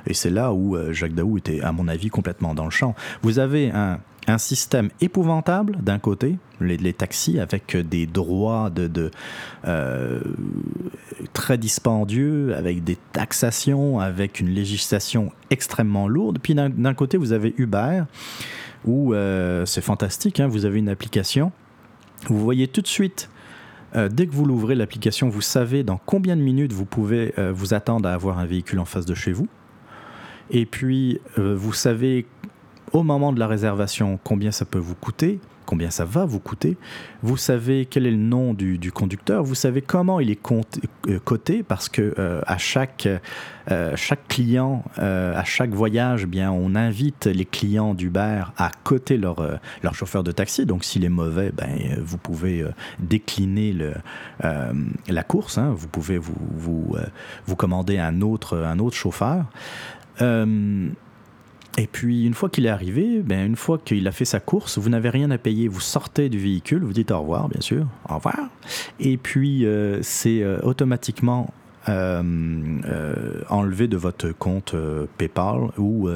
Et 0.07 0.15
c'est 0.15 0.31
là 0.31 0.53
où 0.53 0.77
Jacques 0.93 1.15
Daou 1.15 1.39
était, 1.39 1.61
à 1.61 1.73
mon 1.73 1.87
avis, 1.87 2.09
complètement 2.09 2.55
dans 2.55 2.65
le 2.65 2.71
champ. 2.71 2.95
Vous 3.23 3.39
avez 3.39 3.71
un 3.71 4.01
un 4.27 4.39
système 4.39 4.91
épouvantable 5.01 5.79
d'un 5.83 5.99
côté, 5.99 6.37
les, 6.61 6.93
taxis 6.93 7.39
avec 7.39 7.77
des 7.77 8.07
droits 8.07 8.71
de, 8.71 9.11
euh, 9.67 10.21
très 11.33 11.59
dispendieux, 11.59 12.55
avec 12.57 12.83
des 12.83 12.97
taxations, 13.13 14.01
avec 14.01 14.41
une 14.41 14.49
législation 14.49 15.33
extrêmement 15.51 16.09
lourde. 16.09 16.39
Puis 16.43 16.55
d'un 16.55 16.95
côté, 16.95 17.17
vous 17.17 17.33
avez 17.33 17.55
Uber, 17.59 18.03
où 18.85 19.15
euh, 19.15 19.65
c'est 19.67 19.81
fantastique, 19.81 20.41
hein, 20.41 20.49
vous 20.49 20.65
avez 20.65 20.79
une 20.79 20.89
application, 20.89 21.53
vous 22.29 22.41
voyez 22.41 22.69
tout 22.69 22.81
de 22.81 22.87
suite 22.87 23.31
euh, 23.95 24.09
dès 24.09 24.27
que 24.27 24.33
vous 24.33 24.45
l'ouvrez, 24.45 24.75
l'application, 24.75 25.29
vous 25.29 25.41
savez 25.41 25.85
dans 25.85 26.01
combien 26.05 26.37
de 26.37 26.43
minutes 26.43 26.73
vous 26.73 26.85
pouvez 26.85 27.33
vous 27.53 27.75
attendre 27.75 28.09
à 28.09 28.13
avoir 28.13 28.39
un 28.39 28.47
véhicule 28.47 28.81
en 28.81 28.85
face 28.85 29.07
de 29.07 29.15
chez 29.15 29.33
vous. 29.33 29.49
Et 30.51 30.65
puis, 30.65 31.21
vous 31.37 31.73
savez 31.73 32.27
au 32.93 33.03
moment 33.03 33.33
de 33.33 33.39
la 33.39 33.47
réservation 33.47 34.19
combien 34.23 34.51
ça 34.51 34.65
peut 34.65 34.79
vous 34.79 34.95
coûter, 34.95 35.41
combien 35.67 35.91
ça 35.91 36.05
va 36.05 36.25
vous 36.25 36.39
coûter, 36.39 36.77
vous 37.23 37.37
savez 37.37 37.87
quel 37.87 38.07
est 38.07 38.13
le 38.13 38.17
nom 38.17 38.55
du, 38.55 38.93
conducteur, 38.93 39.43
vous 39.43 39.55
savez 39.55 39.83
comment 39.83 40.21
il 40.21 40.31
est 40.31 40.41
euh, 41.09 41.19
coté, 41.25 41.63
parce 41.63 41.89
que 41.89 42.15
euh, 42.19 42.41
à 42.47 42.57
chaque, 42.57 43.09
euh, 43.71 43.93
chaque 43.97 44.29
client, 44.29 44.85
à 44.97 45.45
chaque 45.45 45.71
voyage, 45.71 46.23
eh 46.23 46.27
bien, 46.27 46.51
on 46.51 46.75
invite 46.75 47.27
les 47.27 47.45
clients 47.45 47.95
d'Uber 47.95 48.45
à 48.57 48.71
coter 48.85 49.19
leur, 49.19 49.59
leur 49.83 49.95
chauffeur 49.95 50.23
de 50.23 50.31
taxi. 50.31 50.65
Donc 50.65 50.85
s'il 50.85 51.05
est 51.05 51.11
mauvais, 51.11 51.51
ben, 51.51 51.99
vous 52.01 52.17
pouvez 52.17 52.65
décliner 53.01 53.75
la 54.41 55.23
course, 55.25 55.59
hein. 55.59 55.75
vous 55.77 55.89
pouvez 55.89 56.17
vous, 56.17 56.37
vous, 56.53 56.97
vous 57.47 57.57
commander 57.57 57.99
un 57.99 58.23
autre, 58.23 58.57
un 58.57 58.79
autre 58.79 58.97
chauffeur. 58.97 59.45
Et 61.79 61.87
puis, 61.87 62.25
une 62.25 62.35
fois 62.35 62.49
qu'il 62.49 62.65
est 62.65 62.71
arrivé, 62.71 63.21
ben, 63.23 63.47
une 63.47 63.57
fois 63.57 63.79
qu'il 63.79 64.09
a 64.09 64.13
fait 64.13 64.25
sa 64.25 64.41
course, 64.41 64.79
vous 64.79 64.89
n'avez 64.89 65.11
rien 65.11 65.31
à 65.31 65.37
payer. 65.37 65.69
Vous 65.69 65.81
sortez 65.81 66.31
du 66.31 66.39
véhicule, 66.39 66.83
vous 66.83 66.95
dites 66.95 67.11
au 67.11 67.21
revoir, 67.21 67.49
bien 67.49 67.61
sûr, 67.61 67.87
au 68.09 68.15
revoir. 68.15 68.49
Et 68.99 69.19
puis, 69.19 69.67
euh, 69.67 70.01
c'est 70.03 70.43
euh, 70.43 70.59
automatiquement 70.63 71.53
euh, 71.89 73.43
enlevé 73.51 73.89
de 73.89 73.97
votre 73.99 74.31
compte 74.31 74.75
PayPal 75.19 75.71
ou 75.77 76.09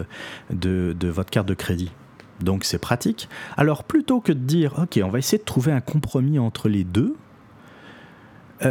de, 0.50 0.96
de, 0.98 1.08
votre 1.08 1.30
carte 1.30 1.46
de 1.46 1.54
crédit. 1.54 1.92
Donc, 2.40 2.64
c'est 2.64 2.78
pratique. 2.78 3.28
Alors, 3.58 3.84
plutôt 3.84 4.20
que 4.20 4.32
de 4.32 4.38
dire, 4.38 4.78
OK, 4.78 4.98
on 5.04 5.10
va 5.10 5.18
essayer 5.18 5.38
de 5.38 5.44
trouver 5.44 5.72
un 5.72 5.82
compromis 5.82 6.38
entre 6.38 6.68
les 6.68 6.84
deux, 6.84 7.16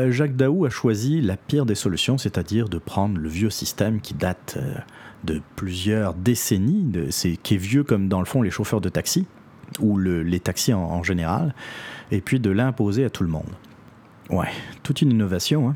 Jacques 0.09 0.35
Daou 0.35 0.65
a 0.65 0.69
choisi 0.69 1.19
la 1.19 1.35
pire 1.35 1.65
des 1.65 1.73
solutions, 1.73 2.19
c'est-à-dire 2.19 2.69
de 2.69 2.77
prendre 2.77 3.17
le 3.19 3.27
vieux 3.27 3.49
système 3.49 4.01
qui 4.01 4.13
date 4.13 4.59
de 5.23 5.41
plusieurs 5.55 6.13
décennies, 6.13 6.91
c'est, 7.09 7.37
qui 7.37 7.55
est 7.55 7.57
vieux 7.57 7.83
comme 7.83 8.07
dans 8.07 8.19
le 8.19 8.25
fond 8.25 8.41
les 8.41 8.51
chauffeurs 8.51 8.81
de 8.81 8.89
taxi, 8.89 9.27
ou 9.79 9.97
les 9.97 10.39
taxis 10.39 10.73
en, 10.73 11.03
général, 11.03 11.53
et 12.11 12.21
puis 12.21 12.39
de 12.39 12.49
l'imposer 12.49 13.05
à 13.05 13.09
tout 13.09 13.23
le 13.23 13.29
monde. 13.29 13.49
Ouais, 14.29 14.49
toute 14.83 15.01
une 15.01 15.11
innovation. 15.11 15.69
Hein. 15.69 15.75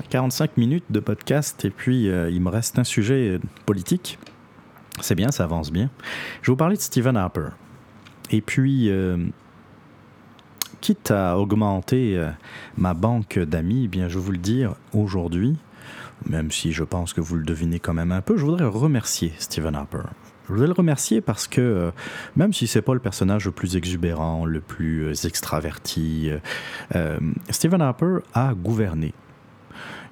«45 0.10 0.56
minutes 0.56 0.86
de 0.90 0.98
podcast 0.98 1.64
et 1.64 1.70
puis 1.70 2.08
euh, 2.08 2.30
il 2.30 2.40
me 2.40 2.48
reste 2.48 2.80
un 2.80 2.84
sujet 2.84 3.38
politique. 3.64 4.18
C'est 5.00 5.14
bien, 5.14 5.30
ça 5.30 5.44
avance 5.44 5.70
bien. 5.70 5.88
Je 6.42 6.48
vais 6.48 6.52
vous 6.52 6.56
parler 6.56 6.76
de 6.76 6.80
Stephen 6.80 7.16
Harper. 7.16 7.50
Et 8.30 8.40
puis, 8.40 8.90
euh, 8.90 9.16
quitte 10.80 11.10
à 11.10 11.38
augmenter 11.38 12.16
euh, 12.16 12.30
ma 12.76 12.94
banque 12.94 13.38
d'amis, 13.38 13.84
eh 13.84 13.88
bien, 13.88 14.08
je 14.08 14.18
vais 14.18 14.24
vous 14.24 14.32
le 14.32 14.38
dire 14.38 14.74
aujourd'hui, 14.92 15.56
même 16.26 16.50
si 16.50 16.72
je 16.72 16.84
pense 16.84 17.12
que 17.12 17.20
vous 17.20 17.36
le 17.36 17.44
devinez 17.44 17.78
quand 17.78 17.94
même 17.94 18.12
un 18.12 18.20
peu, 18.20 18.36
je 18.36 18.44
voudrais 18.44 18.64
remercier 18.64 19.32
Stephen 19.38 19.74
Harper. 19.74 20.02
Je 20.46 20.54
voudrais 20.54 20.66
le 20.66 20.72
remercier 20.72 21.20
parce 21.20 21.46
que 21.46 21.60
euh, 21.60 21.90
même 22.34 22.52
si 22.52 22.66
c'est 22.66 22.82
pas 22.82 22.94
le 22.94 23.00
personnage 23.00 23.44
le 23.46 23.52
plus 23.52 23.76
exubérant, 23.76 24.44
le 24.44 24.60
plus 24.60 25.04
euh, 25.04 25.26
extraverti, 25.26 26.30
Stephen 27.50 27.80
Harper 27.80 28.18
a 28.34 28.54
gouverné. 28.54 29.14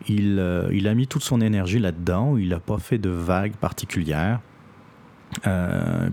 Il, 0.06 0.38
a 0.38 0.94
mis 0.94 1.06
toute 1.06 1.24
son 1.24 1.40
énergie 1.40 1.80
là-dedans. 1.80 2.36
Il 2.36 2.50
n'a 2.50 2.60
pas 2.60 2.78
fait 2.78 2.98
de 2.98 3.10
vagues 3.10 3.56
particulières. 3.56 4.40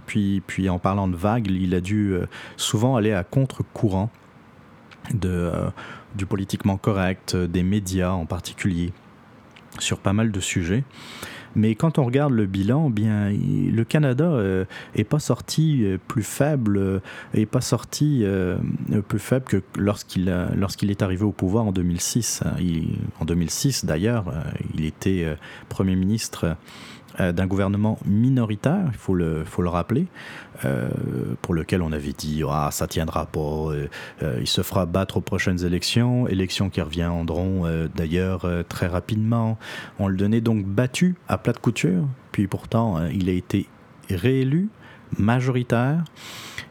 puis, 0.08 0.42
puis 0.48 0.70
en 0.70 0.80
parlant 0.80 1.08
de 1.08 1.16
vagues, 1.16 1.48
il 1.48 1.74
a 1.76 1.82
dû 1.82 2.16
souvent 2.58 2.96
aller 2.96 3.14
à 3.14 3.24
contre-courant 3.24 4.10
de, 5.14 5.30
euh, 5.30 5.70
du 6.16 6.26
politiquement 6.26 6.78
correct, 6.78 7.36
des 7.36 7.64
médias 7.64 8.12
en 8.12 8.26
particulier, 8.26 8.94
sur 9.80 10.00
pas 10.00 10.14
mal 10.14 10.32
de 10.32 10.40
sujets. 10.40 10.84
Mais 11.56 11.76
quand 11.76 12.00
on 12.00 12.04
regarde 12.04 12.34
le 12.34 12.46
bilan, 12.46 12.90
bien, 12.90 13.30
le 13.32 13.84
Canada 13.84 14.26
euh, 14.26 14.66
est 14.94 15.06
pas 15.06 15.20
sorti 15.20 15.84
euh, 15.84 15.98
plus 16.08 16.24
faible, 16.24 17.02
est 17.34 17.46
pas 17.46 17.62
sorti 17.62 18.26
plus 19.08 19.20
faible 19.20 19.46
que 19.46 19.62
lorsqu'il 19.78 20.26
lorsqu'il 20.56 20.92
est 20.92 21.02
arrivé 21.02 21.24
au 21.24 21.32
pouvoir 21.32 21.66
en 21.66 21.72
2006. 21.72 22.44
en 23.20 23.26
2006, 23.26 23.86
d'ailleurs, 23.86 24.26
il 24.74 24.86
était 24.86 25.26
premier 25.70 25.96
ministre 25.96 26.46
euh, 26.46 26.54
d'un 27.20 27.48
gouvernement 27.48 27.98
minoritaire, 28.06 28.86
il 28.92 28.98
faut 28.98 29.14
le, 29.14 29.44
faut 29.46 29.62
le 29.62 29.70
rappeler, 29.70 30.08
euh, 30.64 30.90
pour 31.42 31.54
lequel 31.54 31.82
on 31.82 31.92
avait 31.92 32.14
dit 32.14 32.44
ah, 32.50 32.70
ça 32.72 32.88
tiendra 32.88 33.26
pas, 33.26 33.40
euh, 33.40 33.88
il 34.40 34.48
se 34.48 34.62
fera 34.62 34.86
battre 34.86 35.18
aux 35.18 35.22
prochaines 35.22 35.64
élections, 35.66 36.28
élections 36.28 36.70
qui 36.70 36.82
reviendront 36.82 37.64
d'ailleurs 37.96 38.48
très 38.70 38.88
rapidement. 38.88 39.58
On 40.00 40.08
le 40.08 40.18
donnait 40.18 40.42
donc 40.42 40.66
battu 40.66 41.16
à 41.28 41.38
plat 41.38 41.54
de 41.54 41.60
couture, 41.60 42.06
puis 42.32 42.48
pourtant 42.48 43.06
il 43.08 43.30
a 43.30 43.34
été 43.34 43.68
réélu 44.10 44.70
majoritaire 45.18 46.04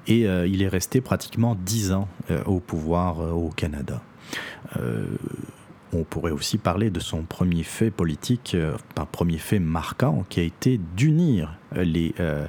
et 0.06 0.22
il 0.22 0.62
est 0.62 0.68
resté 0.68 1.00
pratiquement 1.00 1.56
dix 1.58 1.92
ans 1.92 2.08
au 2.46 2.60
pouvoir 2.60 3.18
au 3.18 3.50
Canada 3.50 4.02
on 5.94 6.04
pourrait 6.04 6.32
aussi 6.32 6.58
parler 6.58 6.90
de 6.90 7.00
son 7.00 7.22
premier 7.22 7.62
fait 7.62 7.90
politique, 7.90 8.52
euh, 8.54 8.76
un 8.96 9.06
premier 9.06 9.38
fait 9.38 9.58
marquant, 9.58 10.24
qui 10.28 10.40
a 10.40 10.42
été 10.42 10.80
d'unir 10.96 11.58
les, 11.74 12.14
euh, 12.20 12.46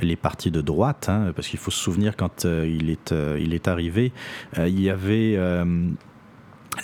les 0.00 0.16
partis 0.16 0.50
de 0.50 0.60
droite, 0.60 1.08
hein, 1.08 1.32
parce 1.34 1.48
qu'il 1.48 1.58
faut 1.58 1.70
se 1.70 1.80
souvenir 1.80 2.16
quand 2.16 2.44
euh, 2.44 2.66
il 2.68 3.54
est 3.54 3.68
arrivé, 3.68 4.12
il 4.56 4.80
y 4.80 4.90
avait 4.90 5.38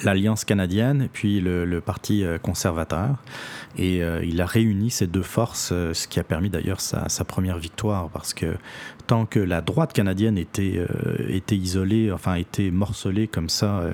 l'Alliance 0.02 0.44
canadienne, 0.44 1.08
puis 1.12 1.40
le, 1.40 1.80
Parti 1.80 2.24
conservateur. 2.42 3.16
Et 3.76 3.98
il 4.22 4.40
a 4.40 4.46
réuni 4.46 4.90
ces 4.90 5.06
deux 5.06 5.22
forces, 5.22 5.68
ce 5.68 6.08
qui 6.08 6.20
a 6.20 6.24
permis 6.24 6.48
d'ailleurs 6.48 6.80
sa, 6.80 7.08
sa, 7.08 7.24
première 7.24 7.58
victoire, 7.58 8.08
parce 8.08 8.32
que 8.32 8.56
tant 9.06 9.26
que 9.26 9.38
la 9.38 9.60
droite 9.60 9.92
canadienne 9.92 10.38
était, 10.38 10.74
euh, 10.76 11.16
était 11.28 11.56
isolée, 11.56 12.10
enfin 12.12 12.34
était 12.34 12.70
morcelée 12.70 13.28
comme 13.28 13.48
ça 13.48 13.80
euh, 13.80 13.92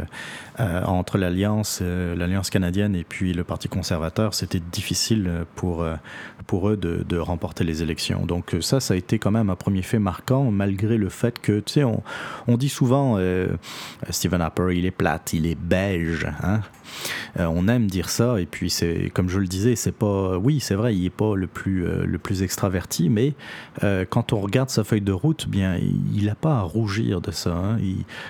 euh, 0.61 0.85
entre 0.85 1.19
l'alliance, 1.19 1.81
l'alliance 1.81 2.51
canadienne 2.51 2.95
et 2.95 3.05
puis 3.05 3.33
le 3.33 3.45
Parti 3.45 3.69
conservateur, 3.69 4.35
c'était 4.35 4.61
difficile 4.61 5.45
pour, 5.57 5.87
pour 6.51 6.69
eux 6.69 6.77
de, 6.77 7.17
remporter 7.17 7.63
les 7.63 7.81
élections. 7.81 8.27
Donc 8.27 8.57
ça, 8.61 8.81
ça 8.81 8.95
a 8.95 8.97
été 8.97 9.21
quand 9.21 9.31
même 9.31 9.51
un 9.51 9.55
premier 9.55 9.83
fait 9.83 10.01
marquant, 10.01 10.51
malgré 10.51 10.97
le 10.97 11.09
fait 11.09 11.39
que, 11.39 11.61
tu 11.61 11.75
sais, 11.75 11.85
on, 11.85 12.03
on 12.49 12.57
dit 12.57 12.69
souvent, 12.69 13.21
Stephen 14.09 14.41
Harper, 14.41 14.75
il 14.75 14.85
est 14.85 14.91
plate, 14.91 15.33
il 15.33 15.47
est 15.47 15.55
beige, 15.55 16.27
hein? 16.43 16.63
On 17.39 17.69
aime 17.69 17.87
dire 17.87 18.09
ça, 18.09 18.41
et 18.41 18.47
puis 18.47 18.71
c'est, 18.71 19.11
comme 19.15 19.29
je 19.29 19.39
le 19.39 19.47
disais, 19.47 19.77
c'est 19.77 19.93
pas, 19.93 20.39
oui, 20.39 20.61
c'est 20.61 20.75
vrai, 20.75 20.95
il 20.95 21.05
est 21.07 21.11
pas 21.11 21.35
le 21.35 21.47
plus, 21.47 21.87
le 21.87 22.19
plus 22.19 22.43
extraverti, 22.43 23.09
mais 23.09 23.35
quand 24.11 24.33
on 24.33 24.41
regarde 24.41 24.71
sa 24.71 24.85
feuille 24.85 25.01
de 25.01 25.13
route, 25.13 25.49
bien, 25.49 25.79
il 26.15 26.27
n'a 26.27 26.35
pas 26.35 26.59
à 26.59 26.63
rougir 26.63 27.21
de 27.21 27.31
ça. 27.31 27.51
Hein. 27.51 27.79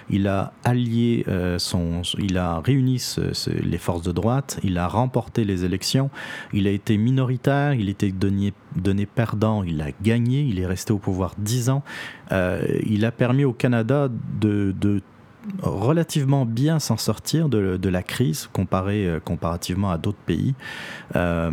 Il, 0.09 0.27
a 0.27 0.53
allié 0.65 1.25
euh, 1.29 1.59
son, 1.59 2.03
il 2.19 2.39
a 2.39 2.61
réuni 2.61 3.03
les 3.63 3.79
forces 3.79 4.03
de 4.03 4.13
droite, 4.13 4.59
il 4.63 4.79
a 4.79 4.87
remporté 4.87 5.45
les 5.45 5.65
élections, 5.65 6.11
il 6.53 6.67
a 6.67 6.71
été 6.71 6.97
minoritaire, 6.97 7.75
il 7.75 7.89
était 7.89 8.11
donné, 8.11 8.53
donné 8.77 9.07
perdant, 9.07 9.63
il 9.63 9.81
a 9.81 9.89
gagné, 10.03 10.43
il 10.43 10.59
est 10.59 10.67
resté 10.67 10.93
au 10.93 10.99
pouvoir 10.99 11.35
dix 11.39 11.71
ans. 11.71 11.83
Euh, 12.33 12.63
il 12.87 13.05
a 13.05 13.13
permis 13.13 13.45
au 13.45 13.53
Canada 13.53 14.09
de 14.41 14.75
relativement 15.63 16.45
bien 16.45 16.79
s'en 16.79 16.97
sortir 16.97 17.49
de, 17.49 17.89
la 17.89 18.03
crise 18.03 18.49
comparé, 18.53 19.07
euh, 19.07 19.21
comparativement 19.21 19.91
à 19.91 19.99
d'autres 19.99 20.19
pays. 20.19 20.55
Euh, 21.17 21.51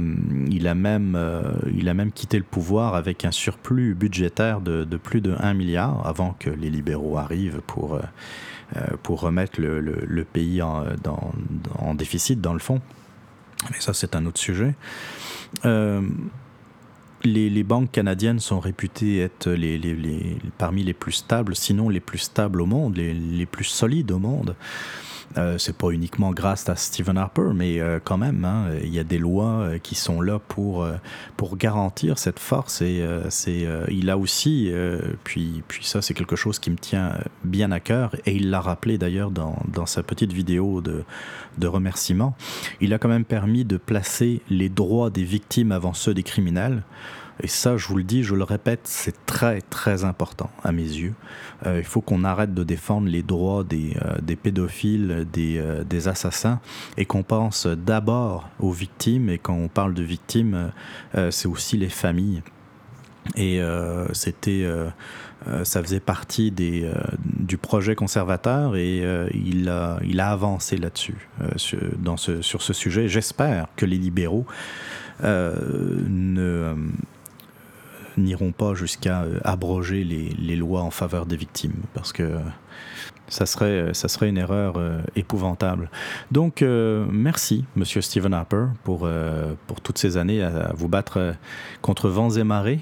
il, 0.49 0.67
a 0.67 0.75
même, 0.75 1.15
euh, 1.15 1.43
il 1.73 1.89
a 1.89 1.95
quitté 2.13 2.37
le 2.37 2.43
pouvoir 2.43 2.95
avec 2.95 3.25
un 3.25 3.31
surplus 3.31 3.95
budgétaire 3.95 4.61
de, 4.61 4.85
plus 4.97 5.21
de 5.21 5.35
1 5.39 5.53
milliard 5.53 6.05
avant 6.05 6.35
que 6.39 6.49
les 6.49 6.69
libéraux 6.69 7.17
arrivent 7.17 7.61
pour, 7.65 7.99
pour 9.03 9.21
remettre 9.21 9.59
le, 9.59 10.23
pays 10.23 10.61
en, 10.61 10.83
en, 11.79 11.95
déficit 11.95 12.39
dans 12.39 12.53
le 12.53 12.59
fond. 12.59 12.81
Mais 13.71 13.79
ça, 13.79 13.93
c'est 13.93 14.15
un 14.15 14.25
autre 14.25 14.39
sujet 14.39 14.75
les, 17.23 17.63
banques 17.63 17.91
canadiennes 17.91 18.39
sont 18.39 18.59
réputées 18.59 19.19
être 19.19 19.49
les, 19.49 19.79
parmi 20.57 20.83
les 20.83 20.93
plus 20.93 21.13
stables, 21.13 21.55
sinon 21.55 21.89
les 21.89 21.99
plus 21.99 22.19
stables 22.19 22.61
au 22.61 22.65
monde, 22.65 22.97
les, 22.97 23.45
plus 23.45 23.65
solides 23.65 24.11
au 24.11 24.19
monde. 24.19 24.55
Euh, 25.37 25.57
c'est 25.57 25.75
pas 25.75 25.89
uniquement 25.89 26.31
grâce 26.31 26.67
à 26.69 26.75
Stephen 26.75 27.17
Harper, 27.17 27.51
mais 27.53 27.79
euh, 27.79 27.99
quand 28.03 28.17
même, 28.17 28.43
hein, 28.45 28.69
il 28.81 28.93
y 28.93 28.99
a 28.99 29.03
des 29.03 29.17
lois 29.17 29.59
euh, 29.59 29.77
qui 29.77 29.93
sont 29.93 30.21
là 30.21 30.39
pour, 30.39 30.87
pour 31.35 31.57
garantir 31.57 32.17
cette 32.17 32.39
force. 32.39 32.81
Et 32.81 33.03
c'est, 33.29 33.67
il 33.89 34.09
a 34.09 34.17
aussi, 34.17 34.71
puis, 35.23 35.63
puis 35.67 35.85
ça, 35.85 36.01
c'est 36.01 36.13
quelque 36.13 36.35
chose 36.35 36.59
qui 36.59 36.71
me 36.71 36.77
tient 36.77 37.13
bien 37.43 37.71
à 37.71 37.79
cœur, 37.79 38.15
et 38.25 38.35
il 38.35 38.49
l'a 38.49 38.61
rappelé 38.61 38.97
d'ailleurs 38.97 39.31
dans, 39.31 39.57
dans, 39.67 39.85
sa 39.85 40.03
petite 40.03 40.33
vidéo 40.33 40.81
de, 40.81 41.03
de 41.57 41.67
remerciement. 41.67 42.35
Il 42.81 42.93
a 42.93 42.99
quand 42.99 43.09
même 43.09 43.25
permis 43.25 43.65
de 43.65 43.77
placer 43.77 44.41
les 44.49 44.69
droits 44.69 45.09
des 45.09 45.23
victimes 45.23 45.71
avant 45.71 45.93
ceux 45.93 46.13
des 46.13 46.23
criminels. 46.23 46.83
Et 47.41 47.47
ça, 47.47 47.77
je 47.77 47.87
vous 47.87 47.97
le 47.97 48.03
dis, 48.03 48.23
je 48.23 48.35
le 48.35 48.43
répète, 48.43 48.81
c'est 48.83 49.25
très 49.25 49.61
très 49.61 50.03
important 50.03 50.49
à 50.63 50.71
mes 50.71 50.81
yeux. 50.81 51.13
il 51.65 51.83
faut 51.83 52.01
qu'on 52.01 52.23
arrête 52.23 52.53
de 52.53 52.63
défendre 52.63 53.07
les 53.07 53.23
droits 53.23 53.63
des, 53.63 53.95
des 54.21 54.35
pédophiles, 54.35 55.27
des, 55.31 55.63
des, 55.87 56.07
assassins, 56.07 56.59
et 56.97 57.05
qu'on 57.05 57.23
pense 57.23 57.67
d'abord 57.67 58.49
aux 58.59 58.71
victimes. 58.71 59.29
Et 59.29 59.37
quand 59.37 59.53
on 59.53 59.67
parle 59.67 59.93
de 59.93 60.03
victimes, 60.03 60.71
c'est 61.29 61.47
aussi 61.47 61.77
les 61.77 61.89
familles. 61.89 62.41
Et 63.35 63.61
c'était 64.13 64.65
euh, 65.47 65.63
ça 65.63 65.81
faisait 65.81 65.99
partie 65.99 66.51
des, 66.51 66.83
euh, 66.83 66.93
du 67.23 67.57
projet 67.57 67.95
conservateur 67.95 68.75
et 68.75 69.01
euh, 69.03 69.29
il, 69.33 69.69
a, 69.69 69.99
il 70.03 70.19
a 70.19 70.31
avancé 70.31 70.77
là-dessus, 70.77 71.29
sur, 71.55 71.79
sur 72.41 72.61
ce 72.61 72.73
sujet. 72.73 73.07
J'espère 73.07 73.67
que 73.75 73.85
les 73.85 73.97
libéraux 73.97 74.45
ne 75.23 76.75
n'iront 78.17 78.51
pas 78.51 78.73
jusqu'à 78.73 79.25
abroger 79.43 80.03
les, 80.03 80.55
lois 80.55 80.81
en 80.81 80.91
faveur 80.91 81.25
des 81.25 81.37
victimes, 81.37 81.75
parce 81.93 82.11
que 82.11 82.37
ça 83.27 83.45
serait, 83.45 83.93
ça 83.93 84.07
serait 84.07 84.29
une 84.29 84.37
erreur 84.37 84.75
épouvantable. 85.15 85.89
Donc, 86.31 86.61
merci, 86.61 87.65
Monsieur 87.75 88.01
Stephen 88.01 88.33
Harper, 88.33 88.67
pour, 88.83 89.07
pour 89.67 89.81
toutes 89.81 89.97
ces 89.97 90.17
années 90.17 90.41
à 90.41 90.71
vous 90.75 90.87
battre 90.87 91.35
contre 91.81 92.09
vents 92.09 92.31
et 92.31 92.43
marées 92.43 92.81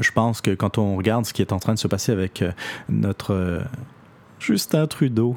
je 0.00 0.10
pense 0.10 0.40
que 0.40 0.50
quand 0.54 0.78
on 0.78 0.96
regarde 0.96 1.24
ce 1.26 1.32
qui 1.32 1.42
est 1.42 1.52
en 1.52 1.58
train 1.58 1.74
de 1.74 1.78
se 1.78 1.88
passer 1.88 2.12
avec 2.12 2.42
euh, 2.42 2.52
notre 2.88 3.32
euh, 3.32 3.60
Justin 4.38 4.86
Trudeau, 4.86 5.36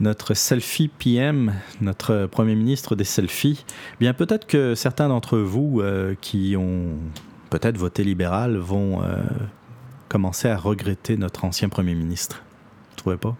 notre 0.00 0.34
selfie 0.34 0.88
PM, 0.88 1.54
notre 1.80 2.26
premier 2.26 2.54
ministre 2.54 2.96
des 2.96 3.04
selfies, 3.04 3.64
bien 4.00 4.14
peut-être 4.14 4.46
que 4.46 4.74
certains 4.74 5.08
d'entre 5.08 5.38
vous 5.38 5.80
euh, 5.80 6.14
qui 6.20 6.56
ont 6.56 6.96
peut-être 7.50 7.76
voté 7.76 8.04
libéral 8.04 8.56
vont 8.56 9.02
commencer 10.08 10.48
à 10.48 10.56
regretter 10.56 11.16
notre 11.16 11.44
ancien 11.44 11.68
premier 11.68 11.94
ministre. 11.94 12.42
Vous 12.90 12.96
trouvez 12.96 13.16
pas? 13.16 13.36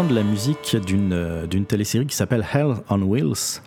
D'entendre 0.00 0.14
la 0.14 0.22
musique 0.22 0.76
d'une 0.86 1.12
euh, 1.12 1.46
d'une 1.46 1.66
télésérie 1.66 2.06
qui 2.06 2.16
s'appelle 2.16 2.46
Hell 2.54 2.74
on 2.88 3.02
Wheels, 3.02 3.60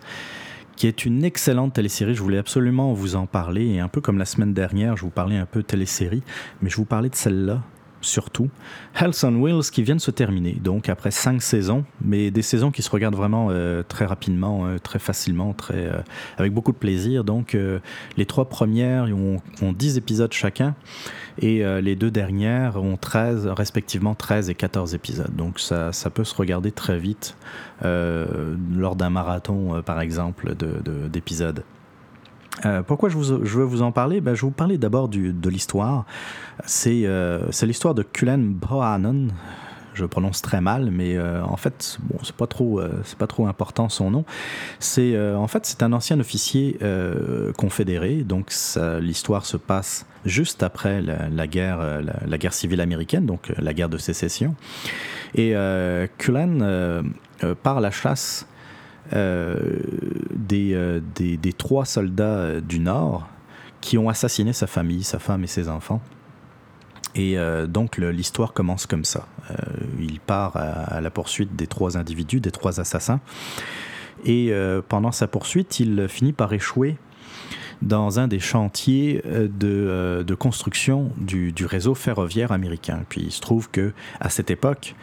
qui 0.74 0.88
est 0.88 1.04
une 1.04 1.22
excellente 1.22 1.74
télésérie. 1.74 2.14
Je 2.14 2.22
voulais 2.22 2.38
absolument 2.38 2.92
vous 2.92 3.14
en 3.14 3.26
parler. 3.26 3.66
Et 3.66 3.78
un 3.78 3.86
peu 3.86 4.00
comme 4.00 4.18
la 4.18 4.24
semaine 4.24 4.52
dernière, 4.52 4.96
je 4.96 5.02
vous 5.02 5.10
parlais 5.10 5.36
un 5.36 5.46
peu 5.46 5.62
télésérie, 5.62 6.22
mais 6.60 6.70
je 6.70 6.76
vous 6.76 6.86
parlais 6.86 7.08
de 7.08 7.14
celle-là 7.14 7.62
surtout. 8.04 8.48
Hells 8.94 9.24
on 9.24 9.40
Wheels 9.40 9.70
qui 9.72 9.82
vient 9.82 9.96
de 9.96 10.00
se 10.00 10.10
terminer, 10.10 10.52
donc 10.62 10.88
après 10.88 11.10
cinq 11.10 11.42
saisons, 11.42 11.84
mais 12.00 12.30
des 12.30 12.42
saisons 12.42 12.70
qui 12.70 12.82
se 12.82 12.90
regardent 12.90 13.16
vraiment 13.16 13.48
euh, 13.50 13.82
très 13.82 14.04
rapidement, 14.04 14.66
euh, 14.66 14.78
très 14.78 14.98
facilement, 14.98 15.52
très, 15.52 15.90
avec 16.38 16.52
beaucoup 16.52 16.72
de 16.72 16.76
plaisir. 16.76 17.24
Donc 17.24 17.56
les 18.16 18.26
trois 18.26 18.48
premières 18.48 19.04
ont, 19.04 19.40
ont 19.62 19.72
10 19.72 19.98
épisodes 19.98 20.32
chacun 20.32 20.74
et 21.38 21.64
euh, 21.64 21.80
les 21.80 21.96
deux 21.96 22.10
dernières 22.10 22.76
ont 22.76 22.96
13, 22.96 23.48
respectivement 23.48 24.14
13 24.14 24.50
et 24.50 24.54
14 24.54 24.94
épisodes. 24.94 25.34
Donc 25.34 25.58
ça, 25.58 25.92
ça 25.92 26.10
peut 26.10 26.24
se 26.24 26.34
regarder 26.34 26.70
très 26.70 26.98
vite 26.98 27.36
euh, 27.84 28.54
lors 28.74 28.96
d'un 28.96 29.10
marathon, 29.10 29.76
euh, 29.76 29.82
par 29.82 30.00
exemple, 30.00 30.54
d'épisodes. 31.10 31.56
De, 31.56 31.62
pourquoi 32.86 33.08
je, 33.08 33.16
veux 33.16 33.64
vous 33.64 33.82
en 33.82 33.92
parler? 33.92 34.20
Ben, 34.20 34.34
Je 34.34 34.42
vais 34.42 34.46
vous 34.46 34.54
parler 34.54 34.78
d'abord 34.78 35.08
de 35.08 35.48
l'histoire. 35.48 36.06
C'est 36.66 37.06
l'histoire 37.62 37.94
de 37.94 38.02
Kulen 38.02 38.52
Bohanon 38.52 39.28
je 39.94 40.04
prononce 40.04 40.42
très 40.42 40.60
mal, 40.60 40.90
mais 40.90 41.16
euh, 41.16 41.42
en 41.44 41.56
fait, 41.56 41.98
bon, 42.02 42.18
c'est 42.22 42.34
pas 42.34 42.46
trop, 42.46 42.80
euh, 42.80 43.46
important 43.46 43.88
son 43.88 44.10
nom. 44.10 44.24
C'est 44.80 45.14
euh, 45.14 45.36
en 45.36 45.46
fait 45.46 45.64
c'est 45.66 45.82
un 45.82 45.92
ancien 45.92 46.18
officier 46.20 46.78
confédéré, 47.56 48.24
donc 48.24 48.52
l'histoire 49.00 49.46
se 49.46 49.56
passe 49.56 50.06
juste 50.24 50.62
après 50.62 51.00
la, 51.00 51.46
guerre, 51.46 52.02
la, 52.26 52.38
guerre 52.38 52.52
civile 52.52 52.80
américaine, 52.80 53.26
donc 53.26 53.52
la 53.56 53.72
guerre 53.72 53.88
de 53.88 53.98
sécession. 53.98 54.54
Et 55.34 55.54
Cullen 56.18 57.14
part 57.62 57.78
à 57.78 57.80
la 57.80 57.90
chasse 57.90 58.46
des, 59.12 61.00
des, 61.14 61.36
des, 61.36 61.52
trois 61.52 61.84
soldats 61.84 62.60
du 62.60 62.80
Nord 62.80 63.28
qui 63.80 63.98
ont 63.98 64.08
assassiné 64.08 64.52
sa 64.52 64.66
famille, 64.66 65.04
sa 65.04 65.18
femme 65.18 65.44
et 65.44 65.46
ses 65.46 65.68
enfants. 65.68 66.00
Et 67.14 67.38
euh, 67.38 67.66
donc 67.66 67.98
l'histoire 67.98 68.52
commence 68.52 68.86
comme 68.86 69.04
ça. 69.04 69.26
Euh, 69.50 69.54
il 70.00 70.20
part 70.20 70.56
à, 70.56 71.00
la 71.00 71.10
poursuite 71.10 71.54
des 71.54 71.66
trois 71.66 71.96
individus, 71.96 72.40
des 72.40 72.50
trois 72.50 72.80
assassins. 72.80 73.20
Et 74.24 74.48
euh, 74.50 74.80
pendant 74.86 75.12
sa 75.12 75.26
poursuite, 75.26 75.80
il 75.80 76.08
finit 76.08 76.32
par 76.32 76.52
échouer 76.52 76.96
dans 77.84 78.18
un 78.18 78.28
des 78.28 78.40
chantiers 78.40 79.22
de, 79.24 80.24
de 80.26 80.34
construction 80.34 81.10
du, 81.16 81.52
réseau 81.66 81.94
ferroviaire 81.94 82.52
américain. 82.52 83.02
Puis 83.08 83.22
il 83.22 83.32
se 83.32 83.40
trouve 83.40 83.70
que 83.70 83.92
à 84.20 84.30
cette 84.30 84.50
époque, 84.50 84.94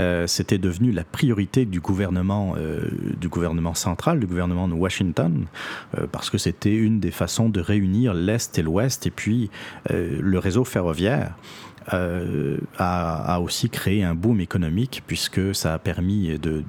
euh, 0.00 0.26
c'était 0.26 0.58
devenu 0.58 0.92
la 0.92 1.04
priorité 1.04 1.64
du 1.64 1.80
gouvernement, 1.80 2.54
euh, 2.56 2.80
central, 3.74 4.20
du 4.20 4.26
gouvernement 4.26 4.68
de 4.68 4.74
Washington, 4.74 5.46
euh, 5.98 6.06
parce 6.10 6.30
que 6.30 6.38
c'était 6.38 6.74
une 6.74 7.00
des 7.00 7.10
façons 7.10 7.48
de 7.48 7.60
réunir 7.60 8.14
l'Est 8.14 8.58
et 8.58 8.62
l'Ouest, 8.62 9.06
et 9.06 9.10
puis 9.10 9.50
le 9.90 10.38
réseau 10.38 10.64
ferroviaire. 10.64 11.34
a, 11.88 13.40
aussi 13.40 13.68
créé 13.68 14.04
un 14.04 14.14
boom 14.14 14.40
économique 14.40 15.02
puisque 15.06 15.54
ça 15.54 15.74
a 15.74 15.78
permis 15.78 16.38
de, 16.38 16.62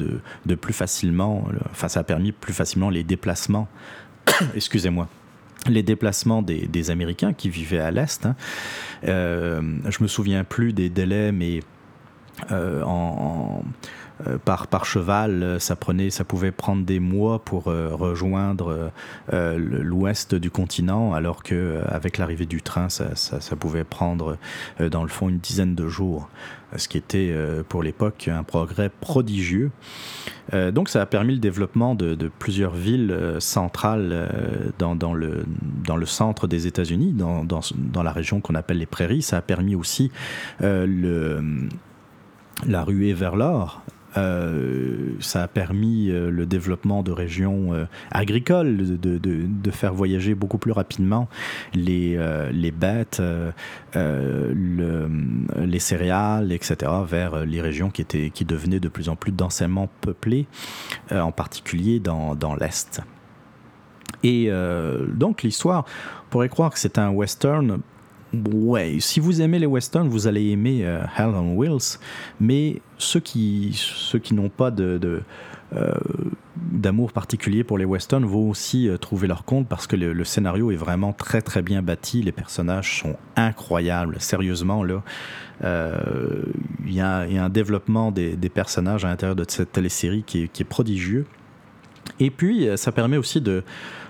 de, 0.46 0.56
plus 0.56 0.74
facilement, 0.74 1.46
enfin 1.72 1.88
ça 1.88 2.00
a 2.00 2.04
permis 2.04 2.32
plus 2.32 2.54
facilement 2.54 2.90
les 2.90 3.04
déplacements, 3.04 3.68
excusez-moi, 4.56 5.08
les 5.68 5.84
déplacements 5.84 6.42
des, 6.42 6.90
Américains 6.92 7.34
qui 7.34 7.50
vivaient 7.50 7.80
à 7.80 7.92
l'Est. 7.92 8.26
Hein. 8.26 8.36
je 9.04 10.04
me 10.04 10.08
souviens 10.08 10.44
plus 10.44 10.74
des 10.74 10.90
délais, 10.90 11.32
mais 11.32 11.62
euh, 12.52 12.82
en, 12.84 13.64
euh, 13.64 14.03
par, 14.46 14.68
par 14.68 14.86
cheval, 14.86 15.58
ça, 15.60 15.76
prenait, 15.76 16.10
ça 16.10 16.24
pouvait 16.24 16.52
prendre 16.52 16.86
des 16.86 17.00
mois 17.00 17.40
pour 17.40 17.68
euh, 17.68 17.90
rejoindre 17.92 18.92
l'ouest 19.32 20.36
du 20.36 20.52
continent, 20.52 21.14
alors 21.14 21.44
qu'avec 21.44 22.18
l'arrivée 22.18 22.46
du 22.46 22.62
train, 22.62 22.90
ça, 22.90 23.56
pouvait 23.56 23.84
prendre 23.84 24.38
dans 24.80 25.04
le 25.04 25.10
fond 25.10 25.30
une 25.30 25.40
dizaine 25.40 25.76
de 25.76 25.88
jours, 25.88 26.30
ce 26.76 26.88
qui 26.88 26.98
était 26.98 27.36
pour 27.70 27.84
l'époque 27.84 28.30
un 28.32 28.44
progrès 28.44 28.90
prodigieux. 28.90 29.72
donc 30.52 30.90
ça 30.90 31.02
a 31.02 31.06
permis 31.06 31.34
le 31.34 31.40
développement 31.40 31.96
de, 31.96 32.32
plusieurs 32.40 32.74
villes 32.74 33.16
centrales 33.40 34.30
dans, 34.80 35.14
le, 35.14 36.06
centre 36.06 36.48
des 36.48 36.68
États-Unis, 36.68 37.14
dans, 37.14 38.04
la 38.04 38.12
région 38.12 38.42
qu'on 38.42 38.56
appelle 38.56 38.78
les 38.78 38.86
prairies. 38.86 39.22
Ça 39.22 39.38
a 39.38 39.42
permis 39.42 39.76
aussi 39.76 40.12
la 42.68 42.84
ruée 42.84 43.14
vers 43.14 43.36
l'or. 43.36 43.84
Euh, 44.18 45.16
ça 45.20 45.44
a 45.44 45.48
permis 45.48 46.10
euh, 46.10 46.30
le 46.30 46.46
développement 46.46 47.02
de 47.04 47.12
régions 47.12 47.74
euh, 47.74 47.86
agricoles, 48.12 49.00
de, 49.00 49.72
faire 49.72 49.94
voyager 49.94 50.36
beaucoup 50.36 50.60
plus 50.60 50.72
rapidement 50.72 51.28
les, 51.74 52.18
bêtes, 52.72 53.22
les 53.96 55.80
céréales, 55.80 56.52
etc., 56.52 56.92
vers 57.08 57.46
les 57.46 57.60
régions 57.60 57.90
qui, 57.90 58.02
étaient, 58.02 58.30
qui 58.30 58.46
devenaient 58.46 58.80
de 58.80 58.88
plus 58.88 59.10
en 59.10 59.16
plus 59.16 59.32
densément 59.32 59.90
peuplées, 60.02 60.46
en 61.12 61.32
particulier 61.32 62.00
dans, 62.00 62.36
dans 62.36 62.56
l'Est. 62.56 63.02
Et 64.24 64.52
donc 65.08 65.42
l'histoire, 65.42 65.86
on 66.28 66.30
pourrait 66.30 66.50
croire 66.50 66.72
que 66.72 66.80
c'est 66.80 67.00
un 67.00 67.10
western 67.10 67.82
Ouais, 68.34 68.98
si 69.00 69.20
vous 69.20 69.42
aimez 69.42 69.60
les 69.60 69.68
westerns, 69.68 70.08
vous 70.08 70.26
allez 70.26 70.50
aimer 70.50 70.84
euh, 70.84 71.04
Hell 71.18 71.36
on 71.36 71.56
Wheels, 71.56 72.00
mais 72.40 72.82
ceux 72.98 73.20
qui, 73.20 73.74
ceux 73.76 74.18
qui 74.18 74.34
n'ont 74.34 74.50
pas 74.50 74.72
de, 74.72 75.22
euh, 75.76 75.94
d'amour 76.56 77.14
particulier 77.14 77.64
pour 77.64 77.78
les 77.78 77.86
westerns 77.86 78.26
vont 78.26 78.50
aussi 78.50 78.90
euh, 78.90 78.98
trouver 78.98 79.28
leur 79.28 79.46
compte 79.46 79.68
parce 79.68 79.86
que 79.86 79.96
le, 79.96 80.24
scénario 80.24 80.72
est 80.72 80.76
vraiment 80.76 81.14
très 81.14 81.44
très 81.44 81.62
bien 81.62 81.84
bâti, 81.84 82.24
les 82.24 82.32
personnages 82.32 83.02
sont 83.02 83.18
incroyables, 83.36 84.20
sérieusement 84.20 84.84
là. 84.84 85.04
Il 85.64 86.94
y, 86.94 87.02
a 87.02 87.20
un 87.20 87.50
développement 87.50 88.12
des, 88.12 88.36
personnages 88.50 89.06
à 89.06 89.10
l'intérieur 89.10 89.36
de 89.36 89.46
cette 89.48 89.74
télésérie 89.74 90.24
qui 90.26 90.44
est, 90.44 90.48
qui 90.48 90.64
est 90.64 90.66
prodigieux. 90.66 91.26
Et 92.20 92.32
puis, 92.32 92.68
ça 92.76 92.92
permet 92.92 93.16
aussi 93.16 93.40
de, 93.40 93.64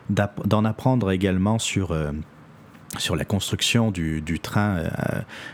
d'en 0.09 0.65
apprendre 0.65 1.11
également 1.11 1.59
sur 1.59 1.95
sur 2.97 3.15
la 3.15 3.25
construction 3.25 3.91
du, 3.91 4.39
train 4.41 4.77
euh, 4.77 4.89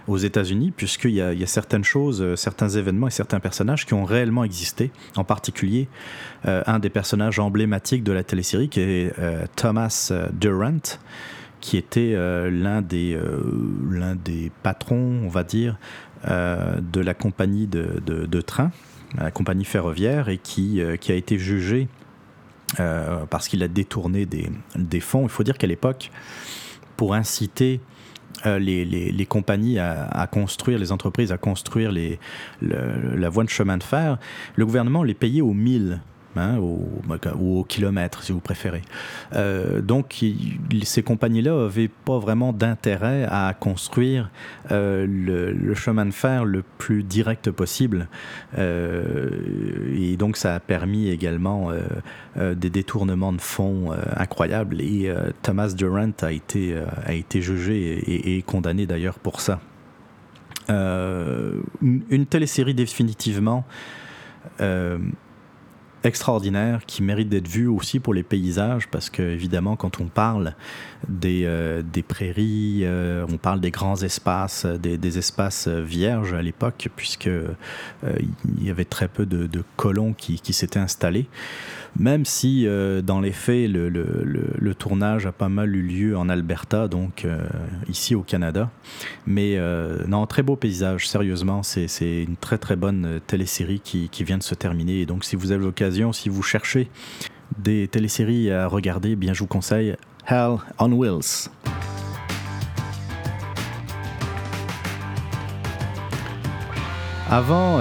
aux 0.07 0.17
États-Unis, 0.17 0.71
puisqu'il 0.75 1.11
y, 1.11 1.21
a 1.21 1.47
certaines 1.47 1.83
choses, 1.83 2.21
euh, 2.21 2.35
certains 2.35 2.69
événements 2.69 3.07
et 3.07 3.11
certains 3.11 3.39
personnages 3.39 3.85
qui 3.85 3.93
ont 3.93 4.03
réellement 4.03 4.43
existé. 4.43 4.91
En 5.15 5.23
particulier, 5.23 5.87
euh, 6.45 6.63
un 6.65 6.79
des 6.79 6.89
personnages 6.89 7.39
emblématiques 7.39 8.03
de 8.03 8.11
la 8.11 8.23
télésérie, 8.23 8.69
qui 8.69 8.81
est 8.81 9.13
Thomas 9.55 10.11
Durant, 10.33 10.99
qui 11.61 11.77
était 11.77 12.13
l'un 12.49 12.81
des, 12.81 13.19
l'un 13.89 14.15
des 14.15 14.51
patrons, 14.63 15.21
on 15.23 15.29
va 15.29 15.43
dire, 15.43 15.77
de 16.25 16.99
la 16.99 17.13
compagnie 17.13 17.67
de, 17.67 18.01
de, 18.05 18.41
train, 18.41 18.71
la 19.17 19.31
compagnie 19.31 19.65
ferroviaire, 19.65 20.29
et 20.29 20.37
qui, 20.37 20.81
qui 20.99 21.11
a 21.11 21.15
été 21.15 21.37
jugé 21.37 21.87
parce 22.77 23.47
qu'il 23.47 23.63
a 23.63 23.67
détourné 23.67 24.25
des, 24.25 24.49
des 24.75 24.99
fonds. 24.99 25.23
Il 25.23 25.29
faut 25.29 25.43
dire 25.43 25.57
qu'à 25.57 25.67
l'époque, 25.67 26.11
pour 26.99 27.13
inciter 27.13 27.79
euh, 28.45 28.59
les, 28.59 29.25
compagnies 29.25 29.79
à, 29.79 30.27
construire, 30.29 30.77
les 30.77 30.91
entreprises 30.91 31.31
à 31.31 31.37
construire 31.37 31.93
la 32.61 33.29
voie 33.29 33.45
de 33.45 33.49
chemin 33.49 33.77
de 33.77 33.83
fer, 33.83 34.17
le 34.57 34.65
gouvernement 34.65 35.01
les 35.03 35.13
payait 35.13 35.39
au 35.39 35.53
mille 35.53 36.01
Hein, 36.35 36.57
ou, 36.59 37.59
au 37.59 37.63
kilomètre 37.63 38.23
si 38.23 38.31
vous 38.31 38.39
préférez. 38.39 38.83
Euh, 39.33 39.81
donc 39.81 40.23
ces 40.83 41.01
compagnies-là 41.01 41.63
n'avaient 41.63 41.87
pas 41.89 42.19
vraiment 42.19 42.53
d'intérêt 42.53 43.25
à 43.29 43.53
construire 43.59 44.29
euh, 44.71 45.07
le, 45.07 45.73
chemin 45.73 46.05
de 46.05 46.11
fer 46.11 46.45
le 46.45 46.63
plus 46.77 47.01
direct 47.01 47.49
possible. 47.49 48.07
Euh, 48.57 49.31
et 49.97 50.17
donc 50.17 50.37
ça 50.37 50.53
a 50.53 50.59
permis 50.59 51.09
également 51.09 51.71
des 52.37 52.69
détournements 52.69 53.33
de 53.33 53.41
fonds 53.41 53.91
incroyables. 54.15 54.81
Et 54.81 55.11
Thomas 55.41 55.73
Durant 55.75 56.11
a 56.21 56.31
été, 56.31 56.75
a 57.05 57.13
été 57.13 57.41
jugé 57.41 58.35
et, 58.35 58.41
condamné 58.43 58.85
d'ailleurs 58.85 59.17
pour 59.19 59.41
ça. 59.41 59.59
une, 60.69 61.63
une 61.81 62.25
télésérie 62.27 62.75
définitivement 62.75 63.65
extraordinaire 66.03 66.85
qui 66.85 67.03
mérite 67.03 67.29
d'être 67.29 67.47
vu 67.47 67.67
aussi 67.67 67.99
pour 67.99 68.13
les 68.13 68.23
paysages 68.23 68.87
parce 68.87 69.09
que 69.09 69.21
évidemment 69.21 69.75
quand 69.75 69.99
on 69.99 70.05
parle 70.05 70.55
des, 71.07 71.43
euh, 71.45 71.81
des 71.81 72.03
prairies 72.03 72.81
euh, 72.83 73.25
on 73.29 73.37
parle 73.37 73.59
des 73.59 73.71
grands 73.71 74.01
espaces 74.01 74.65
des, 74.65 74.97
des 74.97 75.17
espaces 75.17 75.67
vierges 75.67 76.33
à 76.33 76.41
l'époque 76.41 76.89
puisque 76.95 77.27
euh, 77.27 77.53
il 78.03 78.63
y 78.63 78.69
avait 78.69 78.85
très 78.85 79.07
peu 79.07 79.25
de, 79.25 79.45
de 79.47 79.63
colons 79.75 80.13
qui, 80.13 80.39
qui 80.39 80.53
s'étaient 80.53 80.79
installés 80.79 81.27
même 81.97 82.25
si 82.25 82.67
euh, 82.67 83.01
dans 83.01 83.19
les 83.19 83.31
faits, 83.31 83.69
le, 83.69 83.89
le, 83.89 84.05
le, 84.23 84.75
tournage 84.75 85.25
a 85.25 85.31
pas 85.31 85.49
mal 85.49 85.75
eu 85.75 85.81
lieu 85.81 86.17
en 86.17 86.29
Alberta, 86.29 86.87
donc 86.87 87.25
euh, 87.25 87.41
ici 87.87 88.15
au 88.15 88.21
Canada. 88.21 88.69
Mais 89.25 89.57
euh, 89.57 90.05
non, 90.07 90.25
très 90.27 90.43
beau 90.43 90.55
paysage, 90.55 91.07
sérieusement, 91.07 91.63
c'est 91.63 92.23
une 92.23 92.37
très 92.37 92.57
très 92.57 92.75
bonne 92.75 93.19
télésérie 93.27 93.79
qui, 93.79 94.09
qui, 94.09 94.23
vient 94.23 94.37
de 94.37 94.43
se 94.43 94.55
terminer. 94.55 95.01
Et 95.01 95.05
donc 95.05 95.25
si 95.25 95.35
vous 95.35 95.51
avez 95.51 95.63
l'occasion, 95.63 96.13
si 96.13 96.29
vous 96.29 96.43
cherchez 96.43 96.89
des 97.57 97.87
téléséries 97.87 98.51
à 98.51 98.67
regarder, 98.67 99.15
bien 99.15 99.33
je 99.33 99.39
vous 99.39 99.47
conseille 99.47 99.95
Hell 100.27 100.57
on 100.77 100.91
Wheels. 100.91 101.49
Avant, 107.29 107.79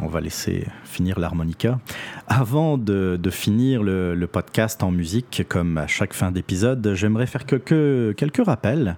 on 0.00 0.06
va 0.06 0.20
laisser 0.20 0.66
finir 0.94 1.18
l'harmonica. 1.18 1.80
Avant 2.28 2.78
de, 2.78 3.18
finir 3.30 3.82
le, 3.82 4.26
podcast 4.30 4.82
en 4.82 4.92
musique, 4.92 5.42
comme 5.48 5.76
à 5.76 5.86
chaque 5.86 6.14
fin 6.14 6.30
d'épisode, 6.30 6.92
j'aimerais 6.94 7.26
faire 7.26 7.46
quelques, 7.46 8.16
quelques 8.16 8.44
rappels. 8.46 8.96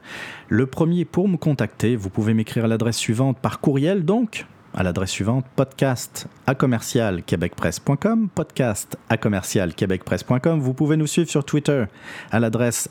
Le 0.48 0.66
premier, 0.66 1.04
pour 1.04 1.28
me 1.28 1.36
contacter, 1.36 1.96
vous 1.96 2.10
pouvez 2.10 2.34
m'écrire 2.34 2.66
à 2.66 2.68
l'adresse 2.68 2.98
suivante 2.98 3.38
par 3.38 3.60
courriel, 3.60 4.04
donc 4.04 4.46
à 4.76 4.82
l'adresse 4.82 5.10
suivante 5.10 5.46
podcast 5.56 6.28
à 6.46 6.54
commercial 6.54 7.22
québecpresse.com 7.22 8.28
podcast 8.28 8.98
à 9.08 9.16
commercial 9.16 9.74
québecpresse.com 9.74 10.60
vous 10.60 10.74
pouvez 10.74 10.98
nous 10.98 11.06
suivre 11.06 11.30
sur 11.30 11.44
Twitter 11.44 11.86
à 12.30 12.38
l'adresse 12.38 12.88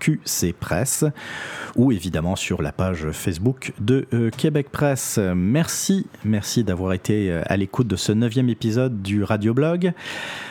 qcpresse 0.00 1.04
ou 1.76 1.92
évidemment 1.92 2.34
sur 2.34 2.60
la 2.60 2.72
page 2.72 3.10
Facebook 3.12 3.72
de 3.78 4.06
euh, 4.12 4.30
Québec 4.30 4.70
Presse. 4.70 5.18
Merci 5.18 6.06
merci 6.24 6.64
d'avoir 6.64 6.92
été 6.92 7.30
euh, 7.30 7.42
à 7.46 7.56
l'écoute 7.56 7.86
de 7.86 7.96
ce 7.96 8.12
neuvième 8.12 8.48
épisode 8.48 9.00
du 9.00 9.22
radioblog. 9.22 9.92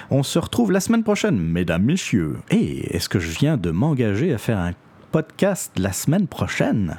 On 0.10 0.24
se 0.24 0.40
retrouve 0.40 0.72
la 0.72 0.80
semaine 0.80 1.04
prochaine 1.04 1.38
mesdames 1.38 1.84
messieurs. 1.84 2.38
Et 2.50 2.96
est-ce 2.96 3.10
que 3.10 3.20
je 3.20 3.30
viens 3.30 3.58
de 3.58 3.72
m'engager 3.72 4.34
à 4.34 4.38
faire 4.38 4.60
un 4.60 4.72
podcast 5.12 5.74
la 5.78 5.92
semaine 5.92 6.28
prochaine? 6.28 6.98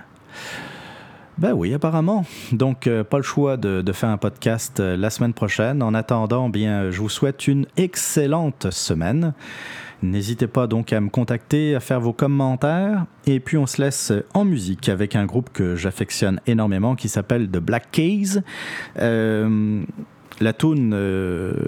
Ben 1.38 1.52
oui, 1.52 1.72
apparemment. 1.72 2.24
Donc, 2.50 2.88
euh, 2.88 3.04
pas 3.04 3.16
le 3.16 3.22
choix 3.22 3.56
de, 3.56 3.92
faire 3.92 4.08
un 4.08 4.16
podcast 4.16 4.80
euh, 4.80 4.96
la 4.96 5.08
semaine 5.08 5.32
prochaine. 5.32 5.84
En 5.84 5.94
attendant, 5.94 6.48
bien, 6.48 6.90
je 6.90 7.00
vous 7.00 7.08
souhaite 7.08 7.46
une 7.46 7.66
excellente 7.76 8.72
semaine. 8.72 9.34
N'hésitez 10.02 10.48
pas 10.48 10.66
donc 10.66 10.92
à 10.92 11.00
me 11.00 11.08
contacter, 11.08 11.76
à 11.76 11.80
faire 11.80 12.00
vos 12.00 12.12
commentaires. 12.12 13.06
Et 13.26 13.38
puis, 13.38 13.56
on 13.56 13.66
se 13.66 13.80
laisse 13.80 14.12
en 14.34 14.44
musique 14.44 14.88
avec 14.88 15.14
un 15.14 15.26
groupe 15.26 15.50
que 15.52 15.76
j'affectionne 15.76 16.40
énormément 16.48 16.96
qui 16.96 17.08
s'appelle 17.08 17.48
The 17.48 17.58
Black 17.58 17.92
Keys. 17.92 18.40
Euh, 18.98 19.82
la 20.40 20.52
tune 20.52 20.92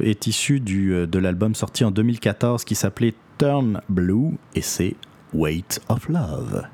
est 0.02 0.26
issue 0.26 0.58
du, 0.58 1.06
de 1.06 1.18
l'album 1.20 1.54
sorti 1.54 1.84
en 1.84 1.92
2014 1.92 2.64
qui 2.64 2.74
s'appelait 2.74 3.14
Turn 3.38 3.80
Blue 3.88 4.36
et 4.56 4.62
c'est 4.62 4.96
Weight 5.32 5.80
of 5.88 6.08
Love. 6.08 6.64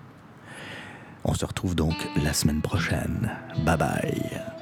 On 1.28 1.34
se 1.34 1.44
retrouve 1.44 1.74
donc 1.74 1.94
la 2.22 2.32
semaine 2.32 2.62
prochaine. 2.62 3.30
Bye 3.64 3.76
bye. 3.76 4.55